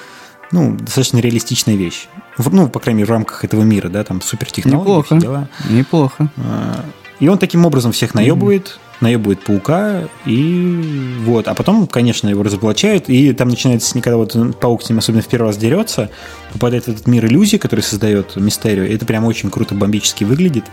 [0.53, 2.07] ну, достаточно реалистичная вещь.
[2.37, 5.07] В- ну, по крайней мере, в рамках этого мира, да, там супертехнологии, Неплохо.
[5.07, 5.49] все дела.
[5.69, 6.31] Неплохо.
[6.39, 6.85] А,
[7.21, 11.49] И он таким образом всех наебывает, наебывает паука, и вот.
[11.49, 15.29] А потом, конечно, его разоблачают, и там начинается, когда вот паук с ним особенно в
[15.29, 16.11] первый раз дерется,
[16.53, 20.65] попадает в этот мир иллюзий, который создает Мистерио, и это прям очень круто, бомбически выглядит.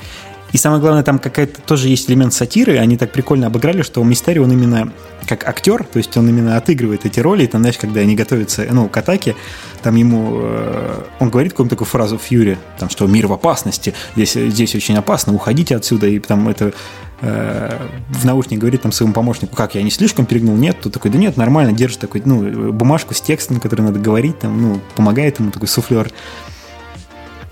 [0.54, 4.44] И самое главное, там какая-то тоже есть элемент сатиры, они так прикольно обыграли, что Мистерио,
[4.44, 4.92] он именно
[5.28, 8.66] как актер, то есть он именно отыгрывает эти роли, и там, знаешь, когда они готовятся,
[8.72, 9.36] ну, к атаке,
[9.84, 14.34] там ему, э, он говорит какую-то такую фразу Фьюри, там, что мир в опасности, здесь,
[14.34, 16.74] здесь очень опасно, уходите отсюда, и там это
[17.22, 20.56] э, в наушник говорит там своему помощнику, как, я не слишком перегнул?
[20.56, 24.40] Нет, тут такой, да нет, нормально, держит такой, ну, бумажку с текстом, который надо говорить,
[24.40, 26.10] там, ну, помогает ему такой суфлер.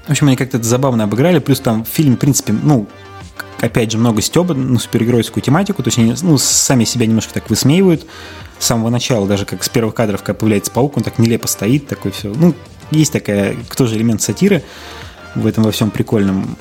[0.07, 2.87] В общем, они как-то это забавно обыграли, плюс там фильм, в принципе, ну,
[3.59, 7.49] опять же, много стеба на супергеройскую тематику, то есть они ну, сами себя немножко так
[7.49, 8.05] высмеивают
[8.59, 11.87] с самого начала, даже как с первых кадров, когда появляется паук, он так нелепо стоит,
[11.87, 12.31] такой все.
[12.33, 12.53] Ну,
[12.91, 14.63] есть такая, кто же элемент сатиры
[15.33, 16.55] в этом во всем прикольном.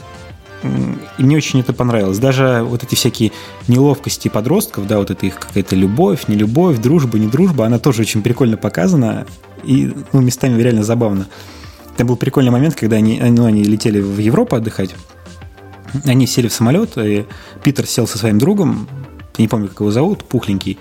[1.18, 2.18] И мне очень это понравилось.
[2.18, 3.32] Даже вот эти всякие
[3.68, 8.02] неловкости подростков, да, вот это их какая-то любовь, не любовь, дружба, не дружба, она тоже
[8.02, 9.26] очень прикольно показана
[9.62, 11.26] и ну, местами реально забавно.
[11.96, 14.94] Там был прикольный момент, когда они, ну, они летели в Европу отдыхать.
[16.04, 17.24] Они сели в самолет, и
[17.62, 18.88] Питер сел со своим другом,
[19.38, 20.78] не помню, как его зовут, пухленький,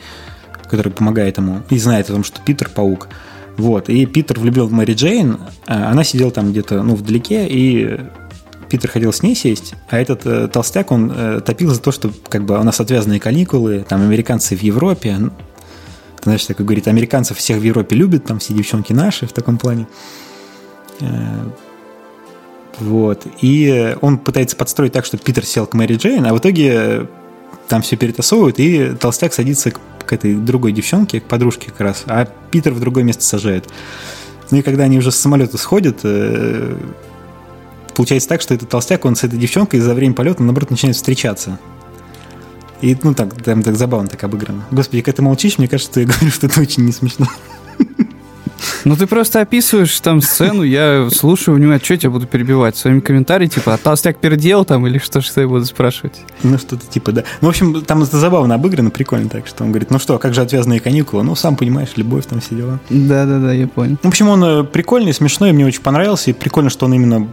[0.69, 3.09] который помогает ему, и знает о том, что Питер паук.
[3.57, 3.89] Вот.
[3.89, 5.37] И Питер влюблен в Мэри Джейн,
[5.67, 7.99] а она сидела там где-то, ну, вдалеке, и
[8.69, 12.11] Питер хотел с ней сесть, а этот э, толстяк, он э, топил за то, что
[12.27, 15.29] как бы у нас отвязанные каникулы, там американцы в Европе,
[16.23, 19.87] знаешь, такой говорит, американцев всех в Европе любят, там все девчонки наши в таком плане.
[20.99, 21.49] Э,
[22.79, 23.27] вот.
[23.41, 27.07] И он пытается подстроить так, чтобы Питер сел к Мэри Джейн, а в итоге
[27.67, 32.03] там все перетасовывают, и толстяк садится к, к этой другой девчонке, к подружке как раз,
[32.07, 33.69] а Питер в другое место сажает.
[34.51, 36.75] Ну и когда они уже с самолета сходят, э,
[37.95, 41.59] получается так, что этот толстяк, он с этой девчонкой за время полета, наоборот, начинает встречаться.
[42.81, 44.65] И, ну, так, там так забавно так обыграно.
[44.69, 47.27] Господи, когда ты молчишь, мне кажется, что я говорю, что это очень не смешно.
[48.85, 52.75] Ну, ты просто описываешь там сцену, я слушаю внимательно, что я тебя буду перебивать?
[52.75, 56.21] Своими комментариями, типа, а толстяк пердел там или что, что я буду спрашивать?
[56.43, 57.23] Ну, что-то типа, да.
[57.41, 60.33] Ну, в общем, там это забавно обыграно, прикольно так, что он говорит, ну что, как
[60.33, 61.23] же отвязанные каникулы?
[61.23, 62.79] Ну, сам понимаешь, любовь там все дела.
[62.89, 63.97] Да-да-да, я понял.
[64.01, 67.27] В общем, он э, прикольный, смешной, мне очень понравился, и прикольно, что он именно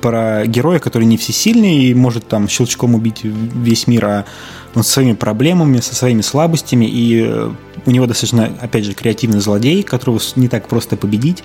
[0.00, 4.24] про героя, который не всесильный и может там щелчком убить весь мир, а
[4.74, 7.50] он со своими проблемами, со своими слабостями, и э,
[7.86, 11.42] у него достаточно, опять же, креативный злодей, которого не так просто победить.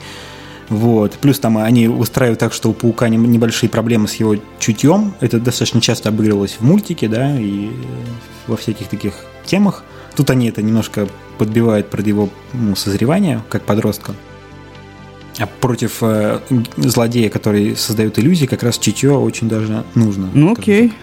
[0.69, 1.13] Вот.
[1.13, 5.13] Плюс там они устраивают так, что у паука небольшие проблемы с его чутьем.
[5.19, 7.69] Это достаточно часто обыгрывалось в мультике, да, и
[8.47, 9.13] во всяких таких
[9.45, 9.83] темах.
[10.15, 11.07] Тут они это немножко
[11.37, 14.15] подбивают под его ну, созревание, как подростка.
[15.39, 16.39] А против э,
[16.77, 20.29] злодея, который создает иллюзии, как раз чутье очень даже нужно.
[20.33, 20.93] Ну окей.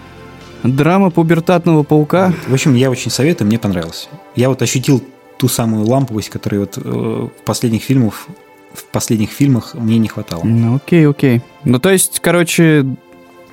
[0.63, 2.33] Драма пубертатного паука.
[2.47, 4.09] В общем, я очень советую, мне понравилось.
[4.37, 5.03] Я вот ощутил
[5.37, 8.29] ту самую ламповость, которой вот э, в последних фильмах
[8.73, 10.45] в последних фильмах мне не хватало.
[10.45, 11.43] Ну окей, окей.
[11.65, 12.87] Ну то есть, короче...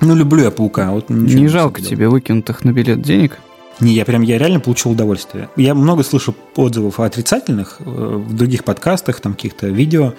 [0.00, 0.90] Ну люблю я паука.
[0.92, 3.38] Вот не жалко тебе выкинутых на билет денег?
[3.80, 5.48] Не, я прям, я реально получил удовольствие.
[5.56, 10.14] Я много слышу отзывов отрицательных э, в других подкастах, там каких-то видео.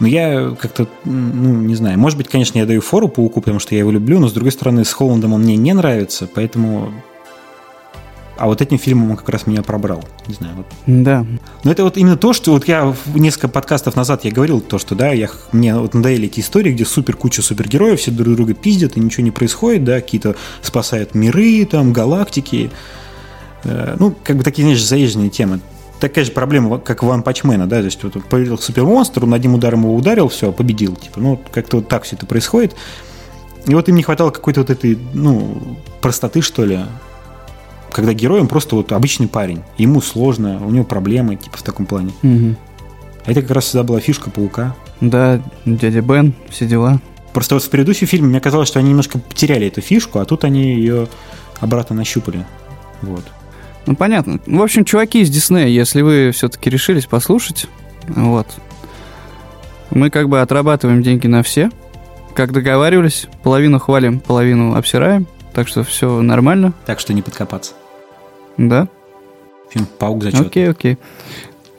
[0.00, 3.74] Но я как-то, ну, не знаю, может быть, конечно, я даю фору Пауку, потому что
[3.74, 6.92] я его люблю, но, с другой стороны, с Холландом он мне не нравится, поэтому...
[8.36, 10.02] А вот этим фильмом он как раз меня пробрал.
[10.26, 10.56] Не знаю.
[10.56, 10.66] Вот.
[10.86, 11.24] Да.
[11.62, 14.96] Но это вот именно то, что вот я несколько подкастов назад я говорил, то, что,
[14.96, 18.96] да, я, мне вот надоели эти истории, где супер куча супергероев, все друг друга пиздят,
[18.96, 22.72] и ничего не происходит, да, какие-то спасают миры, там, галактики.
[23.62, 25.60] Э, ну, как бы такие, знаешь, заезженные темы
[26.08, 29.54] такая же проблема, как у Ван Пачмена, да, то есть вот появился супермонстр, он одним
[29.54, 32.76] ударом его ударил, все, победил, типа, ну, как-то вот так все это происходит.
[33.66, 36.80] И вот им не хватало какой-то вот этой, ну, простоты, что ли,
[37.90, 41.86] когда герой, он просто вот обычный парень, ему сложно, у него проблемы, типа, в таком
[41.86, 42.12] плане.
[42.22, 42.56] Угу.
[43.24, 44.76] А это как раз всегда была фишка Паука.
[45.00, 47.00] Да, дядя Бен, все дела.
[47.32, 50.44] Просто вот в предыдущем фильме мне казалось, что они немножко потеряли эту фишку, а тут
[50.44, 51.08] они ее
[51.60, 52.44] обратно нащупали.
[53.00, 53.24] Вот.
[53.86, 54.40] Ну, понятно.
[54.46, 57.66] В общем, чуваки из Диснея, если вы все-таки решились послушать,
[58.08, 58.46] вот,
[59.90, 61.70] мы как бы отрабатываем деньги на все.
[62.34, 65.26] Как договаривались, половину хвалим, половину обсираем.
[65.52, 66.72] Так что все нормально.
[66.84, 67.74] Так что не подкопаться.
[68.56, 68.88] Да.
[69.70, 70.40] Фильм «Паук зачет».
[70.40, 70.98] Окей, окей.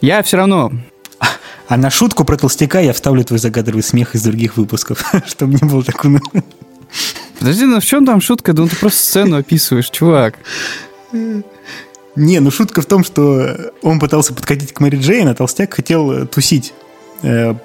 [0.02, 0.72] Я все равно...
[1.68, 5.68] А на шутку про толстяка я вставлю твой загадывый смех из других выпусков, чтобы не
[5.68, 6.22] было такого...
[7.40, 8.54] Подожди, ну в чем там шутка?
[8.54, 10.36] Да ну ты просто сцену описываешь, чувак.
[12.16, 16.12] Не, ну шутка в том, что он пытался подкатить к Мэри Джейн, а толстяк хотел
[16.12, 16.74] э, тусить
[17.24, 17.56] э,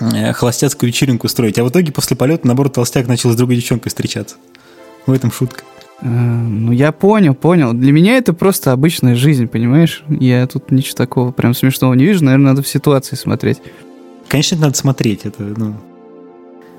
[0.00, 1.58] э, холостяцкую вечеринку устроить.
[1.58, 4.36] А в итоге после полета, наоборот, толстяк начал с другой девчонкой встречаться.
[5.06, 5.62] В этом шутка.
[6.00, 7.72] Ну, я понял, понял.
[7.72, 10.02] Для меня это просто обычная жизнь, понимаешь?
[10.08, 12.24] Я тут ничего такого прям смешного не вижу.
[12.24, 13.58] Наверное, надо в ситуации смотреть.
[14.28, 15.20] Конечно, это надо смотреть.
[15.24, 15.76] Это, ну...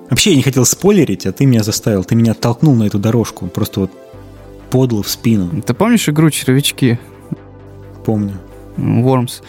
[0.10, 2.03] Вообще, я не хотел спойлерить, а ты меня заставил.
[2.03, 3.47] Ты меня толкнул на эту дорожку.
[3.47, 3.91] Просто вот
[4.69, 5.61] подло в спину.
[5.61, 6.99] Ты помнишь игру «Червячки»?
[8.05, 8.33] Помню.
[8.77, 9.41] Worms.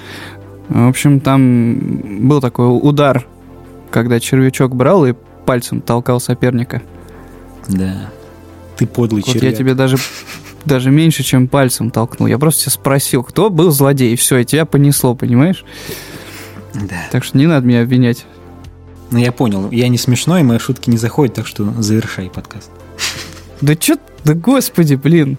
[0.68, 3.26] В общем, там был такой удар,
[3.90, 5.14] когда червячок брал и
[5.44, 6.82] пальцем толкал соперника.
[7.68, 8.10] Да.
[8.76, 9.52] Ты подлый вот червяк.
[9.52, 9.97] я тебе даже,
[10.64, 12.28] даже меньше, чем пальцем толкнул.
[12.28, 15.64] Я просто тебя спросил, кто был злодей, и все, и тебя понесло, понимаешь?
[16.74, 17.06] Да.
[17.10, 18.26] Так что не надо меня обвинять.
[19.10, 19.70] Ну, я понял.
[19.70, 22.70] Я не смешной, мои шутки не заходят, так что завершай подкаст.
[23.61, 25.39] Да чё, да господи, блин.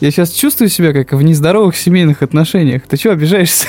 [0.00, 2.82] Я сейчас чувствую себя как в нездоровых семейных отношениях.
[2.86, 3.66] Ты что, обижаешься?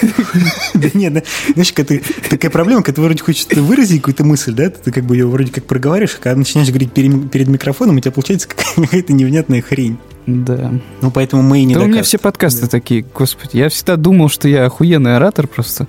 [0.73, 1.23] Да нет, да,
[1.53, 1.95] знаешь, когда
[2.30, 5.51] такая проблема, когда ты вроде хочешь выразить какую-то мысль, да, ты как бы ее вроде
[5.51, 9.97] как проговариваешь, а когда начинаешь говорить перед, микрофоном, у тебя получается какая-то невнятная хрень.
[10.27, 10.73] Да.
[11.01, 13.57] Ну, поэтому мы и не Да у меня все подкасты такие, господи.
[13.57, 15.88] Я всегда думал, что я охуенный оратор просто.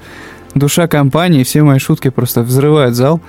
[0.54, 3.20] Душа компании, все мои шутки просто взрывают зал.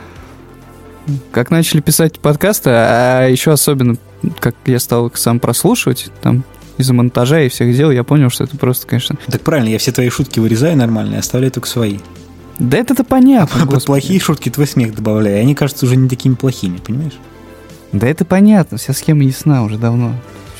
[1.32, 3.98] Как начали писать подкасты, а еще особенно,
[4.40, 6.44] как я стал их сам прослушивать, там,
[6.78, 9.18] из-за монтажа и всех дел, я понял, что это просто, конечно...
[9.28, 12.00] Так правильно, я все твои шутки вырезаю нормально и оставляю только свои.
[12.58, 13.86] Да это-то понятно, Под господи.
[13.86, 17.18] плохие шутки твой смех добавляю, и они кажутся уже не такими плохими, понимаешь?
[17.92, 20.14] Да это понятно, вся схема ясна уже давно.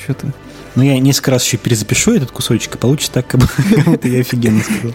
[0.04, 0.34] Что ты...
[0.76, 3.42] Но я несколько раз еще перезапишу этот кусочек, и получится так, как
[3.86, 4.94] будто я офигенно сказал.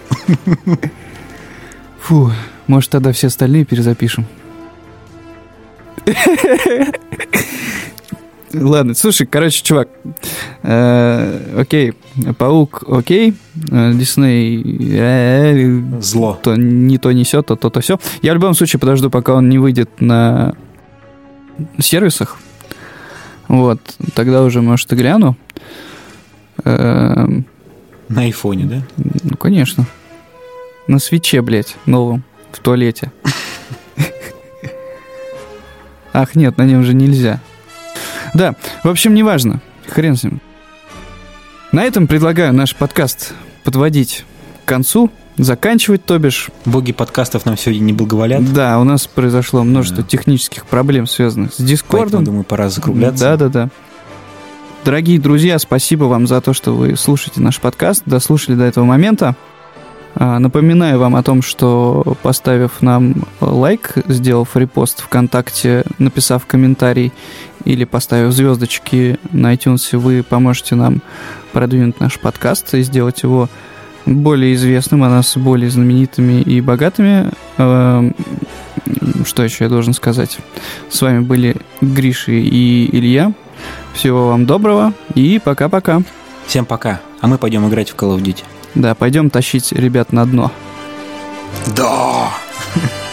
[2.01, 2.32] Фу,
[2.66, 4.26] может тогда все остальные перезапишем.
[8.55, 9.89] Ладно, слушай, короче, чувак,
[10.62, 11.94] э, окей,
[12.39, 13.35] паук, окей,
[13.70, 14.62] э, Дисней
[14.97, 16.39] э, Зло.
[16.40, 17.98] то не то несет, то то, то все.
[18.22, 20.55] Я в любом случае подожду, пока он не выйдет на
[21.81, 22.36] сервисах.
[23.48, 23.81] Вот,
[24.14, 25.36] тогда уже, может, и гляну.
[26.64, 27.44] На
[28.09, 28.82] айфоне, да?
[28.97, 29.86] ну, конечно.
[30.86, 32.22] На свече, блядь, новом,
[32.52, 33.10] в туалете.
[36.15, 37.41] Ах, нет, на нем же нельзя.
[38.32, 39.61] Да, в общем, неважно.
[39.89, 40.41] Хрен с ним.
[41.73, 43.35] На этом предлагаю наш подкаст
[43.65, 44.24] подводить
[44.65, 46.51] к концу, заканчивать, то бишь.
[46.65, 48.53] Боги подкастов нам сегодня не благоволят.
[48.53, 50.09] Да, у нас произошло множество Да.
[50.09, 52.24] технических проблем, связанных с Поэтому, Дискордом.
[52.24, 53.24] думаю, пора закругляться.
[53.24, 53.69] Да, да, да.
[54.85, 59.35] Дорогие друзья, спасибо вам за то, что вы слушаете наш подкаст, дослушали до этого момента.
[60.16, 67.12] А, Напоминаю вам о том, что поставив нам лайк, сделав репост ВКонтакте, написав комментарий
[67.65, 71.03] или поставив звездочки на iTunes, вы поможете нам
[71.53, 73.49] продвинуть наш подкаст и сделать его
[74.07, 77.31] более известным, а нас более знаменитыми и богатыми.
[77.59, 78.15] Эм,
[79.24, 80.39] Что еще я должен сказать?
[80.91, 83.32] С вами были Гриша и Илья.
[83.95, 86.03] Всего вам доброго и пока-пока.
[86.47, 87.01] Всем пока.
[87.20, 88.45] А мы пойдем играть в Call of Duty.
[88.74, 90.52] Да, пойдем тащить ребят на дно.
[91.76, 92.30] Да!